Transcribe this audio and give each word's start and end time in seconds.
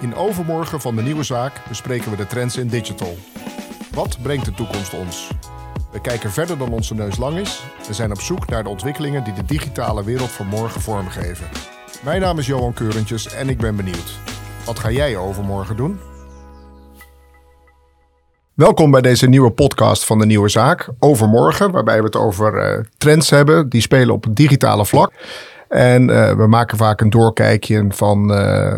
In 0.00 0.14
overmorgen 0.14 0.80
van 0.80 0.96
de 0.96 1.02
nieuwe 1.02 1.22
zaak 1.22 1.52
bespreken 1.68 2.10
we 2.10 2.16
de 2.16 2.26
trends 2.26 2.56
in 2.56 2.68
digital. 2.68 3.16
Wat 3.94 4.18
brengt 4.22 4.44
de 4.44 4.52
toekomst 4.52 4.94
ons? 4.94 5.30
We 5.92 6.00
kijken 6.00 6.30
verder 6.30 6.58
dan 6.58 6.72
onze 6.72 6.94
neus 6.94 7.16
lang 7.16 7.38
is 7.38 7.62
en 7.88 7.94
zijn 7.94 8.10
op 8.10 8.20
zoek 8.20 8.48
naar 8.48 8.62
de 8.62 8.68
ontwikkelingen 8.68 9.24
die 9.24 9.32
de 9.32 9.44
digitale 9.44 10.04
wereld 10.04 10.30
van 10.30 10.46
morgen 10.46 10.80
vormgeven. 10.80 11.46
Mijn 12.04 12.20
naam 12.20 12.38
is 12.38 12.46
Johan 12.46 12.72
Keurentjes 12.72 13.34
en 13.34 13.48
ik 13.48 13.58
ben 13.58 13.76
benieuwd. 13.76 14.18
Wat 14.64 14.78
ga 14.78 14.90
jij 14.90 15.16
overmorgen 15.16 15.76
doen? 15.76 15.98
Welkom 18.54 18.90
bij 18.90 19.00
deze 19.00 19.28
nieuwe 19.28 19.50
podcast 19.50 20.04
van 20.04 20.18
de 20.18 20.26
Nieuwe 20.26 20.48
Zaak. 20.48 20.88
Overmorgen, 20.98 21.70
waarbij 21.70 21.98
we 21.98 22.04
het 22.04 22.16
over 22.16 22.76
uh, 22.78 22.84
trends 22.98 23.30
hebben 23.30 23.68
die 23.68 23.80
spelen 23.80 24.14
op 24.14 24.24
het 24.24 24.36
digitale 24.36 24.86
vlak. 24.86 25.12
En 25.68 26.08
uh, 26.08 26.32
we 26.32 26.46
maken 26.46 26.76
vaak 26.76 27.00
een 27.00 27.10
doorkijkje 27.10 27.86
van 27.88 28.32
uh, 28.32 28.74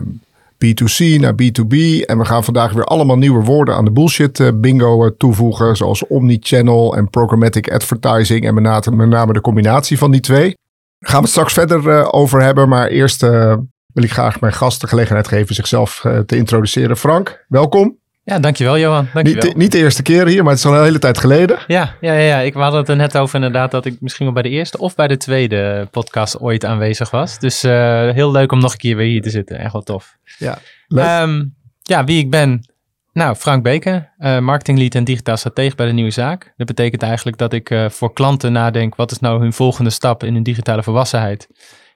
B2C 0.65 1.21
naar 1.21 1.33
B2B. 1.33 2.05
En 2.07 2.19
we 2.19 2.25
gaan 2.25 2.45
vandaag 2.45 2.73
weer 2.73 2.85
allemaal 2.85 3.19
nieuwe 3.19 3.45
woorden 3.45 3.75
aan 3.75 3.85
de 3.85 3.93
bullshit 3.93 4.61
bingo 4.61 5.17
toevoegen. 5.17 5.77
Zoals 5.77 6.07
omnichannel 6.07 6.97
en 6.97 7.11
programmatic 7.11 7.73
advertising. 7.73 8.47
En 8.47 8.55
met 8.55 9.09
name, 9.09 9.33
de 9.33 9.41
combinatie 9.41 9.99
van 9.99 10.11
die 10.11 10.21
twee. 10.21 10.57
Daar 10.99 11.11
gaan 11.11 11.19
we 11.19 11.25
het 11.25 11.31
straks 11.31 11.53
verder 11.53 12.13
over 12.13 12.43
hebben. 12.43 12.69
Maar 12.69 12.89
eerst 12.89 13.21
wil 13.21 14.03
ik 14.03 14.13
graag 14.13 14.41
mijn 14.41 14.53
gast 14.53 14.81
de 14.81 14.87
gelegenheid 14.87 15.29
geven 15.29 15.55
zichzelf 15.55 16.07
te 16.27 16.37
introduceren. 16.37 16.97
Frank, 16.97 17.45
welkom. 17.49 18.02
Ja, 18.25 18.39
dankjewel 18.39 18.79
Johan. 18.79 19.09
Dankjewel. 19.13 19.45
Niet, 19.45 19.57
niet 19.57 19.73
de 19.73 19.79
eerste 19.79 20.03
keer 20.03 20.27
hier, 20.27 20.43
maar 20.43 20.53
het 20.53 20.59
is 20.59 20.67
al 20.67 20.77
een 20.77 20.83
hele 20.83 20.99
tijd 20.99 21.19
geleden. 21.19 21.59
Ja, 21.67 21.95
ja, 22.01 22.13
ja, 22.13 22.39
ik 22.39 22.55
had 22.55 22.73
het 22.73 22.89
er 22.89 22.97
net 22.97 23.17
over 23.17 23.35
inderdaad 23.35 23.71
dat 23.71 23.85
ik 23.85 23.97
misschien 24.01 24.25
wel 24.25 24.35
bij 24.35 24.43
de 24.43 24.49
eerste 24.49 24.79
of 24.79 24.95
bij 24.95 25.09
de 25.09 25.17
tweede 25.17 25.89
podcast 25.91 26.41
ooit 26.41 26.65
aanwezig 26.65 27.11
was. 27.11 27.39
Dus 27.39 27.65
uh, 27.65 27.73
heel 28.11 28.31
leuk 28.31 28.53
om 28.53 28.61
nog 28.61 28.73
een 28.73 28.79
keer 28.79 28.97
weer 28.97 29.07
hier 29.07 29.23
te 29.23 29.31
zitten. 29.31 29.59
Echt 29.59 29.73
wel 29.73 29.83
tof. 29.83 30.17
Ja, 30.39 30.59
leuk. 30.87 31.21
Um, 31.23 31.55
ja, 31.83 32.05
wie 32.05 32.19
ik 32.19 32.31
ben. 32.31 32.67
Nou, 33.13 33.35
Frank 33.35 33.63
Beken, 33.63 34.11
uh, 34.19 34.39
marketinglead 34.39 34.95
en 34.95 35.05
digitaal 35.05 35.37
stratege 35.37 35.77
bij 35.77 35.87
de 35.87 35.93
Nieuwe 35.93 36.11
Zaak. 36.11 36.53
Dat 36.57 36.67
betekent 36.67 37.03
eigenlijk 37.03 37.39
dat 37.39 37.53
ik 37.53 37.71
uh, 37.71 37.89
voor 37.89 38.13
klanten 38.13 38.53
nadenk, 38.53 38.95
wat 38.95 39.11
is 39.11 39.19
nou 39.19 39.41
hun 39.41 39.53
volgende 39.53 39.91
stap 39.91 40.25
in 40.25 40.35
hun 40.35 40.43
digitale 40.43 40.83
volwassenheid? 40.83 41.49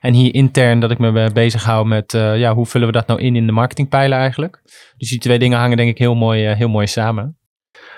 En 0.06 0.12
hier 0.12 0.34
intern 0.34 0.80
dat 0.80 0.90
ik 0.90 0.98
me 0.98 1.30
bezig 1.32 1.64
hou 1.64 1.86
met 1.86 2.14
uh, 2.14 2.38
ja, 2.38 2.54
hoe 2.54 2.66
vullen 2.66 2.86
we 2.86 2.92
dat 2.92 3.06
nou 3.06 3.20
in 3.20 3.36
in 3.36 3.46
de 3.46 3.52
marketingpijlen 3.52 4.18
eigenlijk. 4.18 4.60
Dus 4.96 5.08
die 5.08 5.18
twee 5.18 5.38
dingen 5.38 5.58
hangen 5.58 5.76
denk 5.76 5.90
ik 5.90 5.98
heel 5.98 6.14
mooi, 6.14 6.50
uh, 6.50 6.56
heel 6.56 6.68
mooi 6.68 6.86
samen. 6.86 7.38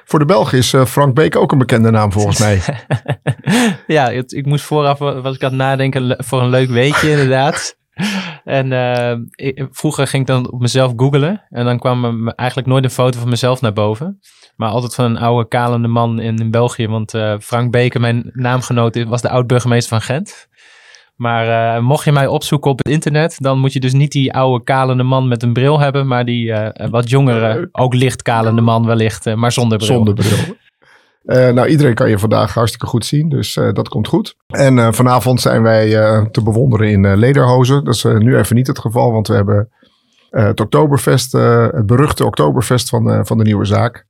Voor 0.05 0.19
de 0.19 0.25
Belgen 0.25 0.59
is 0.59 0.73
uh, 0.73 0.85
Frank 0.85 1.15
Beek 1.15 1.37
ook 1.37 1.53
een 1.53 1.59
bekende 1.59 1.91
naam 1.91 2.13
volgens 2.13 2.39
mij. 2.39 2.61
ja, 3.97 4.13
het, 4.13 4.33
ik 4.33 4.47
moest 4.47 4.65
vooraf, 4.65 4.99
was 4.99 5.35
ik 5.35 5.43
aan 5.43 5.49
het 5.49 5.59
nadenken 5.59 6.25
voor 6.25 6.43
een 6.43 6.49
leuk 6.49 6.69
weetje 6.69 7.11
inderdaad. 7.17 7.77
En 8.45 8.73
ik, 9.31 9.67
vroeger 9.71 10.07
ging 10.07 10.23
ik 10.23 10.29
dan 10.29 10.53
op 10.53 10.61
mezelf 10.61 10.93
googlen. 10.97 11.47
En 11.49 11.65
dan 11.65 11.79
kwam 11.79 12.05
er 12.05 12.33
eigenlijk 12.35 12.69
nooit 12.69 12.85
een 12.85 12.91
foto 12.91 13.19
van 13.19 13.29
mezelf 13.29 13.61
naar 13.61 13.73
boven. 13.73 14.19
Maar 14.57 14.69
altijd 14.69 14.95
van 14.95 15.05
een 15.05 15.19
oude 15.19 15.49
kalende 15.49 15.89
man 15.89 16.21
in, 16.21 16.37
in 16.37 16.51
België. 16.51 16.89
Want 16.89 17.11
Frank 17.41 17.71
Beke, 17.71 17.99
mijn 17.99 18.31
naamgenoot, 18.33 19.05
was 19.05 19.23
de 19.23 19.31
oud-burgemeester 19.31 19.89
van 19.89 20.01
Gent. 20.01 20.49
Maar 21.19 21.77
uh, 21.77 21.83
mocht 21.83 22.05
je 22.05 22.13
mij 22.13 22.27
opzoeken 22.27 22.71
op 22.71 22.79
het 22.79 22.89
internet, 22.89 23.37
dan 23.39 23.59
moet 23.59 23.73
je 23.73 23.81
dus 23.81 23.93
niet 23.93 24.13
die 24.13 24.33
oude 24.33 24.65
kalende 24.65 25.03
man 25.03 25.29
met 25.29 25.43
een 25.43 25.53
bril 25.53 25.81
hebben, 25.81 26.07
maar 26.07 26.25
die 26.25 26.47
uh, 26.47 26.69
wat 26.91 27.11
jongere, 27.11 27.69
ook 27.73 27.95
licht 27.95 28.23
kalende 28.23 28.61
man 28.61 28.87
wellicht, 28.87 29.27
uh, 29.27 29.35
maar 29.35 29.53
zonder 29.53 29.79
bril. 29.79 29.89
Zonder 29.89 30.15
bril. 30.15 30.57
nou, 31.55 31.69
iedereen 31.69 31.95
kan 31.95 32.11
je 32.11 32.19
vandaag 32.19 32.55
hartstikke 32.55 32.87
goed 32.87 33.05
zien, 33.05 33.29
dus 33.29 33.55
dat 33.55 33.89
komt 33.89 34.09
goed. 34.09 34.37
En 34.47 34.95
vanavond 34.95 35.41
zijn 35.41 35.63
wij 35.63 35.91
te 36.31 36.43
bewonderen 36.43 36.89
in 36.89 37.17
Lederhozen. 37.17 37.85
Dat 37.85 37.95
is 37.95 38.05
nu 38.05 38.37
even 38.37 38.57
niet 38.57 38.67
het 38.67 38.79
geval, 38.79 39.13
want 39.13 39.29
we 39.29 39.35
hebben 39.35 39.69
het 40.31 40.61
Oktoberfest, 40.61 41.33
het 41.33 41.87
beruchte 41.87 42.25
Oktoberfest 42.25 42.89
van, 42.89 43.27
van 43.27 43.39
de 43.39 43.45
nieuwe 43.45 43.65
zaak 43.65 44.07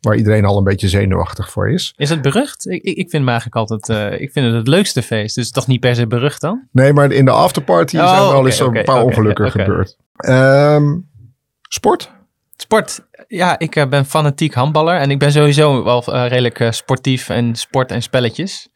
waar 0.00 0.16
iedereen 0.16 0.44
al 0.44 0.58
een 0.58 0.64
beetje 0.64 0.88
zenuwachtig 0.88 1.50
voor 1.50 1.70
is. 1.70 1.92
Is 1.96 2.10
het 2.10 2.22
berucht? 2.22 2.66
Ik, 2.66 2.82
ik, 2.82 2.94
vind 2.94 3.12
hem 3.12 3.28
eigenlijk 3.28 3.56
altijd, 3.56 3.88
uh, 3.88 4.20
ik 4.20 4.32
vind 4.32 4.46
het 4.46 4.54
het 4.54 4.68
leukste 4.68 5.02
feest. 5.02 5.34
Dus 5.34 5.50
toch 5.50 5.66
niet 5.66 5.80
per 5.80 5.94
se 5.94 6.06
berucht 6.06 6.40
dan? 6.40 6.68
Nee, 6.72 6.92
maar 6.92 7.12
in 7.12 7.24
de 7.24 7.30
afterparty 7.30 7.96
oh, 7.96 8.08
zijn 8.08 8.22
er 8.22 8.34
al 8.34 8.46
eens 8.46 8.60
okay, 8.60 8.78
een 8.78 8.84
paar 8.84 8.94
okay, 8.94 9.06
ongelukken 9.06 9.46
okay. 9.46 9.64
gebeurd. 9.64 9.96
Um, 10.28 11.08
sport? 11.68 12.10
Sport. 12.56 13.06
Ja, 13.26 13.58
ik 13.58 13.76
uh, 13.76 13.86
ben 13.86 14.04
fanatiek 14.04 14.54
handballer 14.54 14.96
en 14.96 15.10
ik 15.10 15.18
ben 15.18 15.32
sowieso 15.32 15.84
wel 15.84 16.04
uh, 16.08 16.28
redelijk 16.28 16.66
sportief 16.70 17.28
en 17.28 17.54
sport 17.54 17.90
en 17.90 18.02
spelletjes. 18.02 18.68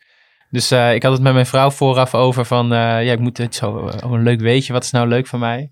Dus 0.51 0.73
ik 0.73 1.03
had 1.03 1.13
het 1.13 1.23
met 1.23 1.33
mijn 1.33 1.47
vrouw 1.47 1.71
vooraf 1.71 2.15
over 2.15 2.45
van, 2.45 2.69
ja, 2.69 2.99
ik 2.99 3.19
moet 3.19 3.39
het 3.39 3.55
zo, 3.55 3.71
oh, 3.71 4.13
een 4.13 4.23
leuk 4.23 4.41
weetje, 4.41 4.73
wat 4.73 4.85
is 4.85 4.91
nou 4.91 5.09
leuk 5.09 5.27
voor 5.27 5.39
mij? 5.39 5.71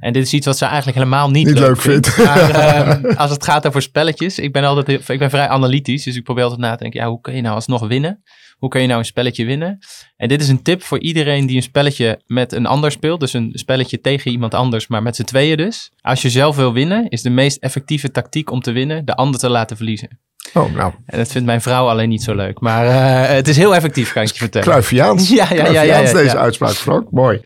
En 0.00 0.12
dit 0.12 0.22
is 0.22 0.32
iets 0.32 0.46
wat 0.46 0.58
ze 0.58 0.64
eigenlijk 0.64 0.96
helemaal 0.96 1.30
niet, 1.30 1.46
niet 1.46 1.58
leuk, 1.58 1.80
vindt. 1.80 2.16
Maar 2.16 2.50
uh, 2.50 3.16
als 3.22 3.30
het 3.30 3.44
gaat 3.44 3.66
over 3.66 3.82
spelletjes, 3.82 4.38
ik 4.38 4.52
ben 4.52 4.64
altijd 4.64 5.08
ik 5.08 5.18
ben 5.18 5.30
vrij 5.30 5.48
analytisch. 5.48 6.04
Dus 6.04 6.16
ik 6.16 6.24
probeer 6.24 6.42
altijd 6.42 6.60
na 6.60 6.74
te 6.74 6.82
denken, 6.82 7.00
ja, 7.00 7.08
hoe 7.08 7.20
kun 7.20 7.34
je 7.34 7.42
nou 7.42 7.54
alsnog 7.54 7.86
winnen? 7.86 8.22
Hoe 8.58 8.70
kun 8.70 8.80
je 8.80 8.86
nou 8.86 8.98
een 8.98 9.04
spelletje 9.04 9.44
winnen? 9.44 9.78
En 10.16 10.28
dit 10.28 10.40
is 10.40 10.48
een 10.48 10.62
tip 10.62 10.82
voor 10.82 11.00
iedereen 11.00 11.46
die 11.46 11.56
een 11.56 11.62
spelletje 11.62 12.20
met 12.26 12.52
een 12.52 12.66
ander 12.66 12.90
speelt. 12.90 13.20
Dus 13.20 13.32
een 13.32 13.50
spelletje 13.54 14.00
tegen 14.00 14.30
iemand 14.30 14.54
anders, 14.54 14.86
maar 14.86 15.02
met 15.02 15.16
z'n 15.16 15.22
tweeën 15.22 15.56
dus. 15.56 15.92
Als 16.00 16.22
je 16.22 16.30
zelf 16.30 16.56
wil 16.56 16.72
winnen, 16.72 17.08
is 17.08 17.22
de 17.22 17.30
meest 17.30 17.56
effectieve 17.56 18.10
tactiek 18.10 18.50
om 18.50 18.60
te 18.60 18.72
winnen 18.72 19.04
de 19.04 19.14
ander 19.14 19.40
te 19.40 19.48
laten 19.48 19.76
verliezen. 19.76 20.20
Oh, 20.54 20.74
nou. 20.74 20.92
En 21.06 21.18
dat 21.18 21.28
vindt 21.28 21.46
mijn 21.46 21.60
vrouw 21.60 21.88
alleen 21.88 22.08
niet 22.08 22.22
zo 22.22 22.34
leuk. 22.34 22.60
Maar 22.60 22.86
uh, 22.86 23.34
het 23.34 23.48
is 23.48 23.56
heel 23.56 23.74
effectief, 23.74 24.12
kan 24.12 24.22
ik 24.22 24.28
je 24.28 24.38
vertellen. 24.38 24.68
Kluifiaans. 24.68 25.28
Ja, 25.42 25.46
ja, 25.50 25.56
ja, 25.56 25.70
ja, 25.70 25.82
ja, 25.82 25.98
ja, 25.98 26.12
deze 26.12 26.38
uitspraak, 26.38 26.72
Frank. 26.72 27.10
Mooi. 27.10 27.40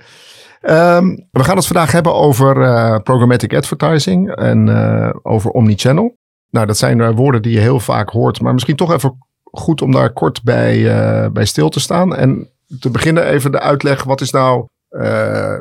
Um, 0.71 1.27
we 1.31 1.45
gaan 1.45 1.57
het 1.57 1.67
vandaag 1.67 1.93
hebben 1.93 2.15
over 2.15 2.57
uh, 2.57 2.97
programmatic 2.99 3.55
advertising 3.55 4.35
en 4.35 4.67
uh, 4.67 5.11
over 5.23 5.51
omnichannel. 5.51 6.17
Nou, 6.51 6.67
dat 6.67 6.77
zijn 6.77 6.99
uh, 6.99 7.11
woorden 7.15 7.43
die 7.43 7.53
je 7.53 7.61
heel 7.61 7.81
vaak 7.81 8.11
hoort, 8.11 8.41
maar 8.41 8.53
misschien 8.53 8.77
toch 8.77 8.93
even 8.93 9.19
goed 9.43 9.83
om 9.83 9.93
daar 9.93 10.13
kort 10.13 10.43
bij, 10.43 11.33
bij 11.33 11.45
stil 11.45 11.69
te 11.69 11.81
staan. 11.81 12.17
En 12.17 12.51
te 12.81 12.91
beginnen 12.91 13.27
even 13.27 13.53
de 13.53 13.61
uitleg, 13.61 14.05
wat 14.05 14.21
is 14.21 14.31
nou 14.31 14.67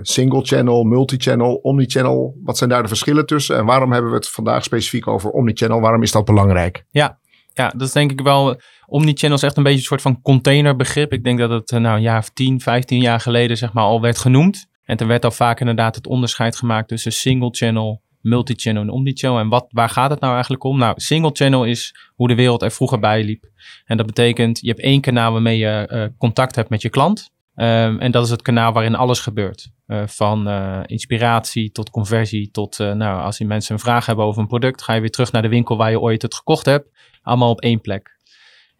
single 0.01 0.45
channel, 0.45 0.83
multichannel, 0.83 1.55
omnichannel? 1.55 2.35
Wat 2.43 2.57
zijn 2.57 2.69
daar 2.69 2.81
de 2.81 2.87
verschillen 2.87 3.25
tussen 3.25 3.57
en 3.57 3.65
waarom 3.65 3.91
hebben 3.91 4.11
we 4.11 4.17
het 4.17 4.29
vandaag 4.29 4.63
specifiek 4.63 5.07
over 5.07 5.29
omnichannel? 5.29 5.81
Waarom 5.81 6.03
is 6.03 6.11
dat 6.11 6.25
belangrijk? 6.25 6.85
Ja, 6.89 7.19
ja, 7.53 7.69
dat 7.69 7.87
is 7.87 7.93
denk 7.93 8.11
ik 8.11 8.21
wel. 8.21 8.59
Omnichannel 8.85 9.37
is 9.37 9.43
echt 9.43 9.57
een 9.57 9.63
beetje 9.63 9.79
een 9.79 9.85
soort 9.85 10.01
van 10.01 10.21
containerbegrip. 10.21 11.13
Ik 11.13 11.23
denk 11.23 11.39
dat 11.39 11.49
het 11.49 11.71
nou, 11.71 11.95
een 11.95 12.01
jaar 12.01 12.19
of 12.19 12.29
10, 12.29 12.61
15 12.61 13.01
jaar 13.01 13.19
geleden 13.19 13.57
zeg 13.57 13.73
maar, 13.73 13.83
al 13.83 14.01
werd 14.01 14.17
genoemd. 14.17 14.67
En 14.85 14.97
er 14.97 15.07
werd 15.07 15.25
al 15.25 15.31
vaak 15.31 15.59
inderdaad 15.59 15.95
het 15.95 16.07
onderscheid 16.07 16.55
gemaakt 16.55 16.87
tussen 16.87 17.11
single 17.11 17.49
channel, 17.51 18.01
multichannel 18.21 18.81
en 18.81 18.89
omnichannel. 18.89 19.39
En 19.39 19.49
wat, 19.49 19.65
waar 19.69 19.89
gaat 19.89 20.09
het 20.09 20.19
nou 20.19 20.33
eigenlijk 20.33 20.63
om? 20.63 20.77
Nou, 20.77 20.93
single 20.95 21.29
channel 21.33 21.63
is 21.63 21.95
hoe 22.15 22.27
de 22.27 22.35
wereld 22.35 22.61
er 22.61 22.71
vroeger 22.71 22.99
bij 22.99 23.23
liep. 23.23 23.45
En 23.85 23.97
dat 23.97 24.05
betekent, 24.05 24.59
je 24.59 24.67
hebt 24.67 24.81
één 24.81 25.01
kanaal 25.01 25.31
waarmee 25.31 25.57
je 25.57 25.89
uh, 25.91 26.05
contact 26.17 26.55
hebt 26.55 26.69
met 26.69 26.81
je 26.81 26.89
klant. 26.89 27.33
Um, 27.55 27.99
en 27.99 28.11
dat 28.11 28.23
is 28.23 28.29
het 28.29 28.41
kanaal 28.41 28.71
waarin 28.73 28.95
alles 28.95 29.19
gebeurt. 29.19 29.69
Uh, 29.87 30.01
van 30.05 30.47
uh, 30.47 30.79
inspiratie 30.85 31.71
tot 31.71 31.89
conversie 31.89 32.51
tot, 32.51 32.77
nou, 32.77 33.21
als 33.21 33.37
die 33.37 33.47
mensen 33.47 33.73
een 33.73 33.79
vraag 33.79 34.05
hebben 34.05 34.25
over 34.25 34.41
een 34.41 34.47
product, 34.47 34.83
ga 34.83 34.93
je 34.93 34.99
weer 34.99 35.09
terug 35.09 35.31
naar 35.31 35.41
de 35.41 35.47
winkel 35.47 35.77
waar 35.77 35.89
je 35.89 35.99
ooit 35.99 36.21
het 36.21 36.35
gekocht 36.35 36.65
hebt. 36.65 36.89
Allemaal 37.21 37.49
op 37.49 37.61
één 37.61 37.81
plek. 37.81 38.14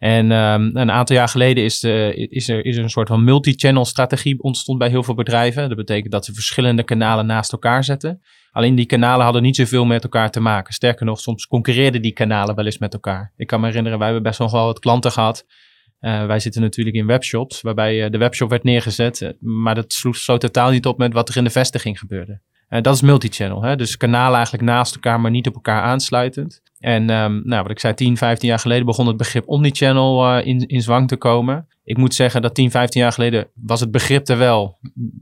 En 0.06 0.30
um, 0.30 0.70
een 0.76 0.90
aantal 0.90 1.16
jaar 1.16 1.28
geleden 1.28 1.64
is, 1.64 1.80
de, 1.80 2.26
is, 2.30 2.48
er, 2.48 2.64
is 2.64 2.76
een 2.76 2.90
soort 2.90 3.08
van 3.08 3.24
multi-channel 3.24 3.84
strategie 3.84 4.42
ontstond 4.42 4.78
bij 4.78 4.88
heel 4.88 5.02
veel 5.02 5.14
bedrijven. 5.14 5.68
Dat 5.68 5.76
betekent 5.76 6.12
dat 6.12 6.24
ze 6.24 6.34
verschillende 6.34 6.82
kanalen 6.82 7.26
naast 7.26 7.52
elkaar 7.52 7.84
zetten. 7.84 8.22
Alleen 8.50 8.74
die 8.74 8.86
kanalen 8.86 9.24
hadden 9.24 9.42
niet 9.42 9.56
zoveel 9.56 9.84
met 9.84 10.02
elkaar 10.02 10.30
te 10.30 10.40
maken. 10.40 10.72
Sterker 10.72 11.06
nog, 11.06 11.20
soms 11.20 11.46
concurreerden 11.46 12.02
die 12.02 12.12
kanalen 12.12 12.54
wel 12.54 12.64
eens 12.64 12.78
met 12.78 12.92
elkaar. 12.92 13.32
Ik 13.36 13.46
kan 13.46 13.60
me 13.60 13.66
herinneren, 13.66 13.98
wij 13.98 14.06
hebben 14.06 14.24
best 14.24 14.38
nog 14.38 14.50
wel 14.50 14.64
wat 14.64 14.78
klanten 14.78 15.12
gehad. 15.12 15.44
Uh, 16.00 16.26
wij 16.26 16.40
zitten 16.40 16.62
natuurlijk 16.62 16.96
in 16.96 17.06
webshops, 17.06 17.60
waarbij 17.60 18.04
uh, 18.04 18.10
de 18.10 18.18
webshop 18.18 18.50
werd 18.50 18.62
neergezet. 18.62 19.20
Uh, 19.20 19.30
maar 19.40 19.74
dat 19.74 19.92
sloeg 19.92 20.16
zo 20.16 20.36
totaal 20.36 20.70
niet 20.70 20.86
op 20.86 20.98
met 20.98 21.12
wat 21.12 21.28
er 21.28 21.36
in 21.36 21.44
de 21.44 21.50
vestiging 21.50 21.98
gebeurde. 21.98 22.40
Dat 22.68 22.94
is 22.94 23.00
multi-channel. 23.00 23.62
Hè? 23.62 23.76
Dus 23.76 23.96
kanalen 23.96 24.34
eigenlijk 24.34 24.64
naast 24.64 24.94
elkaar, 24.94 25.20
maar 25.20 25.30
niet 25.30 25.46
op 25.46 25.54
elkaar 25.54 25.82
aansluitend. 25.82 26.62
En 26.78 27.10
um, 27.10 27.42
nou, 27.44 27.62
wat 27.62 27.70
ik 27.70 27.78
zei, 27.78 27.94
10, 27.94 28.16
15 28.16 28.48
jaar 28.48 28.58
geleden 28.58 28.86
begon 28.86 29.06
het 29.06 29.16
begrip 29.16 29.48
omnichannel 29.48 30.38
uh, 30.38 30.46
in, 30.46 30.66
in 30.66 30.82
zwang 30.82 31.08
te 31.08 31.16
komen. 31.16 31.68
Ik 31.84 31.96
moet 31.96 32.14
zeggen 32.14 32.42
dat 32.42 32.54
10, 32.54 32.70
15 32.70 33.00
jaar 33.00 33.12
geleden 33.12 33.48
was 33.54 33.80
het 33.80 33.90
begrip 33.90 34.28
er 34.28 34.38
wel, 34.38 34.78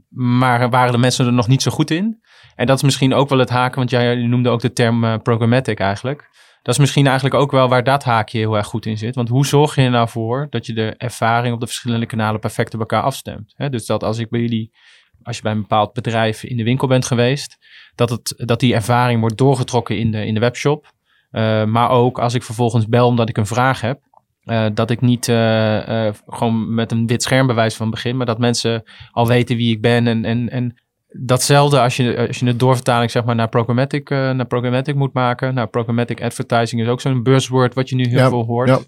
maar 0.09 0.69
waren 0.69 0.91
de 0.91 0.97
mensen 0.97 1.25
er 1.25 1.33
nog 1.33 1.47
niet 1.47 1.61
zo 1.61 1.71
goed 1.71 1.91
in. 1.91 2.23
En 2.55 2.65
dat 2.65 2.77
is 2.77 2.83
misschien 2.83 3.13
ook 3.13 3.29
wel 3.29 3.39
het 3.39 3.49
haken, 3.49 3.77
want 3.77 3.89
jij 3.89 4.15
noemde 4.15 4.49
ook 4.49 4.61
de 4.61 4.73
term 4.73 5.03
uh, 5.03 5.17
programmatic 5.23 5.79
eigenlijk. 5.79 6.29
Dat 6.61 6.73
is 6.73 6.79
misschien 6.79 7.05
eigenlijk 7.05 7.35
ook 7.35 7.51
wel 7.51 7.67
waar 7.67 7.83
dat 7.83 8.03
haakje 8.03 8.37
heel 8.37 8.55
erg 8.57 8.67
goed 8.67 8.85
in 8.85 8.97
zit. 8.97 9.15
Want 9.15 9.29
hoe 9.29 9.45
zorg 9.45 9.75
je 9.75 9.81
er 9.81 9.89
nou 9.89 10.09
voor 10.09 10.47
dat 10.49 10.65
je 10.65 10.73
de 10.73 10.93
ervaring 10.97 11.53
op 11.53 11.59
de 11.59 11.65
verschillende 11.65 12.05
kanalen 12.05 12.39
perfect 12.39 12.73
op 12.73 12.79
elkaar 12.79 13.01
afstemt? 13.01 13.53
Dus 13.69 13.85
dat 13.85 14.03
als 14.03 14.17
ik 14.17 14.29
bij 14.29 14.39
jullie, 14.39 14.71
als 15.25 15.35
je 15.35 15.41
bij 15.41 15.51
een 15.51 15.61
bepaald 15.61 15.93
bedrijf 15.93 16.43
in 16.43 16.57
de 16.57 16.63
winkel 16.63 16.87
bent 16.87 17.05
geweest, 17.05 17.57
dat, 17.95 18.09
het, 18.09 18.33
dat 18.37 18.59
die 18.59 18.73
ervaring 18.73 19.19
wordt 19.19 19.37
doorgetrokken 19.37 19.97
in 19.97 20.11
de, 20.11 20.25
in 20.25 20.33
de 20.33 20.39
webshop. 20.39 20.93
Uh, 21.31 21.65
maar 21.65 21.89
ook 21.89 22.19
als 22.19 22.33
ik 22.33 22.43
vervolgens 22.43 22.87
bel 22.87 23.07
omdat 23.07 23.29
ik 23.29 23.37
een 23.37 23.45
vraag 23.45 23.81
heb. 23.81 23.99
Uh, 24.43 24.65
dat 24.73 24.89
ik 24.89 25.01
niet 25.01 25.27
uh, 25.27 26.07
gewoon 26.27 26.73
met 26.73 26.91
een 26.91 27.07
wit 27.07 27.23
scherm 27.23 27.47
bewijs 27.47 27.75
van 27.75 27.89
begin, 27.89 28.17
maar 28.17 28.25
dat 28.25 28.39
mensen 28.39 28.83
al 29.11 29.27
weten 29.27 29.55
wie 29.55 29.71
ik 29.71 29.81
ben 29.81 30.07
en, 30.07 30.25
en, 30.25 30.49
en 30.49 30.81
datzelfde 31.07 31.79
als 31.79 31.95
je, 31.95 32.27
als 32.27 32.39
je 32.39 32.45
een 32.45 32.57
doorvertaling 32.57 33.11
zeg 33.11 33.23
maar, 33.23 33.35
naar, 33.35 33.49
programmatic, 33.49 34.09
naar 34.09 34.45
programmatic 34.45 34.95
moet 34.95 35.13
maken. 35.13 35.53
Nou, 35.53 35.67
programmatic 35.67 36.21
advertising 36.21 36.81
is 36.81 36.87
ook 36.87 37.01
zo'n 37.01 37.23
buzzword 37.23 37.73
wat 37.73 37.89
je 37.89 37.95
nu 37.95 38.07
heel 38.07 38.29
veel 38.29 38.45
hoort. 38.45 38.69
Ja. 38.69 38.79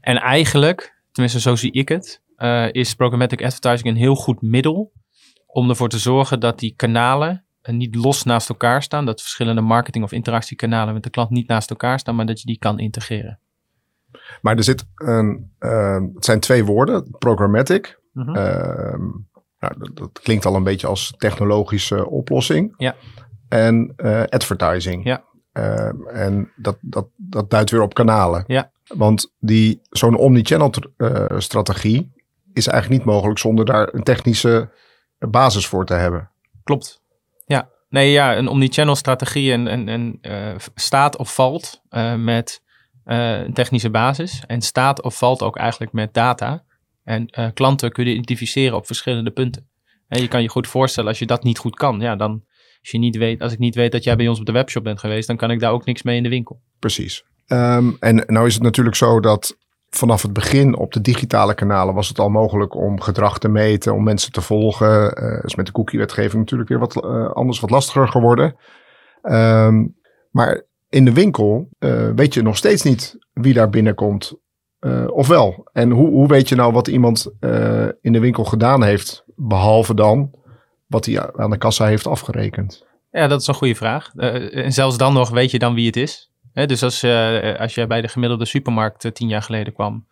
En 0.00 0.16
eigenlijk, 0.16 1.02
tenminste 1.12 1.40
zo 1.40 1.56
zie 1.56 1.72
ik 1.72 1.88
het, 1.88 2.22
is 2.72 2.94
programmatic 2.94 3.42
advertising 3.42 3.88
een 3.88 4.00
heel 4.00 4.14
goed 4.14 4.42
middel 4.42 4.92
om 5.54 5.68
ervoor 5.68 5.88
te 5.88 5.98
zorgen 5.98 6.40
dat 6.40 6.58
die 6.58 6.74
kanalen 6.76 7.44
niet 7.62 7.94
los 7.94 8.22
naast 8.22 8.48
elkaar 8.48 8.82
staan. 8.82 9.04
Dat 9.06 9.20
verschillende 9.20 9.60
marketing- 9.60 10.04
of 10.04 10.12
interactiekanalen 10.12 10.94
met 10.94 11.02
de 11.02 11.10
klant 11.10 11.30
niet 11.30 11.48
naast 11.48 11.70
elkaar 11.70 11.98
staan, 11.98 12.14
maar 12.14 12.26
dat 12.26 12.40
je 12.40 12.46
die 12.46 12.58
kan 12.58 12.78
integreren. 12.78 13.38
Maar 14.40 14.56
er 14.56 14.64
zit 14.64 14.84
een, 14.94 15.52
uh, 15.60 16.00
het 16.14 16.24
zijn 16.24 16.40
twee 16.40 16.64
woorden, 16.64 17.16
programmatic. 17.18 18.00
Mm 18.12 19.32
nou, 19.58 19.78
dat, 19.78 19.96
dat, 19.96 20.20
klinkt 20.22 20.46
al 20.46 20.54
een 20.54 20.62
beetje 20.62 20.86
als 20.86 21.14
technologische 21.16 22.08
oplossing. 22.08 22.74
Ja. 22.76 22.94
En 23.48 23.92
uh, 23.96 24.22
advertising. 24.22 25.04
Ja. 25.04 25.24
Uh, 25.52 26.22
en 26.22 26.52
dat, 26.56 26.76
dat, 26.80 27.08
dat 27.16 27.50
duidt 27.50 27.70
weer 27.70 27.82
op 27.82 27.94
kanalen. 27.94 28.44
Ja. 28.46 28.70
Want 28.94 29.32
die, 29.38 29.80
zo'n 29.90 30.16
omnichannel 30.16 30.72
strategie 31.38 32.12
is 32.52 32.66
eigenlijk 32.66 33.04
niet 33.04 33.14
mogelijk 33.14 33.38
zonder 33.38 33.64
daar 33.64 33.94
een 33.94 34.02
technische 34.02 34.70
basis 35.18 35.66
voor 35.66 35.86
te 35.86 35.94
hebben. 35.94 36.30
Klopt. 36.62 37.02
Ja. 37.46 37.68
Nee, 37.88 38.10
ja, 38.10 38.36
een 38.36 38.48
omnichannel 38.48 38.96
strategie 38.96 39.52
en, 39.52 39.68
en, 39.68 39.88
en 39.88 40.20
staat 40.74 41.16
of 41.16 41.34
valt 41.34 41.82
met 42.16 42.62
een 43.04 43.52
technische 43.52 43.90
basis. 43.90 44.42
En 44.46 44.60
staat 44.62 45.02
of 45.02 45.18
valt 45.18 45.42
ook 45.42 45.56
eigenlijk 45.56 45.92
met 45.92 46.14
data. 46.14 46.64
En 47.04 47.38
uh, 47.38 47.48
klanten 47.54 47.92
kunnen 47.92 48.14
identificeren 48.14 48.76
op 48.76 48.86
verschillende 48.86 49.30
punten. 49.30 49.68
En 50.08 50.20
je 50.20 50.28
kan 50.28 50.42
je 50.42 50.48
goed 50.48 50.66
voorstellen, 50.66 51.08
als 51.08 51.18
je 51.18 51.26
dat 51.26 51.42
niet 51.42 51.58
goed 51.58 51.76
kan, 51.76 52.00
ja, 52.00 52.16
dan 52.16 52.44
als, 52.80 52.90
je 52.90 52.98
niet 52.98 53.16
weet, 53.16 53.40
als 53.40 53.52
ik 53.52 53.58
niet 53.58 53.74
weet 53.74 53.92
dat 53.92 54.04
jij 54.04 54.16
bij 54.16 54.28
ons 54.28 54.38
op 54.38 54.46
de 54.46 54.52
webshop 54.52 54.84
bent 54.84 55.00
geweest, 55.00 55.26
dan 55.26 55.36
kan 55.36 55.50
ik 55.50 55.60
daar 55.60 55.72
ook 55.72 55.84
niks 55.84 56.02
mee 56.02 56.16
in 56.16 56.22
de 56.22 56.28
winkel. 56.28 56.60
Precies. 56.78 57.24
Um, 57.46 57.96
en 58.00 58.24
nou 58.26 58.46
is 58.46 58.54
het 58.54 58.62
natuurlijk 58.62 58.96
zo 58.96 59.20
dat 59.20 59.56
vanaf 59.96 60.22
het 60.22 60.32
begin 60.32 60.76
op 60.76 60.92
de 60.92 61.00
digitale 61.00 61.54
kanalen 61.54 61.94
was 61.94 62.08
het 62.08 62.18
al 62.18 62.28
mogelijk 62.28 62.74
om 62.74 63.00
gedrag 63.00 63.38
te 63.38 63.48
meten, 63.48 63.94
om 63.94 64.04
mensen 64.04 64.32
te 64.32 64.40
volgen. 64.40 65.22
Uh, 65.22 65.44
is 65.44 65.54
met 65.54 65.66
de 65.66 65.72
cookie-wetgeving 65.72 66.42
natuurlijk 66.42 66.68
weer 66.68 66.78
wat 66.78 67.04
uh, 67.04 67.30
anders, 67.30 67.60
wat 67.60 67.70
lastiger 67.70 68.08
geworden. 68.08 68.56
Um, 69.22 69.96
maar 70.30 70.62
in 70.88 71.04
de 71.04 71.12
winkel 71.12 71.68
uh, 71.78 72.10
weet 72.16 72.34
je 72.34 72.42
nog 72.42 72.56
steeds 72.56 72.82
niet 72.82 73.18
wie 73.32 73.54
daar 73.54 73.70
binnenkomt. 73.70 74.42
Of 75.06 75.28
wel? 75.28 75.68
En 75.72 75.90
hoe, 75.90 76.08
hoe 76.08 76.28
weet 76.28 76.48
je 76.48 76.54
nou 76.54 76.72
wat 76.72 76.88
iemand 76.88 77.26
in 78.00 78.12
de 78.12 78.20
winkel 78.20 78.44
gedaan 78.44 78.82
heeft, 78.82 79.24
behalve 79.36 79.94
dan 79.94 80.34
wat 80.86 81.06
hij 81.06 81.32
aan 81.32 81.50
de 81.50 81.58
kassa 81.58 81.86
heeft 81.86 82.06
afgerekend? 82.06 82.86
Ja, 83.10 83.26
dat 83.26 83.40
is 83.40 83.46
een 83.46 83.54
goede 83.54 83.74
vraag. 83.74 84.14
En 84.14 84.72
zelfs 84.72 84.96
dan 84.96 85.12
nog 85.14 85.30
weet 85.30 85.50
je 85.50 85.58
dan 85.58 85.74
wie 85.74 85.86
het 85.86 85.96
is. 85.96 86.32
Hè, 86.54 86.66
dus 86.66 86.82
als, 86.82 87.04
als 87.58 87.74
je 87.74 87.86
bij 87.86 88.00
de 88.00 88.08
gemiddelde 88.08 88.44
supermarkt 88.44 89.14
tien 89.14 89.28
jaar 89.28 89.42
geleden 89.42 89.72
kwam, 89.72 90.06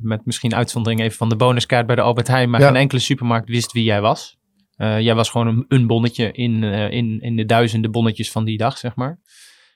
met 0.00 0.20
misschien 0.24 0.54
uitzondering 0.54 1.00
even 1.00 1.16
van 1.16 1.28
de 1.28 1.36
bonuskaart 1.36 1.86
bij 1.86 1.96
de 1.96 2.02
Albert 2.02 2.28
Heijn, 2.28 2.50
maar 2.50 2.60
ja. 2.60 2.66
geen 2.66 2.76
enkele 2.76 3.00
supermarkt 3.00 3.48
wist 3.48 3.72
wie 3.72 3.84
jij 3.84 4.00
was. 4.00 4.38
jij 4.76 5.14
was 5.14 5.30
gewoon 5.30 5.46
een, 5.46 5.64
een 5.68 5.86
bonnetje 5.86 6.32
in, 6.32 6.62
in, 6.62 7.20
in 7.20 7.36
de 7.36 7.44
duizenden 7.44 7.90
bonnetjes 7.90 8.30
van 8.30 8.44
die 8.44 8.58
dag, 8.58 8.78
zeg 8.78 8.94
maar. 8.94 9.20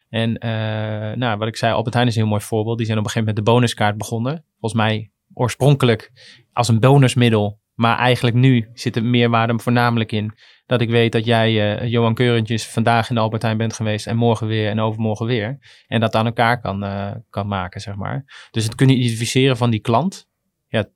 En 0.09 0.31
uh, 0.31 1.17
nou, 1.17 1.39
wat 1.39 1.49
ik 1.49 1.57
zei, 1.57 1.73
Albert 1.73 1.95
Heijn 1.95 2.09
is 2.09 2.15
een 2.15 2.21
heel 2.21 2.31
mooi 2.31 2.43
voorbeeld. 2.43 2.77
Die 2.77 2.87
zijn 2.87 2.99
op 2.99 3.05
een 3.05 3.11
gegeven 3.11 3.29
moment 3.29 3.47
met 3.47 3.55
de 3.55 3.61
bonuskaart 3.61 3.99
begonnen. 3.99 4.45
Volgens 4.61 4.81
mij 4.81 5.11
oorspronkelijk 5.35 6.13
als 6.53 6.69
een 6.69 6.81
bonusmiddel. 6.81 7.61
Maar 7.79 7.99
eigenlijk 7.99 8.37
nu 8.37 8.69
zit 8.75 8.95
de 8.95 9.01
meerwaarde 9.01 9.59
voornamelijk 9.59 10.13
in 10.13 10.35
dat 10.67 10.81
ik 10.81 10.91
weet 10.91 11.13
dat 11.13 11.25
jij, 11.25 11.81
uh, 11.83 11.91
Johan 11.91 12.15
Keurentjes, 12.15 12.67
vandaag 12.67 13.09
in 13.09 13.15
de 13.15 13.21
Albert 13.21 13.43
Heijn 13.43 13.57
bent 13.57 13.73
geweest 13.73 14.07
en 14.07 14.17
morgen 14.17 14.47
weer 14.47 14.71
en 14.71 14.81
overmorgen 14.81 15.27
weer. 15.27 15.59
En 15.87 16.01
dat 16.01 16.15
aan 16.15 16.27
elkaar 16.27 16.61
kan, 16.61 16.85
uh, 16.85 17.11
kan 17.31 17.49
maken, 17.49 17.81
zeg 17.81 17.95
maar. 17.95 18.49
Dus 18.51 18.65
het 18.65 18.75
kunnen 18.75 18.97
identificeren 18.97 19.57
van 19.57 19.71
die 19.71 19.81
klant, 19.81 20.29
ja, 20.69 20.89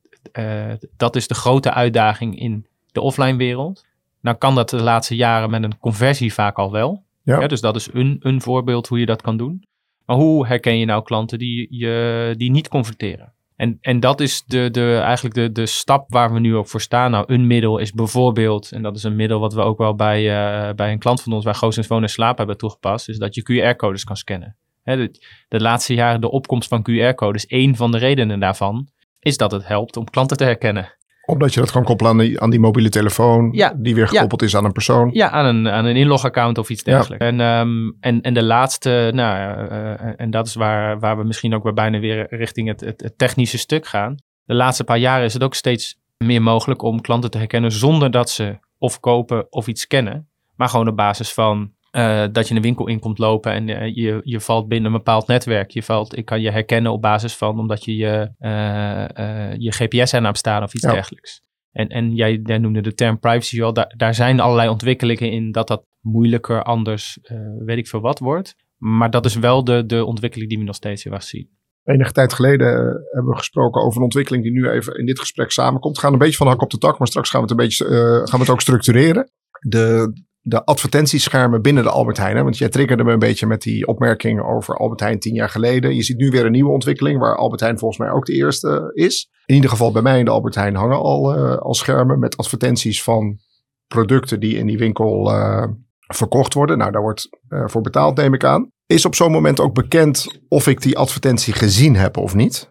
dat 0.96 1.16
is 1.16 1.26
de 1.28 1.34
grote 1.34 1.72
uitdaging 1.72 2.38
in 2.38 2.66
de 2.92 3.00
offline 3.00 3.36
wereld. 3.36 3.84
Nou 4.20 4.36
kan 4.36 4.54
dat 4.54 4.70
de 4.70 4.82
laatste 4.82 5.16
jaren 5.16 5.50
met 5.50 5.62
een 5.62 5.78
conversie 5.78 6.32
vaak 6.34 6.56
al 6.56 6.72
wel. 6.72 7.04
Ja. 7.22 7.46
dus 7.46 7.60
dat 7.60 7.76
is 7.76 7.88
een, 7.92 8.16
een 8.20 8.40
voorbeeld 8.40 8.88
hoe 8.88 8.98
je 8.98 9.06
dat 9.06 9.22
kan 9.22 9.36
doen. 9.36 9.64
Maar 10.06 10.16
hoe 10.16 10.46
herken 10.46 10.78
je 10.78 10.84
nou 10.84 11.02
klanten 11.02 11.38
die, 11.38 11.66
je, 11.70 12.34
die 12.36 12.50
niet 12.50 12.68
converteren? 12.68 13.32
En, 13.62 13.78
en 13.80 14.00
dat 14.00 14.20
is 14.20 14.42
de, 14.46 14.70
de, 14.70 14.96
eigenlijk 14.96 15.34
de, 15.34 15.52
de 15.52 15.66
stap 15.66 16.04
waar 16.08 16.32
we 16.32 16.40
nu 16.40 16.56
ook 16.56 16.68
voor 16.68 16.80
staan. 16.80 17.10
Nou, 17.10 17.24
een 17.26 17.46
middel 17.46 17.78
is 17.78 17.92
bijvoorbeeld, 17.92 18.72
en 18.72 18.82
dat 18.82 18.96
is 18.96 19.02
een 19.02 19.16
middel 19.16 19.40
wat 19.40 19.54
we 19.54 19.60
ook 19.60 19.78
wel 19.78 19.94
bij, 19.94 20.22
uh, 20.22 20.74
bij 20.74 20.92
een 20.92 20.98
klant 20.98 21.22
van 21.22 21.32
ons, 21.32 21.44
bij 21.44 21.54
Goosens 21.54 21.86
Wonen 21.86 22.08
Slaap 22.08 22.38
hebben 22.38 22.56
toegepast, 22.56 23.08
is 23.08 23.18
dat 23.18 23.34
je 23.34 23.42
QR-codes 23.42 24.04
kan 24.04 24.16
scannen. 24.16 24.56
Hè, 24.82 24.96
de, 24.96 25.10
de, 25.48 25.60
laatste 25.60 25.94
jaren 25.94 26.20
de 26.20 26.30
opkomst 26.30 26.68
van 26.68 26.86
QR-codes, 26.90 27.46
één 27.46 27.76
van 27.76 27.90
de 27.90 27.98
redenen 27.98 28.40
daarvan, 28.40 28.88
is 29.18 29.36
dat 29.36 29.52
het 29.52 29.66
helpt 29.66 29.96
om 29.96 30.10
klanten 30.10 30.36
te 30.36 30.44
herkennen 30.44 30.96
omdat 31.32 31.54
je 31.54 31.60
dat 31.60 31.70
kan 31.70 31.84
koppelen 31.84 32.12
aan 32.12 32.18
die, 32.18 32.40
aan 32.40 32.50
die 32.50 32.60
mobiele 32.60 32.88
telefoon, 32.88 33.48
ja, 33.52 33.74
die 33.76 33.94
weer 33.94 34.08
gekoppeld 34.08 34.42
is 34.42 34.56
aan 34.56 34.64
een 34.64 34.72
persoon. 34.72 35.10
Ja, 35.12 35.30
aan 35.30 35.44
een, 35.44 35.68
aan 35.68 35.84
een 35.84 35.96
inlogaccount 35.96 36.58
of 36.58 36.70
iets 36.70 36.82
dergelijks. 36.82 37.24
En, 37.24 37.40
um, 37.40 37.96
en, 38.00 38.20
en 38.20 38.34
de 38.34 38.42
laatste, 38.42 39.10
nou, 39.14 39.66
uh, 39.70 40.20
en 40.20 40.30
dat 40.30 40.46
is 40.46 40.54
waar, 40.54 40.98
waar 40.98 41.16
we 41.16 41.24
misschien 41.24 41.54
ook 41.54 41.62
weer 41.62 41.74
bijna 41.74 41.98
weer 41.98 42.26
richting 42.30 42.68
het, 42.68 42.80
het, 42.80 43.00
het, 43.00 43.18
technische 43.18 43.58
stuk 43.58 43.86
gaan. 43.86 44.16
De 44.44 44.54
laatste 44.54 44.84
paar 44.84 44.98
jaren 44.98 45.24
is 45.24 45.32
het 45.32 45.42
ook 45.42 45.54
steeds 45.54 45.98
meer 46.18 46.42
mogelijk 46.42 46.82
om 46.82 47.00
klanten 47.00 47.30
te 47.30 47.38
herkennen 47.38 47.72
zonder 47.72 48.10
dat 48.10 48.30
ze 48.30 48.58
of 48.78 49.00
kopen 49.00 49.52
of 49.52 49.66
iets 49.66 49.86
kennen. 49.86 50.28
Maar 50.56 50.68
gewoon 50.68 50.88
op 50.88 50.96
basis 50.96 51.32
van 51.32 51.72
uh, 51.92 52.24
dat 52.32 52.48
je 52.48 52.54
een 52.54 52.62
winkel 52.62 52.86
in 52.86 52.98
komt 52.98 53.18
lopen 53.18 53.52
en 53.52 53.68
uh, 53.68 53.94
je, 53.94 54.20
je 54.24 54.40
valt 54.40 54.68
binnen 54.68 54.92
een 54.92 54.96
bepaald 54.96 55.26
netwerk. 55.26 55.70
Je 55.70 55.82
valt, 55.82 56.16
ik 56.16 56.24
kan 56.24 56.40
je 56.40 56.50
herkennen 56.50 56.92
op 56.92 57.02
basis 57.02 57.36
van 57.36 57.58
omdat 57.58 57.84
je 57.84 57.96
je, 57.96 58.30
uh, 58.40 59.54
je 59.58 59.72
GPS 59.72 60.14
aan 60.14 60.24
hebt 60.24 60.38
staan 60.38 60.62
of 60.62 60.74
iets 60.74 60.84
ja. 60.84 60.92
dergelijks. 60.92 61.42
En, 61.70 61.88
en 61.88 62.14
jij, 62.14 62.40
jij, 62.42 62.58
noemde 62.58 62.80
de 62.80 62.94
term 62.94 63.18
privacy 63.18 63.58
wel. 63.58 63.72
Daar, 63.72 63.94
daar 63.96 64.14
zijn 64.14 64.40
allerlei 64.40 64.68
ontwikkelingen 64.68 65.30
in 65.30 65.52
dat 65.52 65.68
dat 65.68 65.84
moeilijker, 66.00 66.62
anders, 66.62 67.18
weet 67.58 67.78
ik 67.78 67.88
veel 67.88 68.00
wat 68.00 68.18
wordt. 68.18 68.54
Maar 68.76 69.10
dat 69.10 69.24
is 69.24 69.34
wel 69.34 69.64
de, 69.64 69.86
de 69.86 70.04
ontwikkeling 70.04 70.48
die 70.50 70.58
we 70.58 70.64
nog 70.64 70.74
steeds 70.74 71.04
heel 71.04 71.12
erg 71.12 71.22
zien. 71.22 71.50
Enige 71.84 72.12
tijd 72.12 72.32
geleden 72.32 72.68
hebben 73.12 73.30
we 73.30 73.36
gesproken 73.36 73.82
over 73.82 73.96
een 73.96 74.04
ontwikkeling 74.04 74.42
die 74.42 74.52
nu 74.52 74.68
even 74.68 74.98
in 74.98 75.06
dit 75.06 75.18
gesprek 75.18 75.50
samenkomt. 75.50 75.96
We 75.96 76.02
gaan 76.02 76.12
een 76.12 76.18
beetje 76.18 76.36
van 76.36 76.46
hak 76.46 76.62
op 76.62 76.70
de 76.70 76.78
tak, 76.78 76.98
maar 76.98 77.08
straks 77.08 77.30
gaan 77.30 77.40
we 77.40 77.46
het, 77.46 77.58
een 77.58 77.66
beetje, 77.66 77.84
gaan 78.24 78.38
we 78.38 78.44
het 78.44 78.50
ook 78.50 78.60
structureren. 78.60 79.30
De, 79.60 80.12
de 80.44 80.64
advertentieschermen 80.64 81.62
binnen 81.62 81.82
de 81.82 81.90
Albert 81.90 82.16
Heijn. 82.16 82.36
Hè? 82.36 82.42
Want 82.42 82.58
jij 82.58 82.68
triggerde 82.68 83.04
me 83.04 83.12
een 83.12 83.18
beetje 83.18 83.46
met 83.46 83.62
die 83.62 83.86
opmerking 83.86 84.42
over 84.42 84.76
Albert 84.76 85.00
Heijn 85.00 85.18
tien 85.18 85.34
jaar 85.34 85.48
geleden. 85.48 85.94
Je 85.94 86.02
ziet 86.02 86.16
nu 86.16 86.30
weer 86.30 86.44
een 86.44 86.52
nieuwe 86.52 86.72
ontwikkeling 86.72 87.18
waar 87.18 87.36
Albert 87.36 87.60
Heijn 87.60 87.78
volgens 87.78 88.00
mij 88.00 88.10
ook 88.10 88.26
de 88.26 88.32
eerste 88.32 88.90
is. 88.94 89.30
In 89.46 89.54
ieder 89.54 89.70
geval 89.70 89.92
bij 89.92 90.02
mij 90.02 90.18
in 90.18 90.24
de 90.24 90.30
Albert 90.30 90.54
Heijn 90.54 90.74
hangen 90.74 90.98
al, 90.98 91.38
uh, 91.38 91.56
al 91.56 91.74
schermen 91.74 92.18
met 92.18 92.36
advertenties 92.36 93.02
van 93.02 93.38
producten 93.86 94.40
die 94.40 94.56
in 94.56 94.66
die 94.66 94.78
winkel 94.78 95.32
uh, 95.32 95.66
verkocht 96.06 96.54
worden. 96.54 96.78
Nou, 96.78 96.90
daar 96.90 97.02
wordt 97.02 97.28
uh, 97.48 97.66
voor 97.66 97.82
betaald, 97.82 98.16
neem 98.16 98.34
ik 98.34 98.44
aan. 98.44 98.70
Is 98.86 99.04
op 99.04 99.14
zo'n 99.14 99.32
moment 99.32 99.60
ook 99.60 99.74
bekend 99.74 100.40
of 100.48 100.66
ik 100.66 100.82
die 100.82 100.98
advertentie 100.98 101.52
gezien 101.52 101.96
heb 101.96 102.16
of 102.16 102.34
niet? 102.34 102.70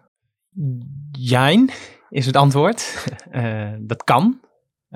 Jijn 1.10 1.70
is 2.08 2.26
het 2.26 2.36
antwoord. 2.36 3.06
dat 3.90 4.04
kan. 4.04 4.40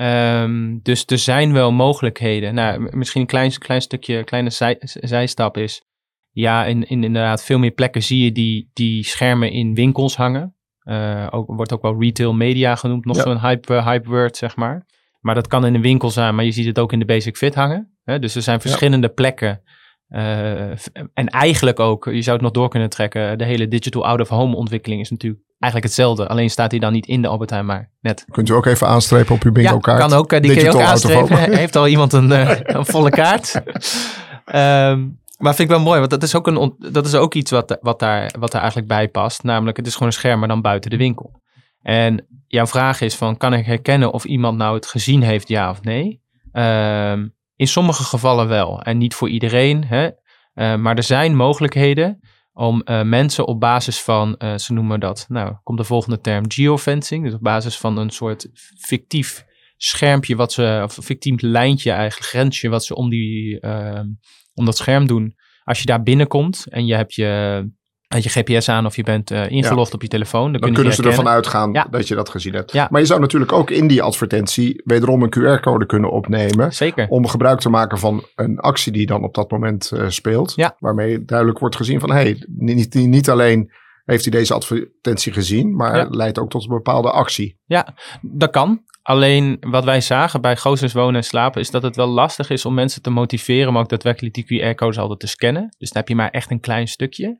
Um, 0.00 0.80
dus 0.82 1.04
er 1.06 1.18
zijn 1.18 1.52
wel 1.52 1.72
mogelijkheden. 1.72 2.54
Nou, 2.54 2.96
misschien 2.96 3.20
een 3.20 3.26
klein, 3.26 3.58
klein 3.58 3.82
stukje, 3.82 4.24
kleine 4.24 4.50
zij, 4.50 4.76
zijstap 4.80 5.56
is. 5.56 5.82
Ja, 6.30 6.64
in, 6.64 6.88
in 6.88 7.04
inderdaad 7.04 7.44
veel 7.44 7.58
meer 7.58 7.70
plekken 7.70 8.02
zie 8.02 8.24
je 8.24 8.32
die, 8.32 8.70
die 8.72 9.04
schermen 9.04 9.50
in 9.50 9.74
winkels 9.74 10.16
hangen. 10.16 10.54
Uh, 10.84 11.26
ook, 11.30 11.46
wordt 11.46 11.72
ook 11.72 11.82
wel 11.82 12.00
retail 12.00 12.34
media 12.34 12.74
genoemd, 12.74 13.04
nog 13.04 13.16
ja. 13.16 13.22
zo'n 13.22 13.40
hype, 13.40 13.74
uh, 13.74 13.86
hype 13.86 14.08
word, 14.08 14.36
zeg 14.36 14.56
maar. 14.56 14.86
Maar 15.20 15.34
dat 15.34 15.46
kan 15.46 15.66
in 15.66 15.74
een 15.74 15.82
winkel 15.82 16.10
zijn, 16.10 16.34
maar 16.34 16.44
je 16.44 16.50
ziet 16.50 16.66
het 16.66 16.78
ook 16.78 16.92
in 16.92 16.98
de 16.98 17.04
Basic 17.04 17.36
Fit 17.36 17.54
hangen. 17.54 17.96
Hè? 18.04 18.18
Dus 18.18 18.34
er 18.34 18.42
zijn 18.42 18.60
verschillende 18.60 19.06
ja. 19.06 19.12
plekken. 19.12 19.62
Uh, 20.08 20.70
en 21.14 21.26
eigenlijk 21.26 21.80
ook, 21.80 22.04
je 22.04 22.22
zou 22.22 22.36
het 22.36 22.44
nog 22.44 22.54
door 22.54 22.68
kunnen 22.68 22.90
trekken, 22.90 23.38
de 23.38 23.44
hele 23.44 23.68
digital 23.68 24.06
out-of-home 24.06 24.56
ontwikkeling 24.56 25.00
is 25.00 25.10
natuurlijk 25.10 25.42
eigenlijk 25.58 25.92
hetzelfde. 25.92 26.28
Alleen 26.28 26.50
staat 26.50 26.70
hij 26.70 26.80
dan 26.80 26.92
niet 26.92 27.06
in 27.06 27.22
de 27.22 27.28
Albert 27.28 27.50
Heijn, 27.50 27.66
maar 27.66 27.90
net. 28.00 28.24
Kunt 28.30 28.48
u 28.48 28.52
ook 28.52 28.66
even 28.66 28.86
aanstrepen 28.86 29.34
op 29.34 29.42
uw 29.42 29.52
bingo 29.52 29.78
kaart? 29.78 30.00
Ja, 30.00 30.06
kan 30.08 30.18
ook. 30.18 30.30
Die 30.30 30.40
Digital 30.40 30.70
kun 30.70 30.78
je 30.78 30.84
ook 30.84 30.90
aanstrepen. 30.90 31.52
Heeft 31.58 31.76
al 31.76 31.86
iemand 31.86 32.12
een, 32.12 32.30
uh, 32.30 32.50
een 32.76 32.86
volle 32.86 33.10
kaart? 33.10 33.54
um, 33.54 35.20
maar 35.38 35.54
vind 35.54 35.70
ik 35.70 35.76
wel 35.76 35.84
mooi, 35.84 35.98
want 35.98 36.10
dat 36.10 36.22
is 36.22 36.34
ook, 36.34 36.46
een, 36.46 36.74
dat 36.78 37.06
is 37.06 37.14
ook 37.14 37.34
iets 37.34 37.50
wat, 37.50 37.78
wat, 37.80 37.98
daar, 37.98 38.32
wat 38.38 38.50
daar 38.50 38.60
eigenlijk 38.60 38.90
bij 38.90 39.08
past. 39.08 39.42
Namelijk, 39.42 39.76
het 39.76 39.86
is 39.86 39.92
gewoon 39.92 40.08
een 40.08 40.14
scherm, 40.14 40.38
maar 40.38 40.48
dan 40.48 40.60
buiten 40.60 40.90
de 40.90 40.96
winkel. 40.96 41.42
En 41.82 42.26
jouw 42.46 42.66
vraag 42.66 43.00
is 43.00 43.14
van, 43.14 43.36
kan 43.36 43.52
ik 43.52 43.66
herkennen 43.66 44.12
of 44.12 44.24
iemand 44.24 44.58
nou 44.58 44.74
het 44.74 44.86
gezien 44.86 45.22
heeft, 45.22 45.48
ja 45.48 45.70
of 45.70 45.82
nee? 45.82 46.22
Um, 46.52 47.34
in 47.56 47.68
sommige 47.68 48.02
gevallen 48.02 48.48
wel. 48.48 48.82
En 48.82 48.98
niet 48.98 49.14
voor 49.14 49.28
iedereen. 49.28 49.84
Hè? 49.84 50.04
Uh, 50.04 50.76
maar 50.76 50.96
er 50.96 51.02
zijn 51.02 51.36
mogelijkheden 51.36 52.20
om 52.58 52.82
uh, 52.84 53.02
mensen 53.02 53.46
op 53.46 53.60
basis 53.60 54.02
van, 54.02 54.34
uh, 54.38 54.56
ze 54.56 54.72
noemen 54.72 55.00
dat, 55.00 55.26
nou 55.28 55.54
komt 55.62 55.78
de 55.78 55.84
volgende 55.84 56.20
term, 56.20 56.44
geofencing, 56.48 57.24
dus 57.24 57.34
op 57.34 57.40
basis 57.40 57.78
van 57.78 57.98
een 57.98 58.10
soort 58.10 58.48
fictief 58.78 59.44
schermpje 59.76 60.36
wat 60.36 60.52
ze, 60.52 60.80
of 60.84 60.98
fictief 61.02 61.40
lijntje 61.40 61.90
eigenlijk, 61.90 62.30
grensje 62.30 62.68
wat 62.68 62.84
ze 62.84 62.94
om, 62.94 63.10
die, 63.10 63.60
ehm, 63.60 64.06
om 64.54 64.64
dat 64.64 64.76
scherm 64.76 65.06
doen. 65.06 65.36
Als 65.64 65.78
je 65.78 65.86
daar 65.86 66.02
binnenkomt 66.02 66.66
en 66.68 66.86
je 66.86 66.94
hebt 66.94 67.14
je, 67.14 67.64
je 68.08 68.28
GPS 68.28 68.68
aan 68.68 68.86
of 68.86 68.96
je 68.96 69.02
bent 69.02 69.30
eh, 69.30 69.50
ingelogd 69.50 69.94
op 69.94 70.02
je 70.02 70.08
telefoon. 70.08 70.52
Dan, 70.52 70.60
Dan 70.60 70.72
kunnen 70.72 70.92
ze 70.92 71.02
ervan 71.02 71.28
uitgaan 71.28 71.72
Ja. 71.72 71.86
dat 71.90 72.08
je 72.08 72.14
dat 72.14 72.28
gezien 72.28 72.54
hebt. 72.54 72.72
Ja. 72.72 72.88
Maar 72.90 73.00
je 73.00 73.06
zou 73.06 73.20
natuurlijk 73.20 73.52
ook 73.52 73.70
in 73.70 73.86
die 73.86 74.02
advertentie 74.02 74.82
wederom 74.84 75.22
een 75.22 75.34
QR-code 75.38 75.86
kunnen 75.86 76.10
opnemen. 76.10 76.72
Zeker. 76.72 77.08
Om 77.08 77.26
gebruik 77.26 77.60
te 77.60 77.68
maken 77.68 77.98
van 77.98 78.24
een 78.34 78.58
actie 78.58 78.92
die 78.92 79.06
dan 79.06 79.24
op 79.24 79.34
dat 79.34 79.50
moment 79.50 79.90
eh, 79.92 80.08
speelt. 80.08 80.54
Waarmee 80.78 81.24
duidelijk 81.24 81.58
wordt 81.58 81.76
gezien 81.76 82.00
van, 82.00 82.10
hé, 82.10 82.16
hey, 82.16 82.46
niet, 82.56 82.94
niet, 82.94 83.30
alleen 83.30 83.72
heeft 84.04 84.22
hij 84.24 84.32
deze 84.32 84.54
advertentie 84.54 85.32
gezien, 85.32 85.76
maar 85.76 86.10
leidt 86.10 86.38
ook 86.38 86.50
tot 86.50 86.62
een 86.62 86.68
bepaalde 86.68 87.10
actie. 87.10 87.58
Ja, 87.64 87.94
dat 88.20 88.50
kan. 88.50 88.84
Alleen 89.02 89.56
wat 89.60 89.84
wij 89.84 90.00
zagen 90.00 90.40
bij 90.40 90.56
Goosens 90.56 90.92
Wonen 90.92 91.14
en 91.14 91.24
Slapen 91.24 91.60
is 91.60 91.70
dat 91.70 91.82
het 91.82 91.96
wel 91.96 92.06
lastig 92.06 92.50
is 92.50 92.64
om 92.64 92.74
mensen 92.74 93.02
te 93.02 93.10
motiveren 93.10 93.68
om 93.68 93.78
ook 93.78 93.88
daadwerkelijk 93.88 94.34
die 94.34 94.44
QR-codes 94.44 94.98
altijd 94.98 95.20
te 95.20 95.26
scannen. 95.26 95.74
Dus 95.78 95.90
dan 95.90 95.98
heb 96.00 96.08
je 96.08 96.14
maar 96.14 96.30
echt 96.30 96.50
een 96.50 96.60
klein 96.60 96.86
stukje. 96.86 97.38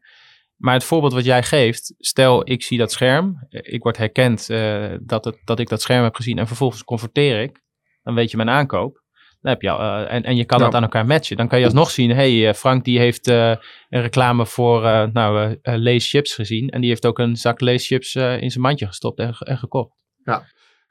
Maar 0.57 0.75
het 0.75 0.85
voorbeeld 0.85 1.13
wat 1.13 1.25
jij 1.25 1.43
geeft, 1.43 1.95
stel 1.99 2.51
ik 2.51 2.63
zie 2.63 2.79
dat 2.79 2.93
scherm, 2.93 3.47
eh, 3.49 3.75
ik 3.75 3.83
word 3.83 3.97
herkend 3.97 4.51
eh, 4.51 4.95
dat, 5.01 5.25
het, 5.25 5.39
dat 5.45 5.59
ik 5.59 5.69
dat 5.69 5.83
scherm 5.83 6.03
heb 6.03 6.15
gezien 6.15 6.39
en 6.39 6.47
vervolgens 6.47 6.85
converteer 6.85 7.41
ik, 7.41 7.63
dan 8.03 8.15
weet 8.15 8.31
je 8.31 8.37
mijn 8.37 8.51
aankoop. 8.51 9.05
Dan 9.41 9.53
heb 9.53 9.63
je 9.63 9.71
al, 9.71 10.07
eh, 10.07 10.15
en, 10.15 10.23
en 10.23 10.37
je 10.37 10.45
kan 10.45 10.59
Ja. 10.59 10.65
dat 10.65 10.75
aan 10.75 10.83
elkaar 10.83 11.07
matchen. 11.07 11.37
Dan 11.37 11.49
kan 11.49 11.59
je 11.59 11.65
alsnog 11.65 11.91
zien, 11.91 12.11
hey, 12.11 12.55
Frank 12.55 12.85
die 12.85 12.99
heeft 12.99 13.27
een 13.27 13.59
reclame 13.89 14.47
voor 14.47 14.83
nou, 15.13 15.59
Lay's 15.63 16.09
chips 16.09 16.35
gezien 16.35 16.69
en 16.69 16.81
die 16.81 16.91
heeft 16.91 17.07
ook 17.07 17.19
een 17.19 17.37
zak 17.37 17.61
Lay's 17.61 17.87
chips 17.87 18.15
in 18.15 18.51
zijn 18.51 18.61
mandje 18.61 18.87
gestopt 18.87 19.19
en, 19.19 19.35
en 19.39 19.59
gekocht. 19.59 19.95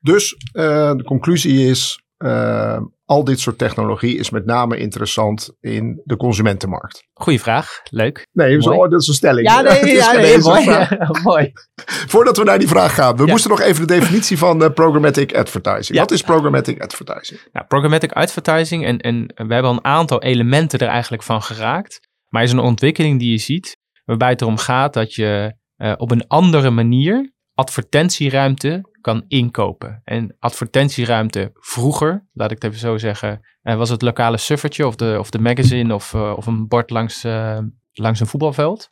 Dus 0.05 0.35
eh, 0.51 0.95
de 0.95 1.03
conclusie 1.03 1.69
is, 1.69 2.03
eh, 2.25 2.81
al 3.05 3.23
dit 3.23 3.39
soort 3.39 3.57
technologie 3.57 4.17
is 4.17 4.29
met 4.29 4.45
name 4.45 4.77
interessant 4.77 5.55
in 5.59 6.01
de 6.03 6.17
consumentenmarkt. 6.17 7.03
Goeie 7.13 7.39
vraag, 7.41 7.81
leuk. 7.89 8.27
Nee, 8.31 8.61
zo, 8.61 8.87
dat 8.87 9.01
is 9.01 9.07
een 9.07 9.13
stelling. 9.13 9.49
Ja, 9.49 9.61
nee, 9.81 9.93
ja, 9.95 10.11
nee, 10.11 10.37
mooi. 11.23 11.51
Voordat 11.85 12.37
we 12.37 12.43
naar 12.43 12.59
die 12.59 12.67
vraag 12.67 12.93
gaan, 12.95 13.15
we 13.15 13.25
Ja. 13.25 13.31
moesten 13.31 13.49
nog 13.49 13.61
even 13.61 13.87
de 13.87 13.93
definitie 13.99 14.37
van 14.37 14.63
eh, 14.63 14.69
programmatic 14.69 15.35
advertising. 15.35 15.99
Wat 15.99 16.11
is 16.11 16.21
programmatic 16.21 16.81
advertising? 16.81 17.39
Nou, 17.51 17.65
programmatic 17.65 18.11
advertising, 18.11 18.85
en, 18.85 18.97
en 18.99 19.25
we 19.25 19.53
hebben 19.53 19.63
al 19.63 19.71
een 19.73 19.85
aantal 19.85 20.21
elementen 20.21 20.79
er 20.79 20.87
eigenlijk 20.87 21.23
van 21.23 21.41
geraakt. 21.41 21.99
Maar 22.29 22.43
is 22.43 22.51
een 22.51 22.59
ontwikkeling 22.59 23.19
die 23.19 23.31
je 23.31 23.37
ziet, 23.37 23.77
waarbij 24.05 24.29
het 24.29 24.41
erom 24.41 24.57
gaat 24.57 24.93
dat 24.93 25.13
je 25.13 25.55
eh, 25.75 25.93
op 25.97 26.11
een 26.11 26.27
andere 26.27 26.69
manier 26.69 27.33
advertentieruimte 27.55 28.83
kan 29.01 29.25
inkopen. 29.27 30.01
En 30.03 30.35
advertentieruimte 30.39 31.51
vroeger, 31.53 32.25
laat 32.33 32.51
ik 32.51 32.61
het 32.61 32.71
even 32.71 32.79
zo 32.87 32.97
zeggen, 32.97 33.41
eh, 33.61 33.75
was 33.75 33.89
het 33.89 34.01
lokale 34.01 34.37
suffertje 34.37 34.87
of 34.87 34.95
de, 34.95 35.15
of 35.19 35.29
de 35.29 35.39
magazine 35.39 35.93
of, 35.93 36.13
eh, 36.13 36.33
of 36.35 36.45
een 36.45 36.67
bord 36.67 36.89
langs, 36.89 37.23
eh, 37.23 37.59
langs 37.93 38.19
een 38.19 38.27
voetbalveld. 38.27 38.89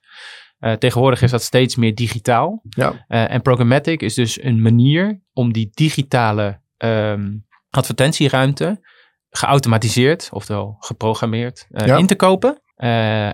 Tegenwoordig 0.79 1.21
is 1.21 1.31
dat 1.31 1.41
steeds 1.43 1.75
meer 1.75 1.95
digitaal. 1.95 2.61
Ja. 2.69 3.05
En 3.07 3.41
programmatic 3.41 4.01
is 4.01 4.13
dus 4.13 4.43
een 4.43 4.61
manier 4.61 5.21
om 5.33 5.53
die 5.53 5.69
digitale 5.73 6.61
ehm, 6.77 7.31
advertentieruimte 7.69 8.85
geautomatiseerd, 9.29 10.29
oftewel 10.31 10.75
geprogrammeerd, 10.79 11.67
Ja. 11.69 11.97
in 11.97 12.07
te 12.07 12.15
kopen. 12.15 12.61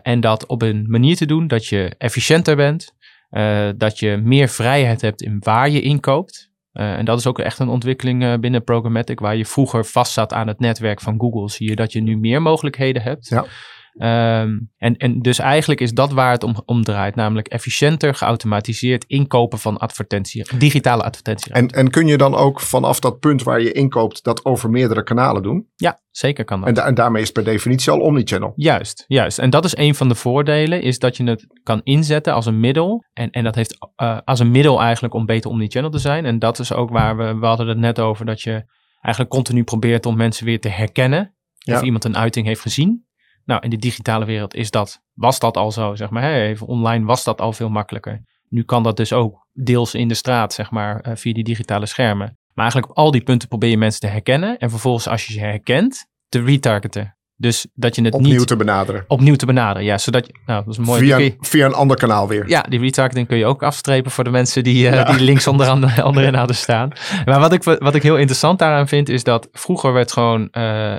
En 0.03 0.19
dat 0.19 0.45
op 0.45 0.62
een 0.62 0.86
manier 0.88 1.15
te 1.15 1.25
doen 1.25 1.48
dat 1.48 1.65
je 1.65 1.95
efficiënter 1.98 2.55
bent, 2.55 2.93
eh, 3.29 3.69
dat 3.77 4.00
je 4.00 4.17
meer 4.24 4.48
vrijheid 4.48 5.01
hebt 5.01 5.21
in 5.21 5.38
waar 5.39 5.69
je 5.69 5.81
inkoopt. 5.81 6.50
Eh, 6.71 6.93
en 6.93 7.05
dat 7.05 7.19
is 7.19 7.27
ook 7.27 7.39
echt 7.39 7.59
een 7.59 7.69
ontwikkeling 7.69 8.24
eh, 8.24 8.33
binnen 8.39 8.63
programmatic, 8.63 9.19
waar 9.19 9.36
je 9.36 9.45
vroeger 9.45 9.86
vast 9.86 10.13
zat 10.13 10.33
aan 10.33 10.48
het 10.48 10.59
netwerk 10.59 11.01
van 11.01 11.19
Google, 11.19 11.50
zie 11.50 11.69
je 11.69 11.75
dat 11.75 11.91
je 11.91 12.01
nu 12.01 12.17
meer 12.17 12.41
mogelijkheden 12.41 13.01
hebt. 13.01 13.27
Ja. 13.27 13.45
Ehm, 14.00 14.58
en, 14.77 14.98
en 14.98 15.20
dus 15.20 15.39
eigenlijk 15.39 15.82
is 15.82 15.91
dat 15.91 16.12
waar 16.12 16.32
het 16.32 16.44
om, 16.44 16.56
om 16.65 16.84
draait, 16.84 17.15
namelijk 17.15 17.48
efficiënter, 17.48 18.15
geautomatiseerd 18.15 19.03
inkopen 19.08 19.60
van 19.60 19.77
advertentie, 19.77 20.58
digitale 20.58 21.03
advertentie. 21.03 21.53
En, 21.53 21.68
en 21.68 21.89
kun 21.89 22.08
je 22.08 22.18
dan 22.18 22.36
ook 22.36 22.60
vanaf 22.60 23.00
dat 23.00 23.20
punt 23.20 23.44
waar 23.44 23.62
je 23.62 23.72
inkoopt 23.72 24.24
dat 24.24 24.46
over 24.46 24.70
meerdere 24.70 25.03
kanalen 25.03 25.44
doen? 25.44 25.68
Ja, 25.75 26.00
zeker 26.12 26.44
kan 26.46 26.60
dat. 26.60 26.68
En, 26.70 26.74
da- 26.74 26.86
en 26.86 26.94
daarmee 26.94 27.22
is 27.22 27.32
per 27.32 27.44
definitie 27.44 27.91
al 27.91 28.00
omnichannel. 28.00 28.53
Juist, 28.56 29.03
juist. 29.08 29.39
En 29.39 29.50
dat 29.50 29.65
is 29.65 29.77
een 29.77 29.96
van 29.96 30.08
de 30.08 30.15
voordelen, 30.15 30.82
is 30.82 31.00
dat 31.00 31.18
je 31.18 31.24
het 31.24 31.46
kan 31.63 31.82
inzetten 31.84 32.34
als 32.34 32.46
een 32.46 32.60
middel. 32.60 33.03
En, 33.13 33.29
en 33.29 33.44
dat 33.44 33.56
heeft 33.56 33.77
eh, 33.96 34.18
als 34.25 34.39
een 34.39 34.51
middel 34.51 34.82
eigenlijk 34.82 35.13
om 35.13 35.25
beter 35.25 35.50
omnichannel 35.51 35.91
te 35.91 36.00
zijn. 36.00 36.25
En 36.25 36.39
dat 36.39 36.60
is 36.60 36.74
ook 36.74 36.89
waar 36.89 37.18
we, 37.18 37.38
we 37.39 37.46
hadden 37.46 37.68
het 37.68 37.77
net 37.77 38.00
over, 38.00 38.25
dat 38.25 38.41
je 38.41 38.63
eigenlijk 39.01 39.34
continu 39.34 39.63
probeert 39.63 40.06
om 40.06 40.18
mensen 40.18 40.46
weer 40.46 40.60
te 40.60 40.70
herkennen. 40.70 41.34
Ja. 41.58 41.75
Of 41.75 41.82
iemand 41.84 42.03
een 42.03 42.18
uiting 42.18 42.46
heeft 42.48 42.62
gezien. 42.62 43.08
Nou, 43.50 43.62
in 43.62 43.70
de 43.70 43.77
digitale 43.77 44.25
wereld 44.25 44.53
is 44.56 44.72
dat, 44.72 45.00
was 45.13 45.39
dat 45.39 45.58
al 45.58 45.72
zo, 45.72 45.96
zeg 45.96 46.10
maar. 46.10 46.34
Even 46.34 46.68
online 46.68 47.06
was 47.06 47.24
dat 47.24 47.41
al 47.41 47.53
veel 47.53 47.70
makkelijker. 47.70 48.22
Nu 48.50 48.63
kan 48.63 48.84
dat 48.84 48.98
dus 48.98 49.13
ook 49.13 49.46
deels 49.53 49.94
in 49.94 50.08
de 50.08 50.13
straat, 50.13 50.53
zeg 50.53 50.72
maar, 50.72 51.00
eh, 51.01 51.15
via 51.15 51.34
die 51.34 51.44
digitale 51.44 51.86
schermen. 51.86 52.38
Maar 52.53 52.63
eigenlijk 52.65 52.91
op 52.91 52.98
al 52.98 53.12
die 53.12 53.24
punten 53.24 53.48
probeer 53.48 53.70
je 53.70 53.77
mensen 53.77 54.00
te 54.00 54.08
herkennen. 54.08 54.58
En 54.58 54.70
vervolgens, 54.70 55.08
als 55.08 55.25
je 55.25 55.34
ze 55.34 55.39
herkent, 55.39 56.06
te 56.27 56.41
retargeten. 56.44 57.18
Dus 57.36 57.68
dat 57.74 57.96
je 57.96 58.01
het 58.03 58.13
Opnieuw 58.13 58.38
niet 58.38 58.48
te 58.48 58.56
benaderen. 58.56 59.03
opnieuw 59.08 59.36
te 59.36 59.46
benaderen. 59.46 59.84
Ja, 59.84 59.98
zodat 59.98 60.25
je, 60.27 60.34
nou, 60.46 60.63
dat 60.63 60.74
is 60.74 60.77
een 60.79 60.84
mooi. 60.84 61.00
Via, 61.01 61.18
je- 61.18 61.36
via 61.39 61.65
een 61.65 61.74
ander 61.74 61.98
kanaal 61.98 62.27
weer. 62.27 62.50
ja, 62.50 62.62
die 62.62 62.79
retargeting 62.79 63.27
kun 63.27 63.38
je 63.38 63.46
ook 63.46 63.63
afstrepen 63.63 64.12
voor 64.12 64.24
de 64.24 64.29
mensen 64.29 64.63
die, 64.63 64.88
eh, 64.88 64.94
Ja. 64.94 65.03
die 65.03 65.20
links 65.22 65.48
onder 65.48 65.72
onderin 66.06 66.34
hadden 66.34 66.56
staan. 66.56 66.91
Maar 67.25 67.39
wat 67.39 67.53
ik, 67.53 67.63
wat 67.63 67.96
ik 67.96 68.03
heel 68.03 68.18
interessant 68.18 68.60
daaraan 68.60 68.88
vind, 68.88 69.10
is 69.10 69.24
dat 69.24 69.48
vroeger 69.51 69.94
werd 69.94 70.12
gewoon 70.12 70.50
eh, 70.50 70.96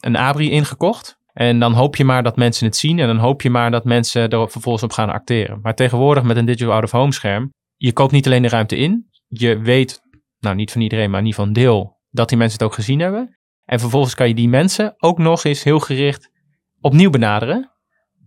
een 0.00 0.16
abri 0.16 0.50
ingekocht. 0.50 1.16
En 1.36 1.58
dan 1.58 1.72
hoop 1.72 1.96
je 1.96 2.04
maar 2.04 2.22
dat 2.22 2.36
mensen 2.36 2.66
het 2.66 2.76
zien 2.76 2.98
en 2.98 3.06
dan 3.06 3.16
hoop 3.16 3.42
je 3.42 3.50
maar 3.50 3.70
dat 3.70 3.84
mensen 3.84 4.28
er 4.28 4.50
vervolgens 4.50 4.84
op 4.84 4.92
gaan 4.92 5.10
acteren. 5.10 5.58
Maar 5.62 5.74
tegenwoordig 5.74 6.22
met 6.22 6.36
een 6.36 6.44
digital 6.44 6.72
out-of-home 6.72 7.12
scherm, 7.12 7.52
je 7.76 7.92
koopt 7.92 8.12
niet 8.12 8.26
alleen 8.26 8.42
de 8.42 8.48
ruimte 8.48 8.76
in, 8.76 9.10
je 9.26 9.58
weet, 9.58 10.00
nou 10.38 10.56
niet 10.56 10.72
van 10.72 10.80
iedereen, 10.80 11.10
maar 11.10 11.22
niet 11.22 11.34
van 11.34 11.52
deel, 11.52 12.00
dat 12.10 12.28
die 12.28 12.38
mensen 12.38 12.58
het 12.58 12.68
ook 12.68 12.74
gezien 12.74 13.00
hebben. 13.00 13.38
En 13.64 13.80
vervolgens 13.80 14.14
kan 14.14 14.28
je 14.28 14.34
die 14.34 14.48
mensen 14.48 14.94
ook 14.96 15.18
nog 15.18 15.44
eens 15.44 15.62
heel 15.62 15.78
gericht 15.78 16.30
opnieuw 16.80 17.10
benaderen. 17.10 17.70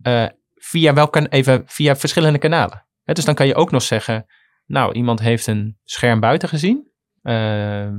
eh, 0.02 0.26
via, 0.54 0.94
welke, 0.94 1.28
even, 1.28 1.62
via 1.66 1.96
verschillende 1.96 2.38
kanalen. 2.38 2.86
Dus 3.04 3.24
dan 3.24 3.34
kan 3.34 3.46
je 3.46 3.54
ook 3.54 3.70
nog 3.70 3.82
zeggen, 3.82 4.26
nou, 4.66 4.92
iemand 4.92 5.20
heeft 5.20 5.46
een 5.46 5.78
scherm 5.84 6.20
buiten 6.20 6.48
gezien. 6.48 6.90
Eh, 7.22 7.84
eh, 7.84 7.92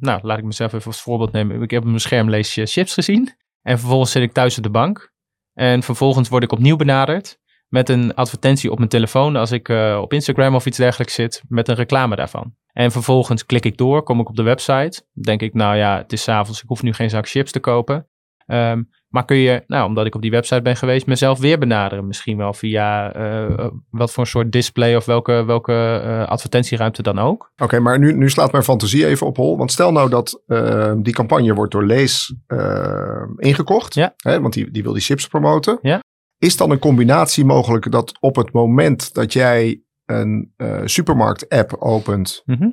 nou, 0.00 0.20
laat 0.22 0.38
ik 0.38 0.44
mezelf 0.44 0.72
even 0.72 0.86
als 0.86 1.02
voorbeeld 1.02 1.32
nemen. 1.32 1.62
Ik 1.62 1.70
heb 1.70 1.82
op 1.82 1.88
mijn 1.88 2.00
scherm 2.00 2.30
lees 2.30 2.54
je 2.54 2.66
chips 2.66 2.94
gezien. 2.94 3.40
En 3.62 3.78
vervolgens 3.78 4.10
zit 4.10 4.22
ik 4.22 4.32
thuis 4.32 4.56
op 4.56 4.62
de 4.62 4.70
bank. 4.70 5.12
En 5.52 5.82
vervolgens 5.82 6.28
word 6.28 6.42
ik 6.42 6.52
opnieuw 6.52 6.76
benaderd 6.76 7.38
met 7.68 7.88
een 7.88 8.14
advertentie 8.14 8.70
op 8.70 8.78
mijn 8.78 8.90
telefoon 8.90 9.36
als 9.36 9.52
ik 9.52 9.68
eh, 9.68 9.98
op 10.00 10.12
Instagram 10.12 10.54
of 10.54 10.66
iets 10.66 10.76
dergelijks 10.76 11.14
zit 11.14 11.42
met 11.48 11.68
een 11.68 11.74
reclame 11.74 12.16
daarvan. 12.16 12.54
En 12.72 12.90
vervolgens 12.90 13.46
klik 13.46 13.64
ik 13.64 13.76
door, 13.76 14.02
kom 14.02 14.20
ik 14.20 14.28
op 14.28 14.36
de 14.36 14.42
website. 14.42 15.02
Denk 15.12 15.40
ik, 15.42 15.54
nou 15.54 15.76
ja, 15.76 15.96
het 15.96 16.12
is 16.12 16.28
avonds, 16.28 16.62
ik 16.62 16.68
hoef 16.68 16.82
nu 16.82 16.92
geen 16.92 17.10
zak 17.10 17.28
chips 17.28 17.52
te 17.52 17.60
kopen. 17.60 18.08
Ehm, 18.46 18.82
maar 19.08 19.24
kun 19.24 19.36
je, 19.36 19.62
nou, 19.66 19.86
omdat 19.88 20.06
ik 20.06 20.14
op 20.14 20.22
die 20.22 20.30
website 20.30 20.62
ben 20.62 20.76
geweest, 20.76 21.06
mezelf 21.06 21.38
weer 21.38 21.58
benaderen? 21.58 22.06
Misschien 22.06 22.36
wel 22.36 22.52
via 22.52 23.12
eh, 23.12 23.66
wat 23.90 24.12
voor 24.12 24.22
een 24.22 24.28
soort 24.30 24.52
display 24.52 24.96
of 24.96 25.04
welke, 25.04 25.44
welke 25.44 26.00
eh, 26.04 26.28
advertentieruimte 26.28 27.02
dan 27.02 27.18
ook. 27.18 27.52
Oké, 27.62 27.78
maar 27.78 27.98
nu, 27.98 28.12
nu 28.12 28.30
slaat 28.30 28.52
mijn 28.52 28.64
fantasie 28.64 29.06
even 29.06 29.26
op 29.26 29.36
hol. 29.36 29.56
Want 29.58 29.72
stel 29.72 29.92
nou 29.92 30.10
dat 30.10 30.42
eh, 30.46 30.92
die 30.96 31.12
campagne 31.12 31.54
wordt 31.54 31.72
door 31.72 31.84
Lees 31.84 32.34
eh, 32.46 33.22
ingekocht. 33.36 33.94
Ja. 33.94 34.14
Hè, 34.16 34.40
want 34.40 34.52
die, 34.54 34.70
die 34.70 34.82
wil 34.82 34.92
die 34.92 35.02
chips 35.02 35.26
promoten. 35.26 35.78
Ja. 35.82 36.00
Is 36.38 36.56
dan 36.56 36.70
een 36.70 36.78
combinatie 36.78 37.44
mogelijk 37.44 37.90
dat 37.90 38.12
op 38.20 38.36
het 38.36 38.52
moment 38.52 39.14
dat 39.14 39.32
jij 39.32 39.82
een 40.06 40.52
eh, 40.56 40.80
supermarkt-app 40.84 41.74
opent, 41.78 42.42
Mhm. 42.44 42.68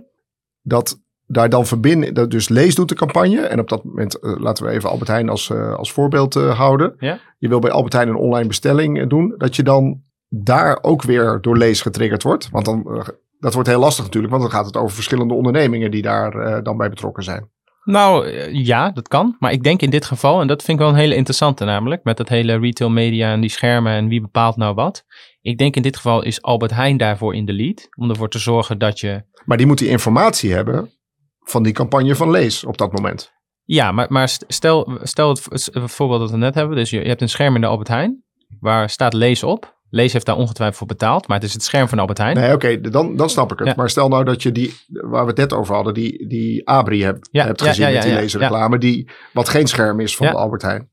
dat 0.61 0.99
daar 1.31 1.49
dan 1.49 1.65
verbinden, 1.65 2.13
dat 2.13 2.31
dus 2.31 2.49
Lees 2.49 2.75
doet 2.75 2.89
de 2.89 2.95
campagne. 2.95 3.41
En 3.41 3.59
op 3.59 3.69
dat 3.69 3.83
moment, 3.83 4.19
eh, 4.19 4.35
laten 4.37 4.65
we 4.65 4.71
even 4.71 4.89
Albert 4.89 5.09
Heijn 5.09 5.29
als, 5.29 5.49
eh, 5.49 5.73
als 5.73 5.91
voorbeeld 5.91 6.35
eh, 6.35 6.57
houden. 6.57 6.93
Ja. 6.97 7.19
Je 7.37 7.47
wil 7.47 7.59
bij 7.59 7.71
Albert 7.71 7.93
Heijn 7.93 8.07
een 8.07 8.15
online 8.15 8.47
bestelling 8.47 9.09
doen. 9.09 9.33
Dat 9.37 9.55
je 9.55 9.63
dan 9.63 10.01
daar 10.29 10.77
ook 10.81 11.01
weer 11.01 11.37
door 11.41 11.57
Lees 11.57 11.81
getriggerd 11.81 12.23
wordt. 12.23 12.49
Want 12.49 12.65
dan, 12.65 13.05
dat 13.39 13.53
wordt 13.53 13.69
heel 13.69 13.79
lastig 13.79 14.03
natuurlijk. 14.03 14.33
Want 14.33 14.45
dan 14.45 14.51
gaat 14.51 14.65
het 14.65 14.77
over 14.77 14.95
verschillende 14.95 15.33
ondernemingen 15.33 15.91
die 15.91 16.01
daar 16.01 16.63
dan 16.63 16.77
bij 16.77 16.89
betrokken 16.89 17.23
zijn. 17.23 17.49
Nou 17.83 18.29
ja, 18.51 18.91
dat 18.91 19.07
kan. 19.07 19.35
Maar 19.39 19.51
ik 19.51 19.63
denk 19.63 19.81
in 19.81 19.89
dit 19.89 20.05
geval, 20.05 20.41
en 20.41 20.47
dat 20.47 20.63
vind 20.63 20.77
ik 20.77 20.83
wel 20.83 20.93
een 20.93 20.99
hele 20.99 21.15
interessante 21.15 21.65
namelijk, 21.65 22.03
met 22.03 22.17
dat 22.17 22.29
hele 22.29 22.57
retail 22.57 22.89
media 22.89 23.31
en 23.31 23.41
die 23.41 23.49
schermen 23.49 23.93
en 23.93 24.07
wie 24.07 24.21
bepaalt 24.21 24.55
nou 24.55 24.73
wat. 24.73 25.03
Ik 25.41 25.57
denk 25.57 25.75
in 25.75 25.81
dit 25.81 25.95
geval 25.95 26.23
is 26.23 26.41
Albert 26.41 26.71
Heijn 26.71 26.97
daarvoor 26.97 27.35
in 27.35 27.45
de 27.45 27.53
lead. 27.53 27.87
Om 27.97 28.09
ervoor 28.09 28.29
te 28.29 28.39
zorgen 28.39 28.77
dat 28.77 28.99
je 28.99 29.23
Maar 29.45 29.57
die 29.57 29.67
moet 29.67 29.77
die 29.77 29.89
informatie 29.89 30.53
hebben 30.53 30.89
van 31.49 31.63
die 31.63 31.73
campagne 31.73 32.15
van 32.15 32.31
Lees 32.31 32.65
op 32.65 32.77
dat 32.77 32.91
moment. 32.91 33.31
Ja, 33.63 33.91
maar, 33.91 34.05
maar 34.09 34.29
st- 34.29 34.45
stel, 34.47 34.97
stel 35.03 35.29
het, 35.29 35.47
het 35.49 35.91
voorbeeld 35.91 36.19
dat 36.19 36.31
we 36.31 36.37
net 36.37 36.55
hebben. 36.55 36.75
Dus 36.77 36.89
je, 36.89 37.01
je 37.01 37.07
hebt 37.07 37.21
een 37.21 37.29
scherm 37.29 37.55
in 37.55 37.61
de 37.61 37.67
Albert 37.67 37.87
Heijn. 37.87 38.23
Waar 38.59 38.89
staat 38.89 39.13
lees 39.13 39.43
op. 39.43 39.77
Lees 39.91 40.13
heeft 40.13 40.25
daar 40.25 40.35
ongetwijfeld 40.37 40.77
voor 40.77 40.87
betaald, 40.87 41.27
maar 41.27 41.37
het 41.37 41.45
is 41.47 41.53
het 41.53 41.63
scherm 41.63 41.87
van 41.87 41.99
Albert 41.99 42.17
Heijn. 42.17 42.35
Nee, 42.37 42.53
oké, 42.53 42.81
dan, 42.81 43.15
dan 43.15 43.29
snap 43.29 43.51
ik 43.51 43.59
het. 43.59 43.67
Ja. 43.67 43.73
Maar 43.77 43.89
stel 43.89 44.07
nou 44.07 44.23
dat 44.23 44.43
je 44.43 44.51
die, 44.51 44.73
waar 44.87 45.21
we 45.23 45.29
het 45.29 45.37
net 45.37 45.53
over 45.53 45.75
hadden, 45.75 45.93
die, 45.93 46.27
die 46.27 46.67
Abri 46.67 47.03
hebt, 47.03 47.27
Ja, 47.31 47.45
hebt 47.45 47.59
ja, 47.61 47.67
gezien 47.67 47.87
ja, 47.87 47.93
met 47.93 48.01
die 48.01 48.11
ja, 48.11 48.17
ja. 48.17 48.21
laserreclame, 48.23 48.77
die, 48.77 49.09
wat 49.33 49.49
geen 49.49 49.67
scherm 49.67 49.99
is 49.99 50.15
van 50.15 50.27
Ja. 50.27 50.33
Albert 50.33 50.61
Heijn. 50.61 50.89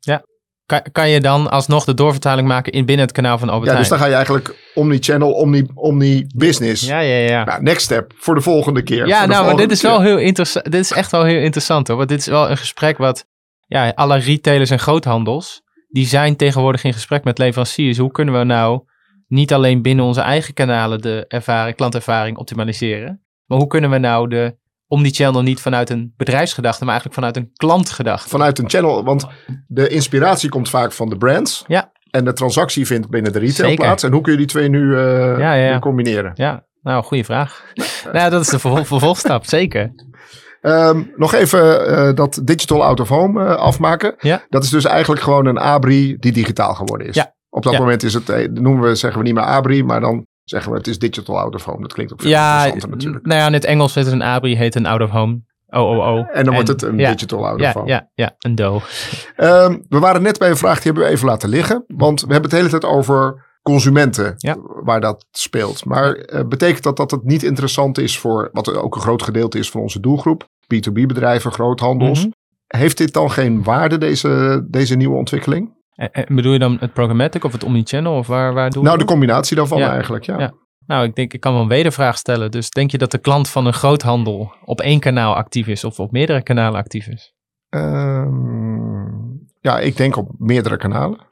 Kan, 0.66 0.82
kan 0.92 1.08
je 1.08 1.20
dan 1.20 1.50
alsnog 1.50 1.85
de 1.85 1.94
doorvertaling 1.94 2.49
maken 2.49 2.73
in 2.73 2.85
binnen 2.85 3.06
het 3.06 3.14
kanaal 3.14 3.38
van 3.38 3.49
Albert 3.49 3.73
Ja, 3.73 3.78
dus 3.78 3.88
dan 3.88 3.99
ga 3.99 4.06
je 4.06 4.14
eigenlijk 4.14 4.70
omni-channel, 4.75 5.32
omni- 5.32 5.66
omni-business. 5.75 6.87
Ja, 6.87 6.99
ja, 7.00 7.16
ja. 7.16 7.44
Nou, 7.44 7.62
next 7.62 7.85
step 7.85 8.12
voor 8.16 8.35
de 8.35 8.40
volgende 8.40 8.82
keer. 8.82 9.06
Ja, 9.06 9.26
nou, 9.26 9.46
maar 9.46 9.56
dit 9.56 9.70
is 9.70 9.82
wel 9.82 10.00
heel 10.02 10.18
interessant. 10.18 10.64
Dit 10.64 10.80
is 10.80 10.92
echt 10.92 11.11
wel 11.11 11.25
heel 11.25 11.40
interessant 11.40 11.88
hoor. 11.88 11.96
Want 11.96 12.08
dit 12.08 12.18
is 12.18 12.26
wel 12.26 12.50
een 12.50 12.56
gesprek 12.56 12.99
wat, 12.99 13.26
ja, 13.66 13.92
alle 13.94 14.18
retailers 14.18 14.70
en 14.70 14.78
groothandels, 14.78 15.62
die 15.88 16.06
zijn 16.06 16.37
tegenwoordig 16.37 16.85
in 16.85 16.92
gesprek 16.92 17.25
met 17.25 17.38
leveranciers. 17.38 17.99
Hoe 17.99 18.11
kunnen 18.11 18.38
we 18.38 18.44
nou 18.44 18.80
niet 19.28 19.52
alleen 19.52 19.82
binnen 19.82 20.04
onze 20.04 20.20
eigen 20.20 20.54
kanalen 20.54 21.00
de 21.00 21.25
ervaring, 21.28 21.76
klantervaring 21.76 22.37
optimaliseren, 22.37 23.25
maar 23.46 23.58
hoe 23.58 23.66
kunnen 23.66 23.90
we 23.90 23.99
nou 23.99 24.28
de 24.28 24.56
omnichannel 24.88 25.43
niet 25.43 25.61
vanuit 25.61 25.90
een 25.90 26.12
bedrijfsgedachte, 26.16 26.85
maar 26.85 26.93
eigenlijk 27.00 27.21
vanuit 27.21 27.37
een 27.37 27.50
klantgedachte? 27.57 28.28
Vanuit 28.28 28.59
een 28.59 28.71
channel, 28.71 29.05
want 29.05 29.26
de 29.66 29.88
inspiratie 29.88 30.49
komt 30.49 30.69
vaak 30.69 30.93
van 30.93 31.09
de 31.09 31.16
brands. 31.16 31.64
Ja. 31.66 31.93
En 32.11 32.25
de 32.25 32.33
transactie 32.33 32.87
vindt 32.87 33.09
binnen 33.11 33.33
de 33.33 33.38
retail 33.38 33.69
Zeker. 33.69 33.85
plaats. 33.85 34.02
En 34.02 34.12
hoe 34.12 34.21
kun 34.21 34.33
je 34.33 34.38
die 34.38 34.47
twee 34.47 34.69
nu, 34.69 34.97
eh, 34.97 35.38
Ja, 35.38 35.52
ja, 35.52 35.73
nu 35.73 35.78
combineren? 35.78 36.31
Ja, 36.35 36.64
nou, 36.83 37.05
goede 37.05 37.25
vraag. 37.25 37.64
nou, 38.12 38.31
dat 38.31 38.40
is 38.40 38.49
de 38.49 38.59
vervol- 38.59 38.85
vervolgstap, 38.85 39.45
zeker. 39.47 39.93
Ehm, 40.61 41.02
nog 41.16 41.35
even 41.35 41.87
eh, 41.87 42.14
dat 42.14 42.40
digital 42.45 42.85
out 42.85 43.00
of 43.00 43.09
home 43.09 43.45
eh, 43.45 43.55
afmaken. 43.57 44.14
Ja. 44.19 44.45
Dat 44.49 44.64
is 44.64 44.71
dus 44.71 44.85
eigenlijk 44.85 45.23
gewoon 45.23 45.47
een 45.47 45.59
Abri 45.59 46.16
die 46.19 46.33
digitaal 46.33 46.75
geworden 46.75 47.07
is. 47.07 47.14
Ja. 47.14 47.35
Op 47.49 47.62
dat 47.62 47.73
Ja. 47.73 47.78
moment 47.78 48.02
is 48.02 48.14
het, 48.14 48.50
noemen 48.61 48.88
we, 48.88 48.95
zeggen 48.95 49.21
we 49.21 49.26
niet 49.26 49.35
meer 49.35 49.45
Abri, 49.45 49.85
maar 49.85 50.00
dan 50.00 50.26
zeggen 50.50 50.73
we 50.73 50.79
het 50.79 50.87
is 50.87 50.99
digital 50.99 51.38
out 51.38 51.55
of 51.55 51.65
home. 51.65 51.81
Dat 51.83 51.93
klinkt 51.93 52.12
ook 52.12 52.21
veel 52.21 52.31
Ja, 52.31 52.55
interessanter 52.57 52.91
natuurlijk. 52.91 53.26
nou 53.26 53.41
ja, 53.41 53.47
in 53.47 53.53
het 53.53 53.65
Engels 53.65 53.95
heet 53.95 54.05
het 54.05 54.15
een 54.15 54.23
ABRI, 54.23 54.57
heet 54.57 54.75
een 54.75 54.87
out 54.87 55.00
of 55.00 55.11
home. 55.11 55.41
OOO. 55.71 56.25
En 56.33 56.45
dan 56.45 56.55
wordt 56.55 56.69
het 56.69 56.83
een 56.83 56.99
ja, 56.99 57.11
digital 57.12 57.47
out 57.47 57.55
of 57.55 57.61
Ja, 57.61 57.73
home. 57.73 57.88
ja, 57.88 58.11
ja, 58.15 58.35
een 58.38 58.55
DO. 58.55 58.81
Ehm, 59.37 59.79
we 59.88 59.99
waren 59.99 60.23
net 60.23 60.38
bij 60.38 60.50
een 60.50 60.57
vraag, 60.57 60.75
die 60.75 60.85
hebben 60.85 61.03
we 61.03 61.09
even 61.09 61.26
laten 61.26 61.49
liggen. 61.49 61.85
Want 61.87 62.21
we 62.21 62.33
hebben 62.33 62.43
het 62.43 62.50
de 62.50 62.57
hele 62.57 62.69
tijd 62.81 62.85
over 62.85 63.45
consumenten 63.62 64.35
Ja. 64.37 64.57
waar 64.83 65.00
dat 65.00 65.26
speelt. 65.31 65.85
Maar 65.85 66.12
eh, 66.15 66.45
betekent 66.49 66.83
dat 66.83 66.97
dat 66.97 67.11
het 67.11 67.25
niet 67.25 67.43
interessant 67.43 67.99
is 67.99 68.19
voor, 68.19 68.49
wat 68.53 68.75
ook 68.76 68.95
een 68.95 69.00
groot 69.00 69.23
gedeelte 69.23 69.59
is 69.59 69.71
van 69.71 69.81
onze 69.81 70.00
doelgroep, 70.00 70.49
B2B-bedrijven, 70.75 71.53
groothandels. 71.53 72.19
Mhm. 72.21 72.31
Heeft 72.67 72.97
dit 72.99 73.12
dan 73.12 73.31
geen 73.31 73.62
waarde, 73.62 73.99
deze, 73.99 74.65
deze 74.71 74.95
nieuwe 74.97 75.17
ontwikkeling? 75.17 75.75
En- 75.97 76.12
en 76.12 76.35
bedoel 76.35 76.53
je 76.53 76.59
dan 76.59 76.76
het 76.81 76.93
programmatic 76.93 77.45
of 77.45 77.53
het 77.53 77.65
omnichannel? 77.65 78.17
Of 78.17 78.26
waar, 78.26 78.55
waar 78.55 78.71
doe 78.71 78.83
je 78.83 78.87
Nou, 78.88 78.99
de 78.99 79.05
combinatie 79.05 79.57
daarvan 79.57 79.79
Ja. 79.79 79.91
eigenlijk, 79.93 80.25
ja. 80.25 80.38
Ja. 80.38 80.53
Nou, 80.87 81.05
ik 81.05 81.15
denk, 81.15 81.33
ik 81.33 81.41
kan 81.41 81.53
wel 81.53 81.62
een 81.62 81.69
wedervraag 81.69 82.17
stellen. 82.19 82.50
Dus 82.50 82.71
denk 82.71 82.91
je 82.91 82.99
dat 82.99 83.11
de 83.11 83.19
klant 83.19 83.49
van 83.49 83.67
een 83.67 83.73
groothandel 83.73 84.53
op 84.65 84.81
één 84.81 85.00
kanaal 85.00 85.35
actief 85.35 85.67
is 85.67 85.85
of 85.85 86.00
op 86.00 86.11
meerdere 86.12 86.43
kanalen 86.43 86.79
actief 86.81 87.07
is? 87.07 87.35
Ehm, 87.69 89.05
ja, 89.61 89.79
ik 89.79 89.97
denk 89.97 90.17
op 90.17 90.31
meerdere 90.38 90.76
kanalen. 90.76 91.26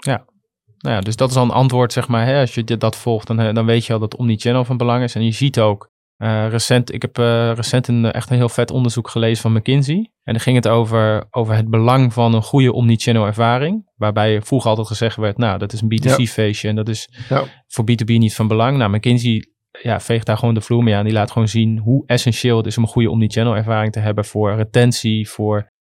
Nou 0.78 0.96
ja, 0.96 1.00
dus 1.00 1.16
dat 1.16 1.30
is 1.30 1.36
al 1.36 1.44
een 1.44 1.50
antwoord, 1.50 1.92
zeg 1.92 2.08
maar. 2.08 2.26
Hè, 2.26 2.40
als 2.40 2.54
je 2.54 2.64
dit, 2.64 2.80
dat 2.80 2.96
volgt, 2.96 3.26
dan, 3.26 3.40
eh, 3.40 3.54
dan 3.54 3.66
weet 3.66 3.86
je 3.86 3.92
al 3.92 3.98
dat 3.98 4.16
omnichannel 4.16 4.64
van 4.64 4.76
belang 4.76 5.02
is. 5.02 5.14
En 5.14 5.24
je 5.24 5.30
ziet 5.30 5.60
ook, 5.60 5.90
eh, 6.16 6.48
recent, 6.48 6.92
ik 6.92 7.02
heb 7.02 7.18
eh, 7.18 7.52
recent 7.54 7.88
een, 7.88 8.12
echt 8.12 8.30
een 8.30 8.36
heel 8.36 8.48
vet 8.48 8.70
onderzoek 8.70 9.08
gelezen 9.08 9.42
van 9.42 9.52
McKinsey. 9.52 9.96
En 10.22 10.32
dan 10.32 10.40
ging 10.40 10.56
het 10.56 10.68
over, 10.68 11.26
over 11.30 11.54
het 11.54 11.70
belang 11.70 12.12
van 12.12 12.34
een 12.34 12.42
goede 12.42 12.72
omnichannel 12.72 13.26
ervaring. 13.26 13.90
Waarbij 13.96 14.42
vroeger 14.42 14.68
altijd 14.68 14.86
gezegd 14.86 15.16
werd, 15.16 15.36
nou, 15.38 15.58
dat 15.58 15.72
is 15.72 15.80
een 15.80 15.92
B2C 15.92 16.22
feestje 16.30 16.68
en 16.68 16.76
dat 16.76 16.88
is 16.88 17.08
Ja. 17.28 17.44
voor 17.66 17.84
B2B 17.90 18.06
niet 18.06 18.34
van 18.34 18.48
belang. 18.48 18.78
Nou, 18.78 18.96
McKinsey 18.96 19.44
ja, 19.82 20.00
veegt 20.00 20.26
daar 20.26 20.38
gewoon 20.38 20.54
de 20.54 20.60
vloer 20.60 20.82
mee 20.82 20.94
aan. 20.94 21.04
Die 21.04 21.12
laat 21.12 21.30
gewoon 21.30 21.48
zien 21.48 21.78
hoe 21.78 22.06
essentieel 22.06 22.56
het 22.56 22.66
is 22.66 22.76
om 22.76 22.82
een 22.82 22.88
goede 22.88 23.10
omnichannel 23.10 23.56
ervaring 23.56 23.92
te 23.92 24.00
hebben 24.00 24.24
voor 24.24 24.54
retentie, 24.54 25.28
voor 25.28 25.72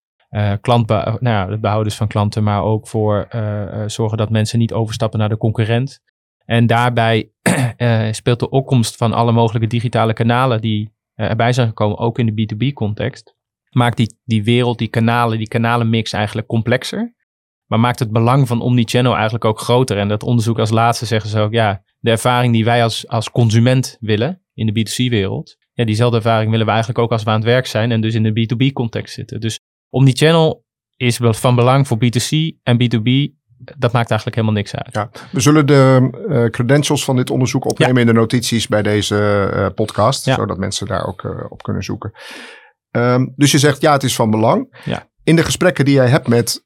klantbe 0.61 1.17
nou 1.19 1.35
ja, 1.35 1.45
de 1.45 1.59
behouders 1.59 1.95
van 1.95 2.07
klanten, 2.07 2.43
maar 2.43 2.63
ook 2.63 2.87
voor 2.87 3.27
zorgen 3.85 4.17
dat 4.17 4.29
mensen 4.29 4.59
niet 4.59 4.73
overstappen 4.73 5.19
naar 5.19 5.29
de 5.29 5.37
concurrent. 5.37 5.99
En 6.45 6.67
daarbij 6.67 7.32
eh, 7.77 8.07
speelt 8.11 8.39
de 8.39 8.49
opkomst 8.49 8.95
van 8.95 9.13
alle 9.13 9.31
mogelijke 9.31 9.67
digitale 9.67 10.13
kanalen 10.13 10.61
die 10.61 10.93
eh, 11.13 11.29
erbij 11.29 11.53
zijn 11.53 11.67
gekomen, 11.67 11.97
ook 11.97 12.19
in 12.19 12.35
de 12.35 12.55
B2B-context, 12.55 13.35
maakt 13.69 13.97
die, 13.97 14.17
die 14.23 14.43
wereld, 14.43 14.77
die 14.77 14.87
kanalen, 14.87 15.37
die 15.37 15.47
kanalenmix 15.47 16.13
eigenlijk 16.13 16.47
complexer. 16.47 17.15
Maar 17.65 17.79
maakt 17.79 17.99
het 17.99 18.11
belang 18.11 18.47
van 18.47 18.61
omnichannel 18.61 19.13
eigenlijk 19.13 19.45
ook 19.45 19.59
groter. 19.59 19.97
En 19.97 20.07
dat 20.07 20.23
onderzoek 20.23 20.59
als 20.59 20.69
laatste 20.69 21.05
zeggen 21.05 21.29
ze 21.29 21.39
ook, 21.39 21.51
ja, 21.51 21.83
de 21.99 22.11
ervaring 22.11 22.53
die 22.53 22.65
wij 22.65 22.83
als, 22.83 23.07
als 23.07 23.31
consument 23.31 23.97
willen 23.99 24.41
in 24.53 24.65
de 24.65 24.79
B2C-wereld, 24.79 25.57
ja, 25.73 25.85
diezelfde 25.85 26.17
ervaring 26.17 26.49
willen 26.49 26.65
we 26.65 26.71
eigenlijk 26.71 27.01
ook 27.01 27.11
als 27.11 27.23
we 27.23 27.29
aan 27.29 27.35
het 27.35 27.45
werk 27.45 27.65
zijn 27.65 27.91
en 27.91 28.01
dus 28.01 28.15
in 28.15 28.23
de 28.23 28.31
B2B-context 28.31 29.13
zitten. 29.13 29.39
Dus 29.39 29.59
omnichannel 29.89 30.65
is 30.95 31.19
van 31.21 31.55
belang 31.55 31.87
voor 31.87 31.97
B2C 31.97 32.57
en 32.63 32.77
B2B. 32.83 33.41
Dat 33.77 33.91
maakt 33.91 34.09
eigenlijk 34.09 34.35
helemaal 34.35 34.57
niks 34.57 34.75
uit. 34.75 34.93
Ja. 34.95 35.09
We 35.31 35.39
zullen 35.39 35.65
de 35.67 36.09
eh, 36.29 36.45
credentials 36.45 37.03
van 37.03 37.15
dit 37.15 37.29
onderzoek 37.29 37.65
opnemen 37.65 38.01
in 38.01 38.07
de 38.07 38.13
notities 38.13 38.67
bij 38.67 38.81
deze 38.81 39.49
eh, 39.53 39.67
podcast. 39.75 40.25
Ja. 40.25 40.35
Zodat 40.35 40.57
mensen 40.57 40.87
daar 40.87 41.05
ook 41.07 41.23
eh, 41.23 41.45
op 41.49 41.63
kunnen 41.63 41.83
zoeken. 41.83 42.11
Ehm, 42.91 43.27
dus 43.35 43.51
je 43.51 43.57
zegt 43.57 43.81
ja, 43.81 43.91
het 43.91 44.03
is 44.03 44.15
van 44.15 44.31
belang. 44.31 44.81
Ja. 44.85 45.07
In 45.23 45.35
de 45.35 45.43
gesprekken 45.43 45.85
die 45.85 45.93
jij 45.93 46.07
hebt 46.07 46.27
met 46.27 46.65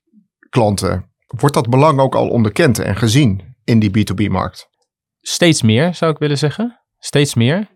klanten, 0.49 1.11
wordt 1.25 1.55
dat 1.55 1.69
belang 1.69 1.99
ook 1.99 2.15
al 2.15 2.29
onderkend 2.29 2.79
en 2.79 2.95
gezien 2.95 3.55
in 3.63 3.79
die 3.79 3.89
B2B-markt? 3.89 4.67
Steeds 5.21 5.61
meer, 5.61 5.93
zou 5.93 6.11
ik 6.11 6.17
willen 6.17 6.37
zeggen. 6.37 6.81
Steeds 6.97 7.33
meer. 7.33 7.67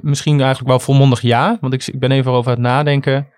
Misschien 0.00 0.40
eigenlijk 0.40 0.68
wel 0.68 0.80
volmondig 0.80 1.20
ja, 1.20 1.58
want 1.60 1.72
ik, 1.72 1.86
ik 1.86 1.98
ben 1.98 2.10
even 2.10 2.32
over 2.32 2.50
het 2.50 2.60
nadenken. 2.60 3.28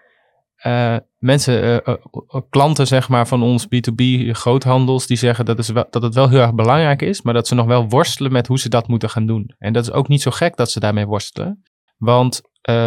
Eh, 0.58 0.96
mensen, 1.18 1.62
eh, 1.62 1.94
eh, 1.94 2.40
klanten 2.50 2.86
zeg 2.86 3.08
maar 3.08 3.26
van 3.26 3.42
ons 3.42 3.66
B2B 3.66 4.32
groothandels, 4.32 5.06
die 5.06 5.16
zeggen 5.16 5.44
dat, 5.44 5.58
is 5.58 5.68
wel, 5.68 5.86
dat 5.90 6.02
het 6.02 6.14
wel 6.14 6.28
heel 6.28 6.40
erg 6.40 6.54
belangrijk 6.54 7.02
is, 7.02 7.22
maar 7.22 7.34
dat 7.34 7.46
ze 7.46 7.54
nog 7.54 7.66
wel 7.66 7.88
worstelen 7.88 8.32
met 8.32 8.46
hoe 8.46 8.58
ze 8.58 8.68
dat 8.68 8.88
moeten 8.88 9.10
gaan 9.10 9.26
doen. 9.26 9.54
En 9.58 9.72
dat 9.72 9.82
is 9.82 9.92
ook 9.92 10.08
niet 10.08 10.22
zo 10.22 10.30
gek 10.30 10.56
dat 10.56 10.70
ze 10.70 10.80
daarmee 10.80 11.06
worstelen. 11.06 11.62
Want 11.96 12.40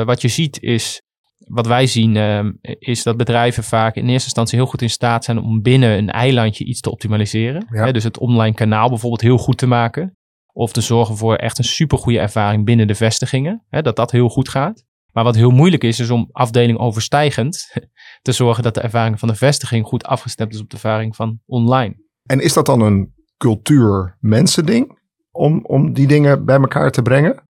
wat 0.06 0.22
je 0.22 0.28
ziet 0.28 0.62
is, 0.62 1.02
wat 1.48 1.68
wij 1.68 1.88
zien, 1.88 2.16
eh, 2.16 2.46
is 2.80 3.04
dat 3.04 3.18
bedrijven 3.18 3.64
vaak 3.64 3.96
in 3.96 4.08
eerste 4.08 4.26
instantie 4.26 4.58
heel 4.58 4.68
goed 4.68 4.82
in 4.82 4.90
staat 4.90 5.24
zijn 5.24 5.38
om 5.38 5.62
binnen 5.62 5.98
een 5.98 6.10
eilandje 6.10 6.66
iets 6.66 6.82
te 6.82 6.92
optimaliseren. 6.92 7.68
Ja. 7.70 7.86
Hè, 7.86 7.92
dus 7.92 8.04
het 8.04 8.18
online 8.18 8.56
kanaal 8.56 8.90
bijvoorbeeld 8.90 9.22
heel 9.22 9.38
goed 9.38 9.58
te 9.58 9.68
maken. 9.68 10.18
Of 10.54 10.72
te 10.72 10.82
zorgen 10.82 11.18
voor 11.18 11.36
echt 11.36 11.58
een 11.58 11.64
supergoeie 11.64 12.20
ervaring 12.20 12.66
binnen 12.66 12.88
de 12.88 12.96
vestigingen. 12.96 13.66
Hè, 13.70 13.82
dat 13.82 13.96
dat 13.96 14.12
heel 14.12 14.30
goed 14.30 14.50
gaat. 14.50 14.86
Maar 15.12 15.24
wat 15.24 15.36
heel 15.36 15.52
moeilijk 15.52 15.84
is, 15.84 16.00
is 16.00 16.10
om 16.10 16.30
afdeling 16.32 16.80
overstijgend 16.80 17.72
te 18.22 18.32
zorgen 18.32 18.64
dat 18.64 18.74
de 18.74 18.82
ervaring 18.82 19.20
van 19.20 19.28
de 19.28 19.36
vestiging 19.36 19.86
goed 19.86 20.04
afgestemd 20.04 20.54
is 20.54 20.62
op 20.62 20.70
de 20.70 20.76
ervaring 20.76 21.16
van 21.16 21.40
online. 21.46 21.96
En 22.26 22.40
is 22.40 22.54
dat 22.54 22.66
dan 22.66 22.82
een 22.82 23.14
cultuur-mensen-ding 23.38 25.00
om, 25.32 25.66
om 25.66 25.94
die 25.94 26.08
dingen 26.08 26.46
bij 26.46 26.60
elkaar 26.60 26.92
te 26.92 27.02
brengen? 27.02 27.44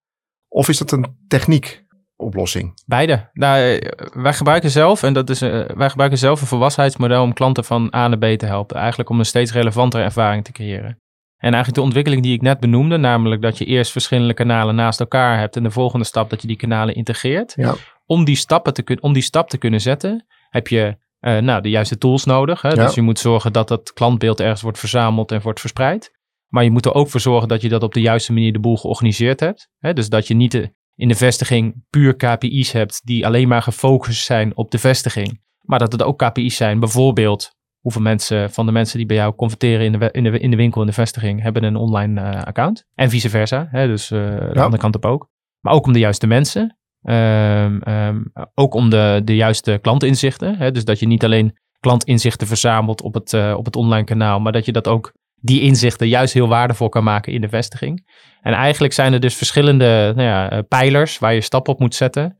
Of 0.47 0.69
is 0.69 0.77
dat 0.77 0.91
een 0.91 1.17
techniek-oplossing? 1.27 2.81
Beide. 2.85 3.29
Nou, 3.33 3.75
eh, 3.75 4.21
wij 4.21 4.33
gebruiken 4.33 4.69
zelf, 4.69 5.03
en 5.03 5.13
dat 5.13 5.29
is, 5.29 5.41
eh, 5.41 5.65
wij 5.75 5.89
gebruiken 5.89 6.19
zelf 6.19 6.41
een 6.41 6.47
volwassenheidsmodel 6.47 7.23
om 7.23 7.33
klanten 7.33 7.63
van 7.63 7.93
A 7.95 8.07
naar 8.07 8.17
B 8.17 8.37
te 8.39 8.45
helpen. 8.45 8.77
Eigenlijk 8.77 9.09
om 9.09 9.19
een 9.19 9.25
steeds 9.25 9.51
relevantere 9.51 10.03
ervaring 10.03 10.43
te 10.43 10.51
creëren. 10.51 11.00
En 11.41 11.53
eigenlijk 11.53 11.75
de 11.75 11.81
ontwikkeling 11.81 12.23
die 12.23 12.33
ik 12.33 12.41
net 12.41 12.59
benoemde, 12.59 12.97
namelijk 12.97 13.41
dat 13.41 13.57
je 13.57 13.65
eerst 13.65 13.91
verschillende 13.91 14.33
kanalen 14.33 14.75
naast 14.75 14.99
elkaar 14.99 15.39
hebt 15.39 15.55
en 15.55 15.63
de 15.63 15.71
volgende 15.71 16.05
stap 16.05 16.29
dat 16.29 16.41
je 16.41 16.47
die 16.47 16.57
kanalen 16.57 16.95
integreert. 16.95 17.53
Ja. 17.55 17.75
Om, 18.05 18.23
die 18.23 18.35
stappen 18.35 18.73
te 18.73 18.81
kun, 18.81 19.01
om 19.01 19.13
die 19.13 19.23
stap 19.23 19.49
te 19.49 19.57
kunnen 19.57 19.81
zetten, 19.81 20.25
heb 20.49 20.67
je 20.67 20.97
eh, 21.19 21.37
nou, 21.37 21.61
de 21.61 21.69
juiste 21.69 21.97
tools 21.97 22.25
nodig. 22.25 22.61
Hè? 22.61 22.69
Ja. 22.69 22.85
Dus 22.85 22.93
je 22.93 23.01
moet 23.01 23.19
zorgen 23.19 23.53
dat 23.53 23.67
dat 23.67 23.93
klantbeeld 23.93 24.39
ergens 24.39 24.61
wordt 24.61 24.79
verzameld 24.79 25.31
en 25.31 25.41
wordt 25.41 25.59
verspreid. 25.59 26.11
Maar 26.47 26.63
je 26.63 26.71
moet 26.71 26.85
er 26.85 26.93
ook 26.93 27.09
voor 27.09 27.19
zorgen 27.19 27.47
dat 27.47 27.61
je 27.61 27.69
dat 27.69 27.83
op 27.83 27.93
de 27.93 28.01
juiste 28.01 28.33
manier 28.33 28.53
de 28.53 28.59
boel 28.59 28.77
georganiseerd 28.77 29.39
hebt. 29.39 29.69
Hè? 29.79 29.93
Dus 29.93 30.09
dat 30.09 30.27
je 30.27 30.33
niet 30.33 30.51
de, 30.51 30.73
in 30.95 31.07
de 31.07 31.15
vestiging 31.15 31.85
puur 31.89 32.15
KPI's 32.15 32.71
hebt 32.71 33.01
die 33.03 33.25
alleen 33.25 33.47
maar 33.47 33.61
gefocust 33.61 34.25
zijn 34.25 34.57
op 34.57 34.71
de 34.71 34.79
vestiging. 34.79 35.41
Maar 35.61 35.79
dat 35.79 35.91
het 35.91 36.03
ook 36.03 36.17
KPI's 36.17 36.55
zijn, 36.55 36.79
bijvoorbeeld 36.79 37.51
hoeveel 37.81 38.01
mensen 38.01 38.51
van 38.51 38.65
de 38.65 38.71
mensen 38.71 38.97
die 38.97 39.07
bij 39.07 39.15
jou 39.15 39.35
converteren 39.35 39.85
in 39.85 39.91
de, 39.91 40.09
in 40.11 40.23
de, 40.23 40.39
in 40.39 40.49
de 40.51 40.57
winkel, 40.57 40.81
in 40.81 40.87
de 40.87 40.93
vestiging, 40.93 41.41
hebben 41.41 41.63
een 41.63 41.75
online 41.75 42.21
eh, 42.21 42.41
account. 42.43 42.85
En 42.95 43.09
vice 43.09 43.29
versa. 43.29 43.67
Hè? 43.71 43.87
Dus 43.87 44.11
eh, 44.11 44.19
de 44.19 44.49
Ja. 44.53 44.63
andere 44.63 44.81
kant 44.81 44.95
op 44.95 45.05
ook. 45.05 45.29
Maar 45.59 45.73
ook 45.73 45.85
om 45.85 45.93
de 45.93 45.99
juiste 45.99 46.27
mensen. 46.27 46.77
Ehm, 47.01 47.77
ehm, 47.81 48.21
ook 48.53 48.73
om 48.73 48.89
de, 48.89 49.21
de 49.23 49.35
juiste 49.35 49.79
klantinzichten. 49.81 50.55
Hè? 50.57 50.71
Dus 50.71 50.85
dat 50.85 50.99
je 50.99 51.07
niet 51.07 51.23
alleen 51.23 51.59
klantinzichten 51.79 52.47
verzamelt 52.47 53.01
op 53.01 53.13
het, 53.13 53.33
eh, 53.33 53.53
op 53.57 53.65
het 53.65 53.75
online 53.75 54.05
kanaal, 54.05 54.39
maar 54.39 54.51
dat 54.51 54.65
je 54.65 54.71
dat 54.71 54.87
ook 54.87 55.13
die 55.35 55.61
inzichten 55.61 56.07
juist 56.07 56.33
heel 56.33 56.47
waardevol 56.47 56.89
kan 56.89 57.03
maken 57.03 57.33
in 57.33 57.41
de 57.41 57.49
vestiging. 57.49 58.09
En 58.41 58.53
eigenlijk 58.53 58.93
zijn 58.93 59.13
er 59.13 59.19
dus 59.19 59.35
verschillende 59.35 60.13
nou 60.15 60.27
ja, 60.27 60.61
pijlers 60.61 61.19
waar 61.19 61.33
je 61.33 61.41
stap 61.41 61.67
op 61.67 61.79
moet 61.79 61.95
zetten. 61.95 62.37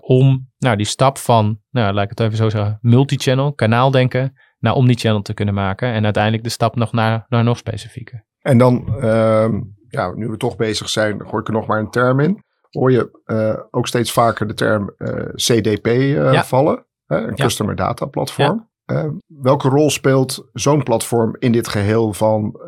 om 0.00 0.48
nou, 0.58 0.76
die 0.76 0.86
stap 0.86 1.18
van, 1.18 1.58
nou, 1.70 1.94
laat 1.94 2.04
ik 2.04 2.10
het 2.10 2.20
even 2.20 2.36
zo 2.36 2.48
zeggen, 2.48 2.78
multichannel, 2.80 3.52
kanaaldenken, 3.52 4.32
naar 4.60 4.74
omnichannel 4.74 5.22
te 5.22 5.34
kunnen 5.34 5.54
maken. 5.54 5.92
En 5.92 6.04
uiteindelijk 6.04 6.44
de 6.44 6.50
stap 6.50 6.76
nog 6.76 6.92
naar, 6.92 7.26
naar 7.28 7.44
nog 7.44 7.58
specifieker. 7.58 8.24
En 8.40 8.58
dan 8.58 8.94
ehm, 9.00 9.60
ja, 9.88 10.12
nu 10.14 10.28
we 10.28 10.36
toch 10.36 10.56
bezig 10.56 10.88
zijn, 10.88 11.20
gooi 11.26 11.40
ik 11.40 11.48
er 11.48 11.54
nog 11.54 11.66
maar 11.66 11.78
een 11.78 11.90
term 11.90 12.20
in. 12.20 12.44
Hoor 12.70 12.92
je 12.92 13.20
uh, 13.26 13.62
ook 13.70 13.86
steeds 13.86 14.12
vaker 14.12 14.46
de 14.46 14.54
term 14.54 14.94
uh, 14.98 15.08
CDP 15.34 15.86
ja. 15.86 16.44
vallen, 16.44 16.86
een 17.06 17.22
ja. 17.34 17.44
Customer 17.44 17.76
Data 17.76 18.06
Platform. 18.06 18.68
welke 19.26 19.68
rol 19.68 19.90
speelt 19.90 20.48
zo'n 20.52 20.82
platform 20.82 21.36
in 21.38 21.52
dit 21.52 21.68
geheel 21.68 22.12
van 22.12 22.60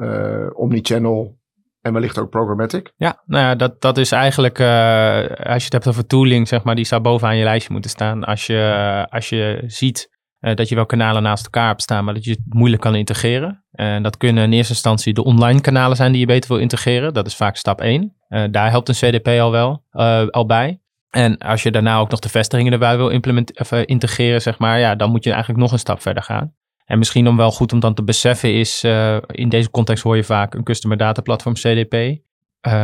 omnichannel 0.55 1.40
en 1.81 1.92
wellicht 1.92 2.18
ook 2.18 2.31
programmatic? 2.31 2.92
Ja, 2.96 3.22
nou 3.26 3.44
ja, 3.44 3.55
dat, 3.55 3.81
dat 3.81 3.98
is 3.98 4.12
eigenlijk, 4.12 4.61
als 4.61 5.59
je 5.59 5.64
het 5.64 5.72
hebt 5.72 5.88
over 5.88 6.07
tooling, 6.07 6.48
zeg 6.48 6.64
maar, 6.64 6.74
die 6.74 6.85
zou 6.85 7.00
bovenaan 7.00 7.37
je 7.37 7.44
lijstje 7.44 7.72
moeten 7.72 7.90
staan. 7.90 8.24
Als 8.24 8.46
je, 8.46 9.07
als 9.11 9.28
je 9.28 9.62
ziet 9.66 10.12
uh, 10.42 10.55
dat 10.55 10.68
je 10.68 10.74
wel 10.74 10.87
kanalen 10.87 11.22
naast 11.22 11.44
elkaar 11.44 11.66
hebt 11.66 11.83
staan, 11.83 12.05
maar 12.05 12.14
dat 12.14 12.24
je 12.24 12.31
het 12.31 12.40
moeilijk 12.48 12.83
kan 12.83 12.94
integreren. 12.94 13.64
En 13.72 14.02
dat 14.02 14.16
kunnen 14.16 14.44
in 14.44 14.52
eerste 14.52 14.72
instantie 14.72 15.14
de 15.14 15.24
online 15.24 15.61
kanalen 15.61 15.96
zijn 15.96 16.12
die 16.12 16.20
je 16.20 16.26
beter 16.26 16.50
wil 16.50 16.59
integreren. 16.59 17.14
Dat 17.14 17.26
is 17.26 17.37
vaak 17.37 17.57
stap 17.57 17.81
1. 17.81 18.16
Uh, 18.28 18.44
daar 18.50 18.70
helpt 18.70 18.88
een 18.88 18.94
CDP 18.94 19.26
al 19.28 19.50
wel 19.50 19.85
al 20.31 20.46
bij. 20.46 20.81
En 21.11 21.38
als 21.38 21.62
je 21.62 21.70
daarna 21.70 21.98
ook 21.98 22.11
nog 22.11 22.20
de 22.20 22.28
vestigingen 22.28 22.72
erbij 22.72 22.96
wil 22.96 23.20
of, 23.55 23.72
integreren, 23.72 24.42
zeg 24.42 24.59
maar, 24.59 24.78
ja, 24.78 24.94
dan 24.94 25.11
moet 25.11 25.24
je 25.24 25.31
eigenlijk 25.31 25.61
nog 25.61 25.72
een 25.72 25.78
stap 25.78 26.02
verder 26.02 26.22
gaan. 26.22 26.55
En 26.85 26.98
misschien 26.98 27.24
dan 27.24 27.37
wel 27.37 27.50
goed 27.50 27.72
om 27.72 27.81
dan 27.81 27.94
te 27.94 28.05
beseffen 28.05 28.55
is, 28.55 28.85
in 29.26 29.48
deze 29.48 29.70
context 29.70 30.02
hoor 30.02 30.16
je 30.16 30.24
vaak 30.24 30.55
een 30.55 30.62
Customer 30.62 30.96
Data 30.96 31.22
Platform 31.22 31.55
CDP. 31.55 32.18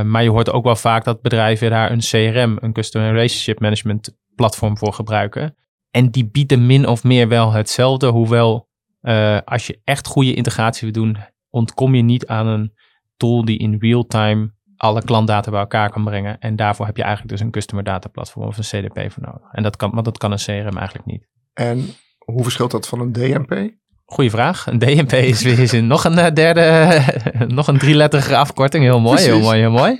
maar 0.05 0.23
je 0.23 0.31
hoort 0.31 0.51
ook 0.51 0.65
wel 0.65 0.77
vaak 0.77 1.05
dat 1.05 1.23
bedrijven 1.23 1.71
daar 1.71 1.91
een 1.91 1.99
CRM, 1.99 2.57
een 2.61 2.73
Customer 2.73 3.13
Relationship 3.13 3.61
Management 3.61 4.17
platform 4.35 4.79
voor 4.79 4.93
gebruiken. 4.93 5.55
En 5.99 6.11
die 6.11 6.27
bieden 6.27 6.67
min 6.67 6.87
of 6.87 7.05
meer 7.05 7.29
wel 7.29 7.53
hetzelfde. 7.53 8.07
Hoewel 8.07 8.69
uh, 9.03 9.39
als 9.45 9.67
je 9.67 9.81
echt 9.85 10.07
goede 10.07 10.35
integratie 10.35 10.93
wil 10.93 11.03
doen, 11.03 11.17
ontkom 11.51 11.95
je 11.95 12.03
niet 12.03 12.27
aan 12.27 12.47
een 12.47 12.73
tool 13.17 13.45
die 13.45 13.59
in 13.59 13.77
real 13.79 14.07
time 14.07 14.53
alle 14.77 15.03
klantdata 15.03 15.51
bij 15.51 15.61
elkaar 15.61 15.91
kan 15.91 16.05
brengen. 16.05 16.39
En 16.39 16.57
daarvoor 16.57 16.87
heb 16.87 16.97
je 16.97 17.03
eigenlijk 17.03 17.33
dus 17.33 17.41
een 17.41 17.51
customer 17.51 17.85
data 17.85 18.09
platform 18.09 18.47
of 18.47 18.57
een 18.57 18.65
CDP 18.65 19.13
voor 19.13 19.23
nodig. 19.23 19.53
En 19.53 19.63
dat 19.63 19.77
kan, 19.77 19.91
want 19.91 20.05
dat 20.05 20.19
kan 20.19 20.33
een 20.33 20.39
CRM 20.39 20.77
eigenlijk 20.77 21.07
niet. 21.07 21.27
En 21.55 21.95
hoe 22.19 22.43
verschilt 22.43 22.71
dat 22.71 22.89
van 22.89 23.01
een 23.01 23.13
DMP? 23.13 23.71
Goeie 24.05 24.31
vraag. 24.31 24.67
Een 24.67 24.79
DMP 24.79 25.13
is 25.13 25.43
weer 25.43 25.83
nog 25.83 26.05
een 26.05 26.19
eh, 26.19 26.35
derde, 26.35 27.01
nog 27.59 27.67
een 27.67 27.79
drieletterige 27.79 28.37
afkorting. 28.37 28.85
Heel 28.85 29.01
mooi, 29.01 29.23
heel 29.23 29.41
mooi, 29.41 29.59
heel 29.61 29.71
mooi. 29.71 29.99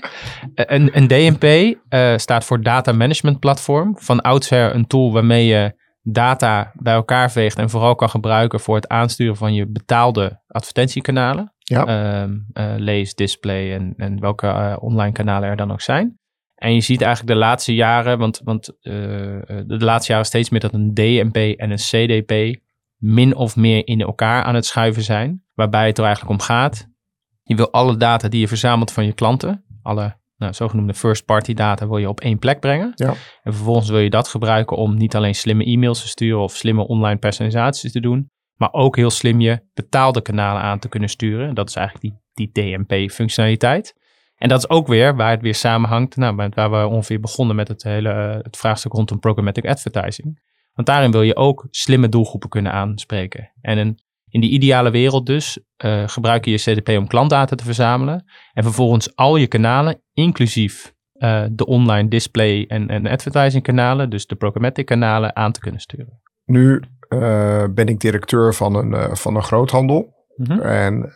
Eh, 0.53 0.65
een, 0.67 0.97
een 0.97 1.07
DMP 1.07 1.43
uh, 1.89 2.17
staat 2.17 2.45
voor 2.45 2.61
Data 2.61 2.91
Management 2.91 3.39
Platform. 3.39 3.95
Van 3.97 4.21
oudsher 4.21 4.75
een 4.75 4.87
tool 4.87 5.11
waarmee 5.11 5.45
je 5.45 5.77
data 6.11 6.71
bij 6.75 6.93
elkaar 6.93 7.31
veegt 7.31 7.57
en 7.57 7.69
vooral 7.69 7.95
kan 7.95 8.09
gebruiken 8.09 8.59
voor 8.59 8.75
het 8.75 8.87
aansturen 8.87 9.35
van 9.35 9.53
je 9.53 9.67
betaalde 9.67 10.41
advertentiekanalen. 10.47 11.53
Ja. 11.57 12.21
Um, 12.21 12.47
uh, 12.53 12.73
lees, 12.77 13.15
display 13.15 13.73
en, 13.73 13.93
en 13.97 14.19
welke 14.19 14.47
uh, 14.47 14.75
online 14.79 15.11
kanalen 15.11 15.49
er 15.49 15.55
dan 15.55 15.71
ook 15.71 15.81
zijn. 15.81 16.19
En 16.55 16.73
je 16.73 16.81
ziet 16.81 17.01
eigenlijk 17.01 17.33
de 17.33 17.39
laatste 17.39 17.75
jaren, 17.75 18.17
want, 18.17 18.41
want 18.43 18.69
uh, 18.69 18.93
de 19.65 19.77
laatste 19.79 20.11
jaren 20.11 20.27
steeds 20.27 20.49
meer 20.49 20.59
dat 20.59 20.73
een 20.73 20.93
DMP 20.93 21.35
en 21.35 21.71
een 21.71 21.77
CDP 21.77 22.59
min 22.95 23.35
of 23.35 23.55
meer 23.55 23.87
in 23.87 24.01
elkaar 24.01 24.43
aan 24.43 24.55
het 24.55 24.65
schuiven 24.65 25.03
zijn. 25.03 25.43
Waarbij 25.53 25.87
het 25.87 25.97
er 25.97 26.03
eigenlijk 26.03 26.39
om 26.39 26.45
gaat. 26.45 26.87
Je 27.43 27.55
wil 27.55 27.71
alle 27.71 27.97
data 27.97 28.27
die 28.27 28.39
je 28.39 28.47
verzamelt 28.47 28.91
van 28.91 29.05
je 29.05 29.13
klanten, 29.13 29.65
alle 29.81 30.17
nou, 30.39 30.53
zogenoemde 30.53 30.93
first 30.93 31.25
party 31.25 31.53
data 31.53 31.87
wil 31.87 31.97
je 31.97 32.09
op 32.09 32.19
één 32.19 32.39
plek 32.39 32.59
brengen. 32.59 32.91
Ja. 32.95 33.13
En 33.43 33.53
vervolgens 33.53 33.89
wil 33.89 33.99
je 33.99 34.09
dat 34.09 34.27
gebruiken 34.27 34.77
om 34.77 34.97
niet 34.97 35.15
alleen 35.15 35.35
slimme 35.35 35.65
e-mails 35.65 36.01
te 36.01 36.07
sturen 36.07 36.41
of 36.41 36.55
slimme 36.55 36.87
online 36.87 37.19
personalisaties 37.19 37.91
te 37.91 37.99
doen, 37.99 38.29
maar 38.55 38.73
ook 38.73 38.95
heel 38.95 39.09
slim 39.09 39.41
je 39.41 39.61
betaalde 39.73 40.21
kanalen 40.21 40.61
aan 40.61 40.79
te 40.79 40.89
kunnen 40.89 41.09
sturen. 41.09 41.55
Dat 41.55 41.69
is 41.69 41.75
eigenlijk 41.75 42.21
die, 42.33 42.49
die 42.51 42.77
DMP-functionaliteit. 42.77 43.93
En 44.35 44.49
dat 44.49 44.59
is 44.59 44.69
ook 44.69 44.87
weer 44.87 45.15
waar 45.15 45.31
het 45.31 45.41
weer 45.41 45.55
samenhangt, 45.55 46.15
nou, 46.15 46.35
met 46.35 46.55
waar 46.55 46.71
we 46.71 46.87
ongeveer 46.87 47.19
begonnen 47.19 47.55
met 47.55 47.67
het 47.67 47.83
hele 47.83 48.41
het 48.43 48.57
vraagstuk 48.57 48.91
rondom 48.91 49.19
programmatic 49.19 49.65
advertising. 49.65 50.41
Want 50.73 50.87
daarin 50.87 51.11
wil 51.11 51.21
je 51.21 51.35
ook 51.35 51.67
slimme 51.69 52.09
doelgroepen 52.09 52.49
kunnen 52.49 52.71
aanspreken. 52.71 53.51
En 53.61 53.77
een 53.77 53.99
in 54.29 54.41
die 54.41 54.49
ideale 54.49 54.91
wereld 54.91 55.25
dus 55.25 55.59
uh, 55.85 56.03
gebruik 56.05 56.45
je 56.45 56.51
je 56.51 56.57
CDP 56.57 56.89
om 56.89 57.07
klantdata 57.07 57.55
te 57.55 57.63
verzamelen 57.63 58.25
en 58.53 58.63
vervolgens 58.63 59.15
al 59.15 59.35
je 59.35 59.47
kanalen, 59.47 60.01
inclusief 60.13 60.93
uh, 61.15 61.43
de 61.51 61.65
online 61.65 62.07
display 62.07 62.65
en, 62.67 62.87
en 62.87 63.07
advertising 63.07 63.63
kanalen, 63.63 64.09
dus 64.09 64.27
de 64.27 64.35
programmatic 64.35 64.85
kanalen, 64.85 65.35
aan 65.35 65.51
te 65.51 65.59
kunnen 65.59 65.81
sturen. 65.81 66.21
Nu 66.45 66.81
uh, 67.09 67.63
ben 67.69 67.87
ik 67.87 67.99
directeur 67.99 68.53
van 68.53 68.75
een, 68.75 69.17
van 69.17 69.35
een 69.35 69.43
groothandel 69.43 70.13
mm 70.35 70.45
-hmm. 70.45 70.61
en 70.61 71.11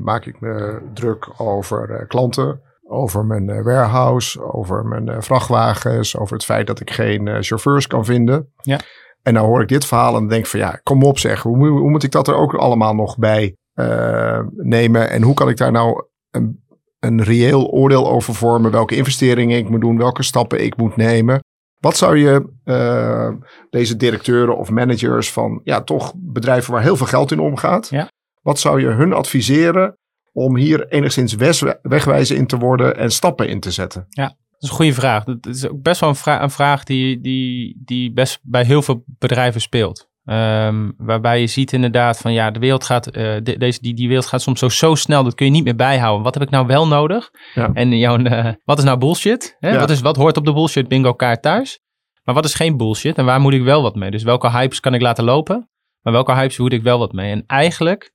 maak 0.00 0.26
ik 0.26 0.40
me 0.40 0.82
druk 0.94 1.40
over 1.40 2.06
klanten, 2.06 2.60
over 2.88 3.24
mijn 3.24 3.46
warehouse, 3.62 4.52
over 4.52 4.84
mijn 4.84 5.22
vrachtwagens, 5.22 6.16
over 6.16 6.34
het 6.34 6.44
feit 6.44 6.66
dat 6.66 6.80
ik 6.80 6.90
geen 6.90 7.42
chauffeurs 7.42 7.86
kan 7.86 8.04
vinden. 8.04 8.52
Ja. 8.60 8.80
En 9.22 9.34
dan 9.34 9.44
hoor 9.44 9.62
ik 9.62 9.68
dit 9.68 9.84
verhaal 9.84 10.16
en 10.16 10.28
denk 10.28 10.46
van 10.46 10.60
ja, 10.60 10.80
kom 10.82 11.02
op 11.02 11.18
zeg, 11.18 11.42
hoe, 11.42 11.68
hoe 11.68 11.90
moet 11.90 12.02
ik 12.02 12.10
dat 12.10 12.28
er 12.28 12.34
ook 12.34 12.54
allemaal 12.54 12.94
nog 12.94 13.18
bij 13.18 13.56
uh, 13.74 14.40
nemen? 14.56 15.10
En 15.10 15.22
hoe 15.22 15.34
kan 15.34 15.48
ik 15.48 15.56
daar 15.56 15.72
nou 15.72 16.04
een, 16.30 16.64
een 16.98 17.22
reëel 17.22 17.66
oordeel 17.70 18.10
over 18.10 18.34
vormen? 18.34 18.70
Welke 18.70 18.96
investeringen 18.96 19.58
ik 19.58 19.68
moet 19.68 19.80
doen, 19.80 19.98
welke 19.98 20.22
stappen 20.22 20.64
ik 20.64 20.76
moet 20.76 20.96
nemen? 20.96 21.40
Wat 21.80 21.96
zou 21.96 22.16
je 22.16 22.48
uh, 22.64 23.30
deze 23.70 23.96
directeuren 23.96 24.56
of 24.56 24.70
managers 24.70 25.32
van 25.32 25.60
ja, 25.64 25.80
toch 25.80 26.12
bedrijven 26.16 26.72
waar 26.72 26.82
heel 26.82 26.96
veel 26.96 27.06
geld 27.06 27.32
in 27.32 27.40
omgaat, 27.40 27.88
ja. 27.88 28.10
wat 28.42 28.58
zou 28.58 28.80
je 28.80 28.86
hun 28.86 29.12
adviseren 29.12 29.96
om 30.32 30.56
hier 30.56 30.88
enigszins 30.88 31.34
wegwijzen 31.82 32.36
in 32.36 32.46
te 32.46 32.58
worden 32.58 32.96
en 32.96 33.10
stappen 33.10 33.48
in 33.48 33.60
te 33.60 33.70
zetten? 33.70 34.06
Ja, 34.08 34.36
dat 34.58 34.70
is 34.70 34.70
een 34.70 34.84
goede 34.84 35.00
vraag. 35.00 35.24
Dat 35.24 35.46
is 35.46 35.68
ook 35.68 35.82
best 35.82 36.00
wel 36.00 36.08
een, 36.08 36.14
vra 36.14 36.42
een 36.42 36.50
vraag 36.50 36.84
die, 36.84 37.20
die, 37.20 37.82
die 37.84 38.12
best 38.12 38.38
bij 38.42 38.64
heel 38.64 38.82
veel 38.82 39.04
bedrijven 39.06 39.60
speelt. 39.60 40.08
Um, 40.24 40.94
waarbij 40.96 41.40
je 41.40 41.46
ziet 41.46 41.72
inderdaad 41.72 42.18
van 42.18 42.32
ja, 42.32 42.50
de 42.50 42.58
wereld 42.58 42.84
gaat, 42.84 43.16
uh, 43.16 43.36
deze, 43.42 43.78
die, 43.80 43.94
die 43.94 44.08
wereld 44.08 44.26
gaat 44.26 44.42
soms 44.42 44.58
zo, 44.58 44.68
zo 44.68 44.94
snel, 44.94 45.24
dat 45.24 45.34
kun 45.34 45.46
je 45.46 45.52
niet 45.52 45.64
meer 45.64 45.74
bijhouden. 45.74 46.24
Wat 46.24 46.34
heb 46.34 46.42
ik 46.42 46.50
nou 46.50 46.66
wel 46.66 46.86
nodig? 46.86 47.30
Ja. 47.54 47.70
En 47.72 47.98
jouw, 47.98 48.18
uh, 48.18 48.48
wat 48.64 48.78
is 48.78 48.84
nou 48.84 48.98
bullshit? 48.98 49.56
Hè? 49.58 49.70
Ja. 49.70 49.78
Wat, 49.78 49.90
is, 49.90 50.00
wat 50.00 50.16
hoort 50.16 50.36
op 50.36 50.44
de 50.44 50.52
bullshit 50.52 50.88
bingo 50.88 51.12
kaart 51.12 51.42
thuis? 51.42 51.80
Maar 52.24 52.34
wat 52.34 52.44
is 52.44 52.54
geen 52.54 52.76
bullshit 52.76 53.18
en 53.18 53.24
waar 53.24 53.40
moet 53.40 53.52
ik 53.52 53.62
wel 53.62 53.82
wat 53.82 53.94
mee? 53.94 54.10
Dus 54.10 54.22
welke 54.22 54.50
hypes 54.50 54.80
kan 54.80 54.94
ik 54.94 55.00
laten 55.00 55.24
lopen? 55.24 55.68
Maar 56.02 56.12
welke 56.12 56.34
hypes 56.34 56.58
moet 56.58 56.72
ik 56.72 56.82
wel 56.82 56.98
wat 56.98 57.12
mee? 57.12 57.30
En 57.30 57.44
eigenlijk, 57.46 58.12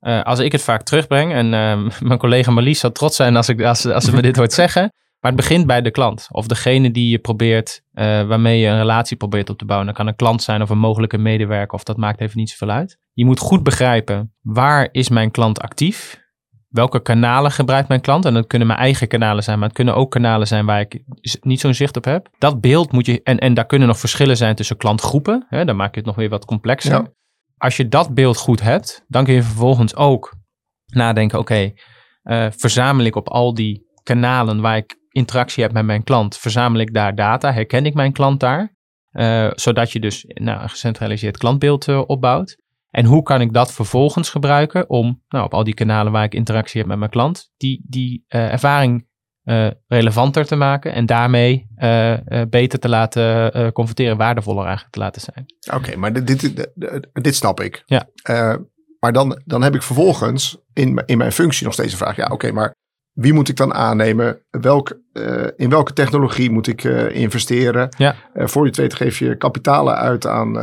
uh, 0.00 0.22
als 0.22 0.38
ik 0.38 0.52
het 0.52 0.62
vaak 0.62 0.82
terugbreng, 0.82 1.32
en 1.32 1.48
mijn 2.08 2.18
collega 2.18 2.50
Marlies 2.50 2.80
zal 2.80 2.92
trots 2.92 3.16
zijn 3.16 3.36
als, 3.36 3.48
ik, 3.48 3.62
als, 3.62 3.86
als 3.86 4.04
ze 4.04 4.14
me 4.14 4.22
dit 4.22 4.36
hoort 4.36 4.52
zeggen. 4.52 4.92
Maar 5.20 5.32
het 5.32 5.40
begint 5.40 5.66
bij 5.66 5.82
de 5.82 5.90
klant. 5.90 6.28
Of 6.30 6.46
degene 6.46 6.90
die 6.90 7.10
je 7.10 7.18
probeert, 7.18 7.82
uh, 7.92 8.02
waarmee 8.26 8.60
je 8.60 8.66
een 8.66 8.78
relatie 8.78 9.16
probeert 9.16 9.50
op 9.50 9.58
te 9.58 9.64
bouwen. 9.64 9.88
Dat 9.88 9.96
kan 9.96 10.06
een 10.06 10.16
klant 10.16 10.42
zijn 10.42 10.62
of 10.62 10.70
een 10.70 10.78
mogelijke 10.78 11.18
medewerker, 11.18 11.74
of 11.74 11.84
dat 11.84 11.96
maakt 11.96 12.20
even 12.20 12.38
niet 12.38 12.50
zoveel 12.50 12.74
uit. 12.74 12.98
Je 13.12 13.24
moet 13.24 13.38
goed 13.38 13.62
begrijpen, 13.62 14.34
waar 14.40 14.88
is 14.92 15.08
mijn 15.08 15.30
klant 15.30 15.60
actief? 15.60 16.18
Welke 16.68 17.02
kanalen 17.02 17.50
gebruikt 17.50 17.88
mijn 17.88 18.00
klant? 18.00 18.24
En 18.24 18.34
dat 18.34 18.46
kunnen 18.46 18.68
mijn 18.68 18.80
eigen 18.80 19.08
kanalen 19.08 19.42
zijn, 19.42 19.58
maar 19.58 19.68
het 19.68 19.76
kunnen 19.76 19.94
ook 19.94 20.10
kanalen 20.10 20.46
zijn 20.46 20.66
waar 20.66 20.80
ik 20.80 21.02
niet 21.40 21.60
zo'n 21.60 21.74
zicht 21.74 21.96
op 21.96 22.04
heb. 22.04 22.28
Dat 22.38 22.60
beeld 22.60 22.92
moet 22.92 23.06
je, 23.06 23.22
en, 23.22 23.38
en 23.38 23.54
daar 23.54 23.66
kunnen 23.66 23.88
nog 23.88 23.98
verschillen 23.98 24.36
zijn 24.36 24.54
tussen 24.54 24.76
klantgroepen. 24.76 25.46
Hè, 25.48 25.64
dan 25.64 25.76
maak 25.76 25.94
je 25.94 25.98
het 26.00 26.08
nog 26.08 26.16
weer 26.16 26.28
wat 26.28 26.44
complexer. 26.44 26.92
Ja. 26.92 27.12
Als 27.56 27.76
je 27.76 27.88
dat 27.88 28.14
beeld 28.14 28.36
goed 28.36 28.60
hebt, 28.60 29.04
dan 29.08 29.24
kun 29.24 29.34
je 29.34 29.42
vervolgens 29.42 29.96
ook 29.96 30.34
nadenken, 30.86 31.38
oké, 31.38 31.52
okay, 31.52 31.74
uh, 32.46 32.52
verzamel 32.56 33.04
ik 33.04 33.16
op 33.16 33.28
al 33.28 33.54
die 33.54 33.88
kanalen 34.02 34.60
waar 34.60 34.76
ik 34.76 34.98
interactie 35.10 35.62
heb 35.62 35.72
met 35.72 35.84
mijn 35.84 36.04
klant, 36.04 36.36
verzamel 36.36 36.80
ik 36.80 36.94
daar 36.94 37.14
data, 37.14 37.52
herken 37.52 37.86
ik 37.86 37.94
mijn 37.94 38.12
klant 38.12 38.40
daar, 38.40 38.74
uh, 39.12 39.50
zodat 39.54 39.92
je 39.92 40.00
dus 40.00 40.24
nou, 40.26 40.62
een 40.62 40.70
gecentraliseerd 40.70 41.36
klantbeeld 41.36 41.88
uh, 41.88 42.02
opbouwt. 42.06 42.58
En 42.90 43.04
hoe 43.04 43.22
kan 43.22 43.40
ik 43.40 43.52
dat 43.52 43.72
vervolgens 43.72 44.30
gebruiken 44.30 44.90
om 44.90 45.22
nou, 45.28 45.44
op 45.44 45.54
al 45.54 45.64
die 45.64 45.74
kanalen 45.74 46.12
waar 46.12 46.24
ik 46.24 46.34
interactie 46.34 46.80
heb 46.80 46.88
met 46.88 46.98
mijn 46.98 47.10
klant, 47.10 47.50
die, 47.56 47.84
die 47.88 48.24
uh, 48.28 48.52
ervaring 48.52 49.08
relevanter 49.86 50.46
te 50.46 50.56
maken 50.56 50.92
en 50.92 51.06
daarmee 51.06 51.66
beter 52.48 52.78
te 52.78 52.88
laten 52.88 53.72
converteren, 53.72 54.16
waardevoller 54.16 54.62
eigenlijk 54.64 54.92
te 54.92 54.98
laten 54.98 55.20
zijn. 55.20 55.54
Oké, 55.74 55.96
maar 55.96 56.12
dit, 56.12 56.26
dit, 56.26 56.40
dit, 56.40 57.08
dit, 57.12 57.34
snap 57.34 57.60
ik. 57.60 57.82
Ja. 57.86 58.08
maar 59.00 59.12
dan, 59.12 59.40
dan 59.44 59.62
heb 59.62 59.74
ik 59.74 59.82
vervolgens 59.82 60.58
in, 60.72 61.02
in 61.06 61.18
mijn 61.18 61.32
functie 61.32 61.64
nog 61.64 61.72
steeds 61.72 61.90
de 61.90 61.96
vraag, 61.96 62.16
ja 62.16 62.26
oké, 62.26 62.52
maar 62.52 62.74
wie 63.20 63.32
moet 63.32 63.48
ik 63.48 63.56
dan 63.56 63.74
aannemen? 63.74 64.38
Welk, 64.50 64.98
uh, 65.12 65.46
in 65.56 65.70
welke 65.70 65.92
technologie 65.92 66.50
moet 66.50 66.66
ik 66.66 66.84
uh, 66.84 67.14
investeren? 67.14 67.88
Ja. 67.96 68.14
Uh, 68.34 68.46
voor 68.46 68.62
je 68.62 68.68
het 68.68 68.76
weet 68.76 68.94
geef 68.94 69.18
je 69.18 69.36
kapitalen 69.36 69.94
uit 69.94 70.26
aan, 70.26 70.58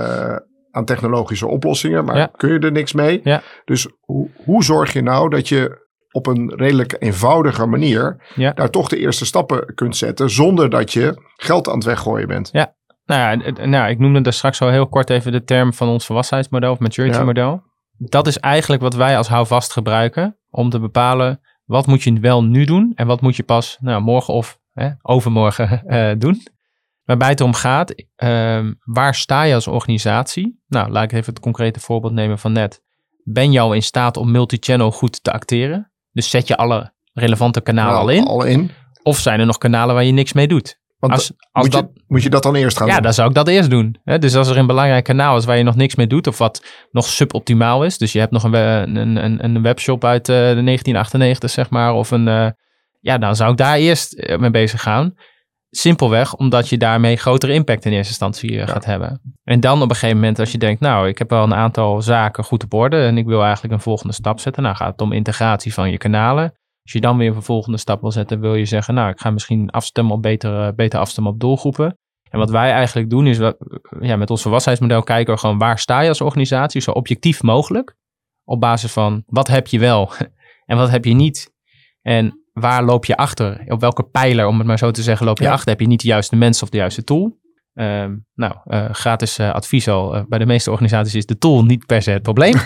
aan 0.72 0.86
technologische 0.86 1.48
oplossingen, 1.48 2.06
maar 2.06 2.18
ja. 2.18 2.30
kun 2.36 2.54
je 2.54 2.60
er 2.60 2.72
niks 2.72 2.94
mee? 2.94 3.20
Ja. 3.24 3.42
Dus 3.66 3.88
hoe, 4.00 4.30
hoe 4.46 4.64
zorg 4.64 4.94
je 4.94 5.02
nou 5.02 5.30
dat 5.30 5.48
je 5.48 5.86
op 6.12 6.28
een 6.28 6.54
redelijk 6.56 6.96
eenvoudige 7.00 7.66
manier 7.66 8.24
daar 8.36 8.70
toch 8.70 8.88
de 8.88 8.98
eerste 8.98 9.26
stappen 9.26 9.74
kunt 9.76 9.98
zetten, 9.98 10.30
zonder 10.30 10.70
dat 10.70 10.94
je 10.94 11.22
geld 11.36 11.68
aan 11.68 11.76
het 11.76 11.84
weggooien 11.84 12.28
bent? 12.28 12.50
Ja, 12.52 12.76
nou 13.06 13.42
ja, 13.42 13.66
nou, 13.66 13.90
ik 13.90 14.00
noemde 14.00 14.22
daar 14.22 14.34
straks 14.34 14.62
al 14.62 14.70
heel 14.70 14.88
kort 14.88 15.10
even 15.10 15.32
de 15.32 15.44
term 15.44 15.74
van 15.74 15.88
ons 15.88 16.06
volwassenheidsmodel 16.06 16.72
of 16.72 16.80
maturity 16.80 17.20
model. 17.20 17.64
Dat 17.98 18.28
is 18.28 18.38
eigenlijk 18.38 18.82
wat 18.82 18.96
wij 18.96 19.18
als 19.18 19.28
houvast 19.28 19.72
gebruiken 19.72 20.38
om 20.50 20.70
te 20.70 20.80
bepalen 20.80 21.42
wat 21.68 21.88
moet 21.88 22.04
je 22.04 22.20
wel 22.20 22.44
nu 22.44 22.66
doen 22.66 22.92
en 22.96 23.08
wat 23.08 23.22
moet 23.22 23.36
je 23.36 23.44
pas 23.44 23.78
nou, 23.80 24.02
morgen 24.02 24.34
of 24.34 24.60
hè, 24.74 24.90
overmorgen 25.02 25.84
uh, 25.88 26.12
doen. 26.24 26.42
Waarbij 27.04 27.30
het 27.30 27.42
om 27.42 27.54
gaat, 27.54 28.04
uh, 28.24 28.60
waar 28.84 29.16
sta 29.16 29.44
je 29.44 29.54
als 29.54 29.68
organisatie? 29.68 30.64
Nou, 30.68 30.92
laat 30.92 31.04
ik 31.04 31.12
even 31.12 31.34
het 31.34 31.40
concrete 31.40 31.80
voorbeeld 31.80 32.14
nemen 32.14 32.40
van 32.40 32.52
net. 32.52 32.82
Ben 33.24 33.52
je 33.52 33.60
al 33.60 33.74
in 33.74 33.84
staat 33.84 34.18
om 34.18 34.32
multichannel 34.32 34.92
goed 34.92 35.24
te 35.24 35.32
acteren? 35.32 35.92
Dus 36.12 36.30
zet 36.30 36.48
je 36.48 36.58
alle 36.58 36.94
relevante 37.14 37.62
kanalen 37.62 37.94
Nou, 37.94 38.04
al 38.04 38.10
in? 38.10 38.26
Al 38.26 38.44
in. 38.44 38.72
Of 39.04 39.18
zijn 39.18 39.40
er 39.40 39.46
nog 39.46 39.58
kanalen 39.58 39.96
waar 39.96 40.04
je 40.04 40.12
niks 40.12 40.34
mee 40.34 40.48
doet? 40.48 40.80
Want 41.00 41.14
Als, 41.14 41.32
als 41.52 41.64
moet, 41.64 41.74
dat, 41.74 41.90
je, 41.94 42.02
moet 42.08 42.24
je 42.24 42.30
dat 42.30 42.44
dan 42.44 42.56
eerst 42.56 42.78
gaan 42.78 42.88
ja, 42.88 42.94
doen? 42.94 43.04
dan 43.04 43.14
zou 43.14 43.30
ik 43.30 43.36
dat 43.36 43.48
eerst 43.48 43.70
doen. 43.70 43.98
Hè? 44.04 44.20
Dus 44.20 44.36
als 44.36 44.48
er 44.48 44.58
een 44.58 44.68
belangrijk 44.68 45.04
kanaal 45.04 45.38
is 45.38 45.46
waar 45.46 45.58
je 45.58 45.64
nog 45.64 45.76
niks 45.76 45.96
mee 45.96 46.08
doet, 46.08 46.28
of 46.28 46.38
wat 46.38 46.64
nog 46.92 47.08
suboptimaal 47.08 47.84
is. 47.86 47.98
Dus 47.98 48.12
je 48.12 48.20
hebt 48.20 48.32
nog 48.32 48.44
een, 48.44 48.54
een, 48.54 49.24
een, 49.24 49.44
een 49.44 49.62
webshop 49.62 50.04
uit 50.06 50.30
eh, 50.30 50.36
de 50.36 50.42
1998, 50.64 51.50
zeg 51.50 51.70
maar. 51.70 51.94
Of 51.94 52.12
een. 52.12 52.28
eh, 52.28 52.50
ja, 53.00 53.18
dan 53.18 53.36
zou 53.36 53.52
ik 53.52 53.58
daar 53.58 53.76
eerst 53.76 54.14
eh, 54.14 54.38
mee 54.38 54.50
bezig 54.50 54.82
gaan. 54.82 55.14
Simpelweg 55.70 56.36
omdat 56.36 56.70
je 56.70 56.78
daarmee 56.78 57.16
grotere 57.16 57.54
impact 57.54 57.86
in 57.86 57.92
eerste 57.92 58.08
instantie 58.08 58.68
gaat 58.68 58.86
hebben. 58.86 59.36
En 59.44 59.60
dan 59.60 59.82
op 59.82 59.90
een 59.90 59.96
gegeven 59.96 60.16
moment, 60.16 60.40
als 60.40 60.52
je 60.52 60.58
denkt, 60.58 60.82
nou, 60.82 61.08
ik 61.08 61.18
heb 61.18 61.30
wel 61.30 61.44
een 61.44 61.54
aantal 61.54 62.02
zaken 62.02 62.44
goed 62.44 62.64
op 62.64 62.74
orde 62.74 62.98
en 62.98 63.18
ik 63.18 63.26
wil 63.26 63.44
eigenlijk 63.44 63.74
een 63.74 63.80
volgende 63.80 64.14
stap 64.14 64.40
zetten. 64.40 64.64
Nou 64.64 64.76
gaat 64.76 64.92
het 64.92 65.02
om 65.02 65.12
integratie 65.12 65.74
van 65.74 65.92
je 65.92 65.98
kanalen. 65.98 66.54
Als 66.88 66.96
je 66.96 67.02
dan 67.02 67.18
weer 67.18 67.36
een 67.36 67.42
volgende 67.44 67.78
stap 67.78 68.02
wil 68.02 68.12
zetten, 68.12 68.40
wil 68.40 68.56
je 68.56 68.66
zeggen, 68.66 68.94
nou, 68.94 69.10
ik 69.10 69.20
ga 69.20 69.30
misschien 69.30 69.70
afstemmen 69.70 70.14
op 70.14 70.22
beter, 70.22 70.68
eh, 70.68 70.74
beter 70.76 71.00
afstemmen 71.00 71.34
op 71.34 71.40
doelgroepen. 71.40 71.98
En 72.30 72.40
wat 72.40 72.50
wij 72.50 72.72
eigenlijk 72.72 73.10
doen 73.10 73.28
is, 73.28 73.38
we, 73.38 73.58
ja, 74.00 74.16
met 74.16 74.30
ons 74.30 74.42
volwassenheidsmodel 74.42 75.04
kijken 75.04 75.34
we 75.34 75.40
gewoon 75.40 75.58
waar 75.58 75.80
sta 75.80 76.02
je 76.02 76.10
als 76.10 76.22
organisatie, 76.22 76.82
zo 76.82 76.92
objectief 76.92 77.44
mogelijk. 77.44 77.96
Op 78.44 78.60
basis 78.60 78.92
van 78.92 79.24
wat 79.26 79.48
heb 79.48 79.68
je 79.68 79.80
wel 79.80 80.12
en 80.66 80.78
wat 80.78 80.90
heb 80.90 81.06
je 81.06 81.14
niet. 81.14 81.52
En 82.02 82.44
waar 82.54 82.84
loop 82.84 83.06
je 83.06 83.16
achter? 83.18 83.64
Op 83.68 83.80
welke 83.80 84.04
pijler, 84.04 84.48
om 84.48 84.58
het 84.58 84.68
maar 84.68 84.78
zo 84.78 84.92
te 84.92 85.02
zeggen, 85.02 85.26
loop 85.26 85.38
je 85.38 85.44
Ja. 85.44 85.52
achter? 85.52 85.70
Heb 85.70 85.80
je 85.80 85.88
niet 85.88 86.02
de 86.02 86.08
juiste 86.08 86.36
mensen 86.36 86.64
of 86.64 86.70
de 86.70 86.78
juiste 86.78 87.04
tool? 87.04 87.40
Ehm, 87.74 88.16
nou, 88.34 88.56
eh, 88.64 88.86
gratis 88.92 89.38
eh, 89.38 89.52
advies 89.54 89.88
al. 89.88 90.26
bij 90.28 90.40
de 90.40 90.46
meeste 90.46 90.72
organisaties 90.72 91.16
is 91.16 91.26
de 91.26 91.38
tool 91.38 91.64
niet 91.66 91.86
per 91.86 92.02
se 92.02 92.12
het 92.12 92.22
probleem. 92.22 92.56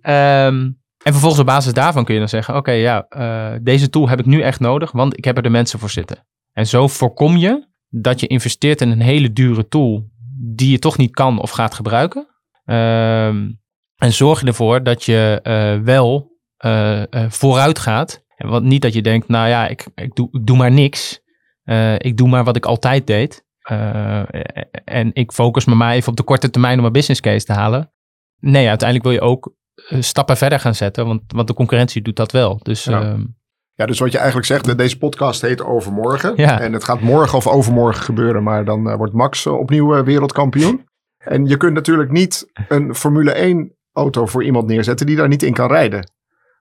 Ehm, 0.00 0.70
en 1.04 1.12
vervolgens 1.12 1.40
op 1.40 1.46
basis 1.46 1.72
daarvan 1.72 2.04
kun 2.04 2.14
je 2.14 2.20
dan 2.20 2.28
zeggen: 2.28 2.56
Oké, 2.56 2.70
ja, 2.70 3.06
eh, 3.08 3.58
deze 3.62 3.90
tool 3.90 4.08
heb 4.08 4.18
ik 4.18 4.26
nu 4.26 4.40
echt 4.40 4.60
nodig, 4.60 4.92
want 4.92 5.16
ik 5.16 5.24
heb 5.24 5.36
er 5.36 5.42
de 5.42 5.48
mensen 5.48 5.78
voor 5.78 5.90
zitten. 5.90 6.26
En 6.52 6.66
zo 6.66 6.88
voorkom 6.88 7.36
je 7.36 7.68
dat 7.88 8.20
je 8.20 8.26
investeert 8.26 8.80
in 8.80 8.90
een 8.90 9.00
hele 9.00 9.32
dure 9.32 9.68
tool 9.68 10.10
die 10.38 10.70
je 10.70 10.78
toch 10.78 10.98
niet 10.98 11.10
kan 11.10 11.40
of 11.40 11.50
gaat 11.50 11.74
gebruiken. 11.74 12.26
Ehm, 12.64 13.50
en 13.96 14.12
zorg 14.12 14.40
je 14.40 14.46
ervoor 14.46 14.82
dat 14.82 15.04
je 15.04 15.40
eh, 15.42 15.78
wel 15.78 16.30
eh, 16.56 17.02
vooruit 17.28 17.78
gaat. 17.78 18.24
Wat, 18.36 18.62
niet 18.62 18.82
dat 18.82 18.92
je 18.92 19.02
denkt: 19.02 19.28
Nou 19.28 19.48
ja, 19.48 19.68
ik, 19.68 19.86
ik, 19.94 20.14
doe, 20.14 20.28
ik 20.32 20.46
doe 20.46 20.56
maar 20.56 20.72
niks. 20.72 21.20
Ik 21.98 22.16
doe 22.16 22.28
maar 22.28 22.44
wat 22.44 22.56
ik 22.56 22.66
altijd 22.66 23.06
deed. 23.06 23.44
En 24.84 25.10
ik 25.12 25.32
focus 25.32 25.64
me 25.64 25.74
maar 25.74 25.92
even 25.92 26.10
op 26.10 26.16
de 26.16 26.22
korte 26.22 26.50
termijn 26.50 26.78
om 26.78 26.84
een 26.84 26.92
business 26.92 27.20
case 27.20 27.46
te 27.46 27.52
halen. 27.52 27.92
Nee, 28.38 28.68
uiteindelijk 28.68 29.08
wil 29.08 29.18
je 29.18 29.30
ook 29.30 29.54
stappen 30.00 30.36
verder 30.36 30.60
gaan 30.60 30.74
zetten, 30.74 31.06
want, 31.06 31.22
want 31.26 31.48
de 31.48 31.54
concurrentie 31.54 32.02
doet 32.02 32.16
dat 32.16 32.32
wel. 32.32 32.58
Dus 32.62 32.84
Ja. 32.84 33.00
ehm, 33.02 33.24
Ja, 33.74 33.86
dus 33.86 33.98
wat 33.98 34.12
je 34.12 34.18
eigenlijk 34.18 34.46
zegt, 34.46 34.68
eh, 34.68 34.76
deze 34.76 34.98
podcast 34.98 35.40
heet 35.40 35.62
Overmorgen. 35.62 36.32
Ja. 36.36 36.60
En 36.60 36.72
het 36.72 36.84
gaat 36.84 37.00
morgen 37.00 37.38
of 37.38 37.46
overmorgen 37.46 38.02
gebeuren, 38.04 38.42
maar 38.42 38.64
dan 38.64 38.88
eh, 38.90 38.96
wordt 38.96 39.12
Max 39.12 39.46
eh, 39.46 39.52
opnieuw 39.58 39.94
eh, 39.96 40.04
wereldkampioen. 40.04 40.84
En 41.18 41.46
je 41.46 41.56
kunt 41.56 41.74
natuurlijk 41.74 42.10
niet 42.10 42.50
een 42.68 42.94
Formule 42.94 43.32
1 43.32 43.76
auto 43.92 44.26
voor 44.26 44.44
iemand 44.44 44.66
neerzetten 44.66 45.06
die 45.06 45.16
daar 45.16 45.28
niet 45.28 45.42
in 45.42 45.52
kan 45.52 45.68
rijden. 45.68 45.98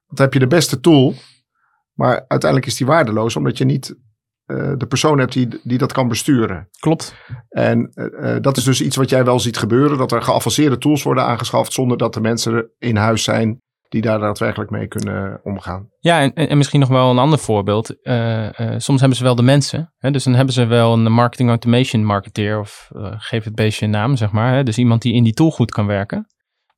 Want 0.05 0.17
dan 0.17 0.25
heb 0.25 0.33
je 0.33 0.39
de 0.39 0.47
beste 0.47 0.79
tool, 0.79 1.13
maar 1.93 2.25
uiteindelijk 2.27 2.65
is 2.71 2.77
die 2.77 2.87
waardeloos 2.87 3.35
omdat 3.35 3.57
je 3.57 3.65
niet 3.65 3.89
eh, 3.89 3.95
de 4.77 4.85
persoon 4.87 5.19
hebt 5.19 5.33
die, 5.33 5.59
die 5.63 5.77
dat 5.77 5.91
kan 5.91 6.07
besturen. 6.07 6.69
klopt. 6.79 7.15
En 7.49 7.91
eh, 7.93 8.35
eh, 8.35 8.41
dat 8.41 8.57
is 8.57 8.63
dus 8.63 8.81
iets 8.81 8.95
wat 8.95 9.09
jij 9.09 9.23
wel 9.23 9.39
ziet 9.39 9.57
gebeuren, 9.57 9.97
dat 9.97 10.11
er 10.11 10.21
geavanceerde 10.21 10.77
tools 10.77 11.03
worden 11.03 11.25
aangeschaft 11.25 11.73
zonder 11.73 11.97
dat 11.97 12.13
de 12.13 12.21
mensen 12.21 12.71
in 12.77 12.95
huis 12.95 13.23
zijn 13.23 13.59
die 13.91 14.01
daar 14.01 14.19
daadwerkelijk 14.19 14.69
mee 14.69 14.87
kunnen 14.87 15.39
omgaan. 15.43 15.89
Ja, 15.99 16.21
en, 16.21 16.33
en 16.33 16.49
en 16.49 16.57
misschien 16.57 16.79
nog 16.79 16.89
wel 16.89 17.09
een 17.09 17.17
ander 17.17 17.39
voorbeeld. 17.39 18.01
Eh, 18.01 18.59
eh, 18.59 18.79
soms 18.79 18.99
hebben 18.99 19.17
ze 19.17 19.23
wel 19.23 19.35
de 19.35 19.41
mensen. 19.41 19.93
Hè? 19.97 20.11
Dus 20.11 20.23
dan 20.23 20.33
hebben 20.33 20.53
ze 20.53 20.65
wel 20.65 20.93
een 20.93 21.11
marketing 21.11 21.49
automation 21.49 22.05
marketeer 22.05 22.59
of 22.59 22.89
eh, 22.95 23.13
geef 23.17 23.43
het 23.43 23.55
beestje 23.55 23.85
een 23.85 23.91
naam, 23.91 24.15
zeg 24.15 24.31
maar. 24.31 24.53
Hè? 24.53 24.63
Dus 24.63 24.77
iemand 24.77 25.01
die 25.01 25.13
in 25.13 25.23
die 25.23 25.33
tool 25.33 25.51
goed 25.51 25.71
kan 25.71 25.85
werken. 25.85 26.27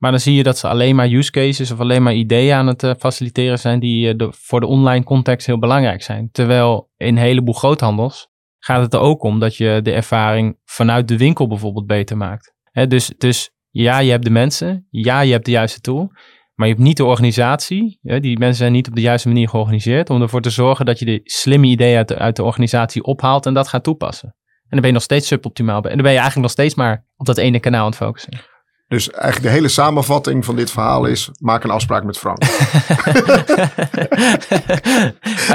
Maar 0.03 0.11
dan 0.11 0.21
zie 0.21 0.35
je 0.35 0.43
dat 0.43 0.57
ze 0.57 0.67
alleen 0.67 0.95
maar 0.95 1.09
use 1.09 1.31
cases 1.31 1.71
of 1.71 1.79
alleen 1.79 2.03
maar 2.03 2.13
ideeën 2.13 2.55
aan 2.55 2.67
het 2.67 2.83
eh, 2.83 2.91
faciliteren 2.99 3.59
zijn 3.59 3.79
die 3.79 4.13
eh, 4.13 4.27
voor 4.31 4.59
de 4.59 4.65
online 4.65 5.03
context 5.03 5.47
heel 5.47 5.59
belangrijk 5.59 6.03
zijn. 6.03 6.29
Terwijl 6.31 6.89
in 6.97 7.07
een 7.07 7.17
heleboel 7.17 7.53
groothandels 7.53 8.27
gaat 8.59 8.81
het 8.81 8.93
er 8.93 8.99
ook 8.99 9.23
om 9.23 9.39
dat 9.39 9.55
je 9.55 9.79
de 9.83 9.91
ervaring 9.91 10.57
vanuit 10.65 11.07
de 11.07 11.17
winkel 11.17 11.47
bijvoorbeeld 11.47 11.87
beter 11.87 12.17
maakt. 12.17 12.53
Dus, 12.87 13.13
dus 13.17 13.51
ja, 13.69 13.99
je 13.99 14.11
hebt 14.11 14.23
de 14.23 14.29
mensen. 14.29 14.87
Ja, 14.89 15.21
je 15.21 15.31
hebt 15.31 15.45
de 15.45 15.51
juiste 15.51 15.79
tool. 15.79 16.11
Maar 16.53 16.67
je 16.67 16.73
hebt 16.73 16.85
niet 16.85 16.97
de 16.97 17.05
organisatie. 17.05 17.99
Die 18.01 18.39
mensen 18.39 18.57
zijn 18.57 18.71
niet 18.71 18.87
op 18.87 18.95
de 18.95 19.01
juiste 19.01 19.27
manier 19.27 19.49
georganiseerd. 19.49 20.09
Om 20.09 20.21
ervoor 20.21 20.41
te 20.41 20.49
zorgen 20.49 20.85
dat 20.85 20.99
je 20.99 21.05
de 21.05 21.19
slimme 21.23 21.67
ideeën 21.67 21.97
uit 21.97 22.07
de, 22.07 22.17
uit 22.17 22.35
de 22.35 22.43
organisatie 22.43 23.03
ophaalt 23.03 23.45
en 23.45 23.53
dat 23.53 23.67
gaat 23.67 23.83
toepassen. 23.83 24.29
En 24.29 24.69
dan 24.69 24.79
ben 24.79 24.87
je 24.87 24.93
nog 24.93 25.03
steeds 25.03 25.27
suboptimaal. 25.27 25.81
En 25.81 25.81
dan 25.81 26.01
ben 26.01 26.11
je 26.11 26.19
eigenlijk 26.19 26.41
nog 26.41 26.51
steeds 26.51 26.75
maar 26.75 27.05
op 27.15 27.25
dat 27.25 27.37
ene 27.37 27.59
kanaal 27.59 27.81
aan 27.81 27.89
het 27.89 27.95
focussen. 27.95 28.52
Dus 28.93 29.09
eigenlijk 29.09 29.43
de 29.43 29.49
hele 29.59 29.67
samenvatting 29.67 30.45
van 30.45 30.55
dit 30.55 30.71
verhaal 30.71 31.05
is: 31.05 31.29
maak 31.39 31.63
een 31.63 31.69
afspraak 31.69 32.03
met 32.03 32.17
Frank. 32.17 32.37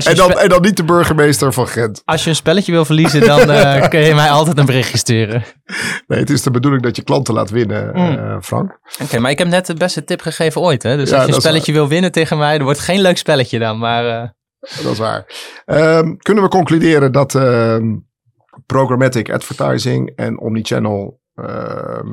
En 0.05 0.17
dan, 0.17 0.39
en 0.39 0.49
dan 0.49 0.63
niet 0.63 0.77
de 0.77 0.85
burgemeester 0.85 1.53
van 1.53 1.69
Gent. 1.69 2.03
als 2.05 2.25
je 2.25 2.31
een 2.31 2.37
spelletje 2.37 2.73
wil 2.73 2.85
verliezen, 2.85 3.21
dan 3.21 3.51
eh, 3.51 3.89
kun 3.89 4.01
je 4.01 4.15
mij 4.15 4.31
altijd 4.31 4.59
een 4.59 4.67
berichtje 4.67 4.99
sturen. 4.99 5.45
Nee, 6.07 6.19
het 6.19 6.31
is 6.31 6.43
de 6.43 6.51
bedoeling 6.51 6.83
dat 6.83 6.97
je 6.97 7.03
klanten 7.03 7.35
laat 7.35 7.51
winnen, 7.51 7.91
Mm. 7.95 8.19
eh, 8.19 8.37
Frank. 8.41 8.79
Oké, 9.03 9.19
maar 9.19 9.31
ik 9.31 9.39
heb 9.39 9.49
net 9.49 9.67
de 9.67 9.75
beste 9.75 10.05
tip 10.05 10.21
gegeven 10.21 10.61
ooit. 10.61 10.83
Hè? 10.83 10.97
Dus 10.97 11.11
Ja, 11.11 11.17
als 11.17 11.27
je 11.27 11.35
een 11.35 11.41
spelletje 11.41 11.73
wil 11.73 11.89
winnen 11.89 12.13
tegen 12.13 12.39
mij, 12.39 12.55
dan 12.55 12.63
wordt 12.65 12.79
het 12.81 12.89
geen 12.89 13.01
leuk 13.01 13.17
spelletje 13.19 13.59
dan. 13.59 13.79
Maar 13.79 14.07
eh, 14.23 14.29
Dat 14.83 14.93
is 14.93 14.99
waar. 14.99 15.25
Ehm, 15.65 16.17
kunnen 16.17 16.43
we 16.45 16.49
concluderen 16.51 17.13
dat 17.13 17.35
ehm, 17.35 17.97
programmatic 18.67 19.31
advertising 19.33 20.13
en 20.17 20.41
omnichannel 20.41 21.21
ehm, 21.35 22.09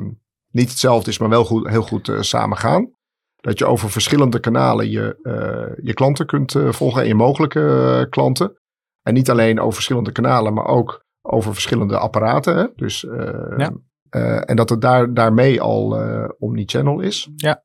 niet 0.56 0.70
hetzelfde 0.70 1.10
is, 1.10 1.18
maar 1.18 1.28
wel 1.28 1.44
goed, 1.44 1.68
heel 1.68 1.82
goed 1.82 2.08
eh, 2.08 2.20
samen 2.20 2.56
gaan? 2.56 2.94
Dat 3.36 3.58
je 3.58 3.66
over 3.66 3.90
verschillende 3.90 4.40
kanalen 4.40 4.90
je, 4.90 5.18
eh, 5.22 5.84
je 5.84 5.94
klanten 5.94 6.26
kunt 6.26 6.54
eh, 6.54 6.72
volgen 6.72 7.02
en 7.02 7.08
je 7.08 7.14
mogelijke 7.14 7.60
eh, 8.00 8.10
klanten. 8.10 8.60
En 9.02 9.14
niet 9.14 9.30
alleen 9.30 9.60
over 9.60 9.72
verschillende 9.74 10.12
kanalen, 10.12 10.54
maar 10.54 10.66
ook 10.66 11.04
over 11.22 11.52
verschillende 11.52 11.98
apparaten. 11.98 12.56
Hè? 12.56 12.66
Dus, 12.76 13.04
eh, 13.06 13.54
Ja. 13.56 13.72
eh, 14.08 14.50
en 14.50 14.56
dat 14.56 14.68
het 14.70 14.80
daar, 14.80 15.14
daarmee 15.14 15.60
al 15.60 16.00
eh 16.00 16.28
omnichannel 16.38 17.00
is. 17.00 17.28
Ja. 17.36 17.62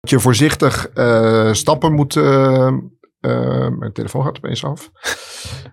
Dat 0.00 0.10
je 0.10 0.20
voorzichtig 0.20 0.88
eh, 0.88 1.52
stappen 1.52 1.92
moet. 1.92 2.16
eh, 2.16 2.66
eh, 3.20 3.68
mijn 3.78 3.92
telefoon 3.92 4.24
gaat 4.24 4.36
opeens 4.36 4.64
af. 4.64 4.90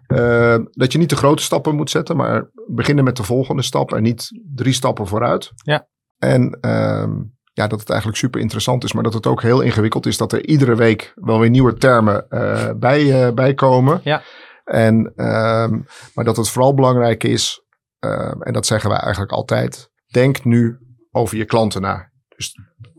Eh, 0.08 0.58
dat 0.72 0.92
je 0.92 0.98
niet 0.98 1.10
te 1.10 1.16
grote 1.16 1.44
stappen 1.44 1.76
moet 1.76 1.90
zetten, 1.90 2.16
maar 2.18 2.50
beginnen 2.68 3.04
met 3.04 3.18
de 3.18 3.24
volgende 3.24 3.62
stap 3.62 3.94
en 3.94 4.04
niet 4.04 4.28
drie 4.56 4.74
stappen 4.74 5.08
vooruit. 5.08 5.52
Ja. 5.56 5.88
En 6.18 6.58
ehm, 6.62 7.12
ja, 7.54 7.68
dat 7.68 7.80
het 7.80 7.90
eigenlijk 7.90 8.20
super 8.20 8.42
interessant 8.42 8.84
is, 8.84 8.94
maar 8.94 9.04
dat 9.04 9.14
het 9.14 9.28
ook 9.28 9.42
heel 9.42 9.62
ingewikkeld 9.62 10.06
is 10.06 10.18
dat 10.18 10.32
er 10.32 10.46
iedere 10.46 10.76
week 10.76 11.12
wel 11.16 11.40
weer 11.40 11.50
nieuwe 11.50 11.74
termen 11.74 12.30
eh, 12.30 12.70
bij, 12.76 13.34
bij 13.34 13.54
komen. 13.54 14.00
Ja. 14.04 14.22
En, 14.64 15.14
ehm, 15.16 15.80
maar 16.14 16.26
dat 16.26 16.38
het 16.38 16.50
vooral 16.50 16.74
belangrijk 16.74 17.24
is, 17.24 17.62
ehm, 18.00 18.42
en 18.42 18.54
dat 18.54 18.66
zeggen 18.66 18.90
wij 18.90 19.00
eigenlijk 19.00 19.32
altijd, 19.32 19.90
denk 20.08 20.44
nu 20.44 20.78
over 21.12 21.38
je 21.38 21.46
klanten 21.46 21.82
na. 21.82 22.12
Dus 22.36 22.54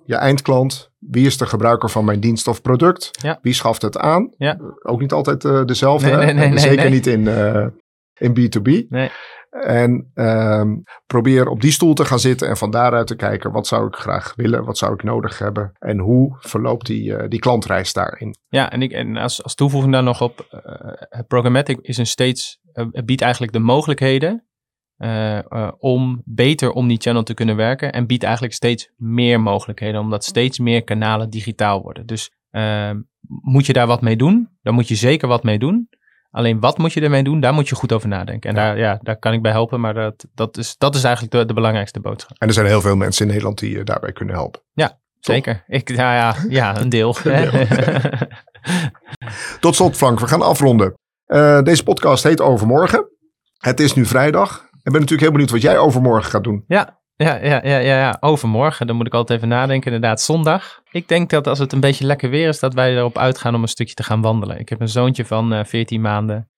je 0.04 0.16
eindklant, 0.16 0.90
wie 0.98 1.26
is 1.26 1.36
de 1.36 1.46
gebruiker 1.46 1.88
van 1.88 2.04
mijn 2.04 2.20
dienst 2.20 2.48
of 2.48 2.62
product? 2.62 3.10
Ja. 3.22 3.38
Wie 3.42 3.54
schaft 3.54 3.82
het 3.82 3.98
aan? 3.98 4.34
Ja. 4.36 4.58
Ook 4.82 5.00
niet 5.00 5.12
altijd 5.12 5.44
eh, 5.44 5.64
dezelfde. 5.64 6.16
Nee, 6.16 6.32
nee, 6.32 6.48
nee, 6.48 6.58
Zeker 6.58 6.90
niet 6.90 7.06
in, 7.06 7.26
in 8.14 8.30
B2B. 8.38 8.88
Nee. 8.88 9.10
En 9.50 10.10
ehm, 10.14 10.76
probeer 11.06 11.48
op 11.48 11.60
die 11.60 11.70
stoel 11.70 11.94
te 11.94 12.04
gaan 12.04 12.18
zitten 12.18 12.48
en 12.48 12.56
van 12.56 12.70
daaruit 12.70 13.06
te 13.06 13.16
kijken 13.16 13.52
wat 13.52 13.66
zou 13.66 13.86
ik 13.86 13.94
graag 13.94 14.32
willen, 14.36 14.64
wat 14.64 14.78
zou 14.78 14.94
ik 14.94 15.02
nodig 15.02 15.38
hebben 15.38 15.72
en 15.78 15.98
hoe 15.98 16.36
verloopt 16.38 16.86
die, 16.86 17.16
eh, 17.16 17.28
die 17.28 17.40
klantreis 17.40 17.92
daarin. 17.92 18.36
Ja, 18.48 18.70
en, 18.70 18.82
ik, 18.82 18.92
en 18.92 19.16
als, 19.16 19.42
als 19.42 19.54
toevoeging 19.54 19.92
daar 19.92 20.02
nog 20.02 20.22
op, 20.22 20.46
eh 20.50 21.20
programmatic 21.26 21.78
is 21.80 21.98
een 21.98 22.06
steeds, 22.06 22.60
eh, 22.72 22.86
biedt 23.04 23.22
eigenlijk 23.22 23.52
de 23.52 23.58
mogelijkheden 23.58 24.48
eh, 24.98 25.38
eh, 25.38 25.72
om 25.78 26.22
beter 26.24 26.70
omnichannel 26.70 27.22
te 27.22 27.34
kunnen 27.34 27.56
werken 27.56 27.92
en 27.92 28.06
biedt 28.06 28.22
eigenlijk 28.22 28.54
steeds 28.54 28.92
meer 28.96 29.40
mogelijkheden, 29.40 30.00
omdat 30.00 30.24
steeds 30.24 30.58
meer 30.58 30.84
kanalen 30.84 31.30
digitaal 31.30 31.82
worden. 31.82 32.06
Dus 32.06 32.30
eh, 32.50 32.90
moet 33.42 33.66
je 33.66 33.72
daar 33.72 33.86
wat 33.86 34.00
mee 34.00 34.16
doen, 34.16 34.48
dan 34.62 34.74
moet 34.74 34.88
je 34.88 34.94
zeker 34.94 35.28
wat 35.28 35.42
mee 35.42 35.58
doen. 35.58 35.88
Alleen 36.30 36.60
wat 36.60 36.78
moet 36.78 36.92
je 36.92 37.00
ermee 37.00 37.22
doen, 37.22 37.40
daar 37.40 37.54
moet 37.54 37.68
je 37.68 37.74
goed 37.74 37.92
over 37.92 38.08
nadenken. 38.08 38.50
En 38.50 38.56
Ja. 38.56 38.62
Daar, 38.62 38.78
ja, 38.78 38.98
daar 39.02 39.18
kan 39.18 39.32
ik 39.32 39.42
bij 39.42 39.52
helpen, 39.52 39.80
maar 39.80 39.94
dat, 39.94 40.26
dat, 40.34 40.56
is, 40.56 40.74
dat 40.78 40.94
is 40.94 41.04
eigenlijk 41.04 41.34
de, 41.34 41.44
de 41.44 41.54
belangrijkste 41.54 42.00
boodschap. 42.00 42.36
En 42.38 42.48
er 42.48 42.54
zijn 42.54 42.66
heel 42.66 42.80
veel 42.80 42.96
mensen 42.96 43.22
in 43.22 43.28
Nederland 43.28 43.58
die 43.58 43.76
je 43.76 43.84
daarbij 43.84 44.12
kunnen 44.12 44.34
helpen. 44.34 44.60
Zeker. 45.20 45.64
Ik, 45.66 45.88
ja, 45.88 46.14
ja, 46.14 46.36
ja, 46.48 46.80
een 46.80 46.88
deel. 46.88 47.16
Een 47.24 47.68
Tot 49.60 49.74
slot, 49.74 49.96
Frank, 49.96 50.20
we 50.20 50.26
gaan 50.26 50.42
afronden. 50.42 50.94
Uh, 51.26 51.62
deze 51.62 51.82
podcast 51.82 52.22
heet 52.22 52.40
Overmorgen. 52.40 53.08
Het 53.58 53.80
is 53.80 53.94
nu 53.94 54.06
vrijdag. 54.06 54.56
Ik 54.62 54.92
ben 54.92 54.92
natuurlijk 54.92 55.20
heel 55.20 55.30
benieuwd 55.30 55.50
wat 55.50 55.62
jij 55.62 55.78
overmorgen 55.78 56.30
gaat 56.30 56.44
doen. 56.44 56.64
Ja, 56.66 56.97
ja, 57.24 57.38
ja, 57.42 57.60
ja, 57.64 57.78
ja, 57.78 57.98
ja. 57.98 58.16
overmorgen. 58.20 58.86
Dan 58.86 58.96
moet 58.96 59.06
ik 59.06 59.14
altijd 59.14 59.38
even 59.38 59.50
nadenken. 59.50 59.92
Inderdaad, 59.92 60.20
zondag. 60.20 60.80
Ik 60.90 61.08
denk 61.08 61.30
dat 61.30 61.46
als 61.46 61.58
het 61.58 61.72
een 61.72 61.80
beetje 61.80 62.06
lekker 62.06 62.30
weer 62.30 62.48
is, 62.48 62.58
dat 62.58 62.74
wij 62.74 62.96
erop 62.96 63.18
uitgaan 63.18 63.54
om 63.54 63.62
een 63.62 63.68
stukje 63.68 63.94
te 63.94 64.02
gaan 64.02 64.20
wandelen. 64.20 64.58
Ik 64.58 64.68
heb 64.68 64.80
een 64.80 64.88
zoontje 64.88 65.24
van 65.24 65.52
uh, 65.52 65.64
14 65.64 66.00
maanden. 66.00 66.48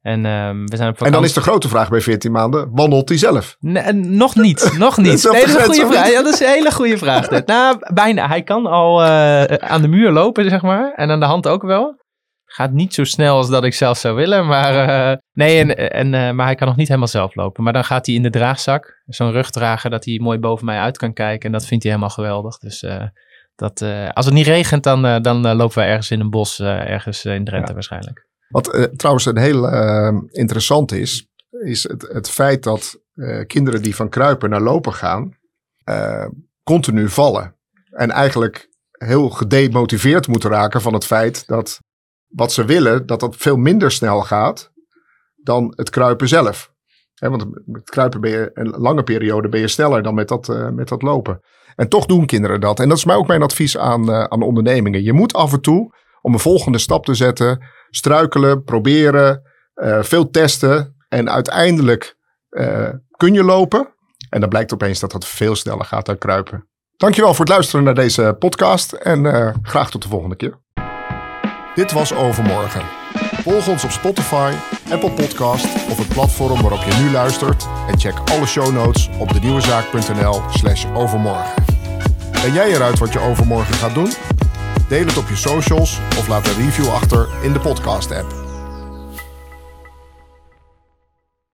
En, 0.00 0.24
um, 0.24 0.68
we 0.68 0.76
zijn 0.76 0.88
op 0.88 1.02
en 1.02 1.12
dan 1.12 1.24
is 1.24 1.32
de 1.32 1.40
grote 1.40 1.68
vraag 1.68 1.88
bij 1.88 2.00
14 2.00 2.32
maanden: 2.32 2.68
wandelt 2.72 3.08
hij 3.08 3.18
zelf? 3.18 3.56
Nee, 3.60 3.92
nog 3.92 4.34
niet, 4.34 4.74
nog 4.78 4.96
niet. 4.96 5.22
dat, 5.22 5.34
is 5.34 5.54
een 5.54 5.60
goede 5.60 5.86
vraag. 5.86 6.10
Ja, 6.10 6.22
dat 6.22 6.34
is 6.34 6.40
een 6.40 6.48
hele 6.48 6.72
goede 6.72 6.98
vraag. 6.98 7.28
Dit. 7.28 7.46
Nou, 7.46 7.76
bijna. 7.94 8.28
Hij 8.28 8.42
kan 8.42 8.66
al 8.66 9.02
uh, 9.02 9.42
aan 9.44 9.82
de 9.82 9.88
muur 9.88 10.10
lopen, 10.10 10.50
zeg 10.50 10.62
maar. 10.62 10.92
En 10.94 11.10
aan 11.10 11.20
de 11.20 11.26
hand 11.26 11.48
ook 11.48 11.62
wel. 11.62 12.03
Gaat 12.44 12.72
niet 12.72 12.94
zo 12.94 13.04
snel 13.04 13.36
als 13.36 13.50
dat 13.50 13.64
ik 13.64 13.74
zelf 13.74 13.98
zou 13.98 14.14
willen. 14.14 14.46
Maar, 14.46 14.88
uh, 14.88 15.16
nee, 15.32 15.58
en, 15.58 15.90
en, 15.90 16.06
uh, 16.06 16.30
maar 16.30 16.46
hij 16.46 16.54
kan 16.54 16.66
nog 16.66 16.76
niet 16.76 16.88
helemaal 16.88 17.08
zelf 17.08 17.34
lopen. 17.34 17.64
Maar 17.64 17.72
dan 17.72 17.84
gaat 17.84 18.06
hij 18.06 18.14
in 18.14 18.22
de 18.22 18.30
draagzak. 18.30 19.02
Zo'n 19.06 19.32
rugdrager 19.32 19.90
dat 19.90 20.04
hij 20.04 20.18
mooi 20.18 20.38
boven 20.38 20.64
mij 20.64 20.78
uit 20.78 20.96
kan 20.96 21.12
kijken. 21.12 21.46
En 21.46 21.52
dat 21.52 21.66
vindt 21.66 21.84
hij 21.84 21.92
helemaal 21.92 22.14
geweldig. 22.14 22.58
Dus 22.58 22.86
dat, 23.54 23.82
als 24.12 24.24
het 24.24 24.34
niet 24.34 24.46
regent, 24.46 24.82
dan, 24.82 25.22
dan 25.22 25.56
lopen 25.56 25.78
we 25.78 25.84
ergens 25.84 26.10
in 26.10 26.20
een 26.20 26.30
bos. 26.30 26.60
ergens 26.60 27.24
in 27.24 27.44
Drenthe 27.44 27.68
ja. 27.68 27.74
waarschijnlijk. 27.74 28.26
Wat 28.48 28.88
trouwens 28.96 29.26
een 29.26 29.38
heel 29.38 29.72
uh, 29.72 30.20
interessant 30.30 30.92
is, 30.92 31.28
is 31.50 31.82
het, 31.82 32.02
het 32.12 32.30
feit 32.30 32.62
dat 32.62 33.00
kinderen 33.46 33.82
die 33.82 33.96
van 33.96 34.08
kruipen 34.08 34.50
naar 34.50 34.60
lopen 34.60 34.92
gaan, 34.92 35.36
continu 36.62 37.08
vallen. 37.08 37.56
En 37.90 38.10
eigenlijk 38.10 38.68
heel 38.90 39.28
gedemotiveerd 39.28 40.28
moeten 40.28 40.50
raken 40.50 40.80
van 40.80 40.92
het 40.92 41.06
feit 41.06 41.46
dat 41.46 41.80
wat 42.34 42.52
ze 42.52 42.64
willen, 42.64 43.06
dat 43.06 43.20
dat 43.20 43.36
veel 43.36 43.56
minder 43.56 43.90
snel 43.90 44.22
gaat 44.22 44.72
dan 45.36 45.72
het 45.76 45.90
kruipen 45.90 46.28
zelf. 46.28 46.72
Want 47.14 47.46
met 47.66 47.90
kruipen 47.90 48.20
ben 48.20 48.30
je 48.30 48.50
een 48.54 48.70
lange 48.70 49.02
periode 49.02 49.48
ben 49.48 49.60
je 49.60 49.68
sneller 49.68 50.02
dan 50.02 50.14
met 50.14 50.28
dat, 50.28 50.72
met 50.72 50.88
dat 50.88 51.02
lopen. 51.02 51.40
En 51.76 51.88
toch 51.88 52.06
doen 52.06 52.26
kinderen 52.26 52.60
dat. 52.60 52.80
En 52.80 52.88
dat 52.88 52.98
is 52.98 53.04
mij 53.04 53.16
ook 53.16 53.26
mijn 53.26 53.42
advies 53.42 53.78
aan, 53.78 54.10
aan 54.12 54.42
ondernemingen. 54.42 55.02
Je 55.02 55.12
moet 55.12 55.32
af 55.32 55.52
en 55.52 55.60
toe, 55.60 55.94
om 56.20 56.32
een 56.32 56.38
volgende 56.38 56.78
stap 56.78 57.04
te 57.04 57.14
zetten, 57.14 57.64
struikelen, 57.90 58.62
proberen, 58.64 59.42
uh, 59.74 60.02
veel 60.02 60.30
testen. 60.30 60.96
En 61.08 61.30
uiteindelijk 61.30 62.16
kun 63.16 63.32
je 63.32 63.44
lopen. 63.44 63.94
En 64.28 64.40
dan 64.40 64.48
blijkt 64.48 64.72
opeens 64.72 65.00
dat 65.00 65.12
dat 65.12 65.26
veel 65.26 65.56
sneller 65.56 65.84
gaat 65.84 66.06
dan 66.06 66.18
kruipen. 66.18 66.68
Dankjewel 66.96 67.34
voor 67.34 67.44
het 67.44 67.54
luisteren 67.54 67.84
naar 67.84 67.94
deze 67.94 68.36
podcast. 68.38 68.92
En 68.92 69.54
graag 69.62 69.90
tot 69.90 70.02
de 70.02 70.08
volgende 70.08 70.36
keer. 70.36 70.63
Dit 71.74 71.92
was 71.92 72.14
Overmorgen. 72.14 72.82
Volg 73.42 73.68
ons 73.68 73.84
op 73.84 73.90
Spotify, 73.90 74.52
Apple 74.90 75.10
Podcast 75.10 75.64
of 75.90 75.98
het 75.98 76.08
platform 76.08 76.60
waarop 76.60 76.82
je 76.82 77.02
nu 77.02 77.10
luistert. 77.10 77.66
En 77.88 77.98
check 77.98 78.14
alle 78.30 78.46
show 78.46 78.72
notes 78.72 79.08
op 79.18 79.32
denieuwezaak.nl 79.32 80.42
slash 80.50 80.84
overmorgen. 80.94 81.64
Ben 82.42 82.52
jij 82.52 82.70
eruit 82.70 82.98
wat 82.98 83.12
je 83.12 83.20
overmorgen 83.20 83.74
gaat 83.74 83.94
doen? 83.94 84.12
Deel 84.88 85.06
het 85.06 85.16
op 85.16 85.28
je 85.28 85.36
socials 85.36 85.98
of 86.18 86.28
laat 86.28 86.46
een 86.46 86.64
review 86.64 86.88
achter 86.88 87.28
in 87.42 87.52
de 87.52 87.60
podcast-app. 87.60 88.43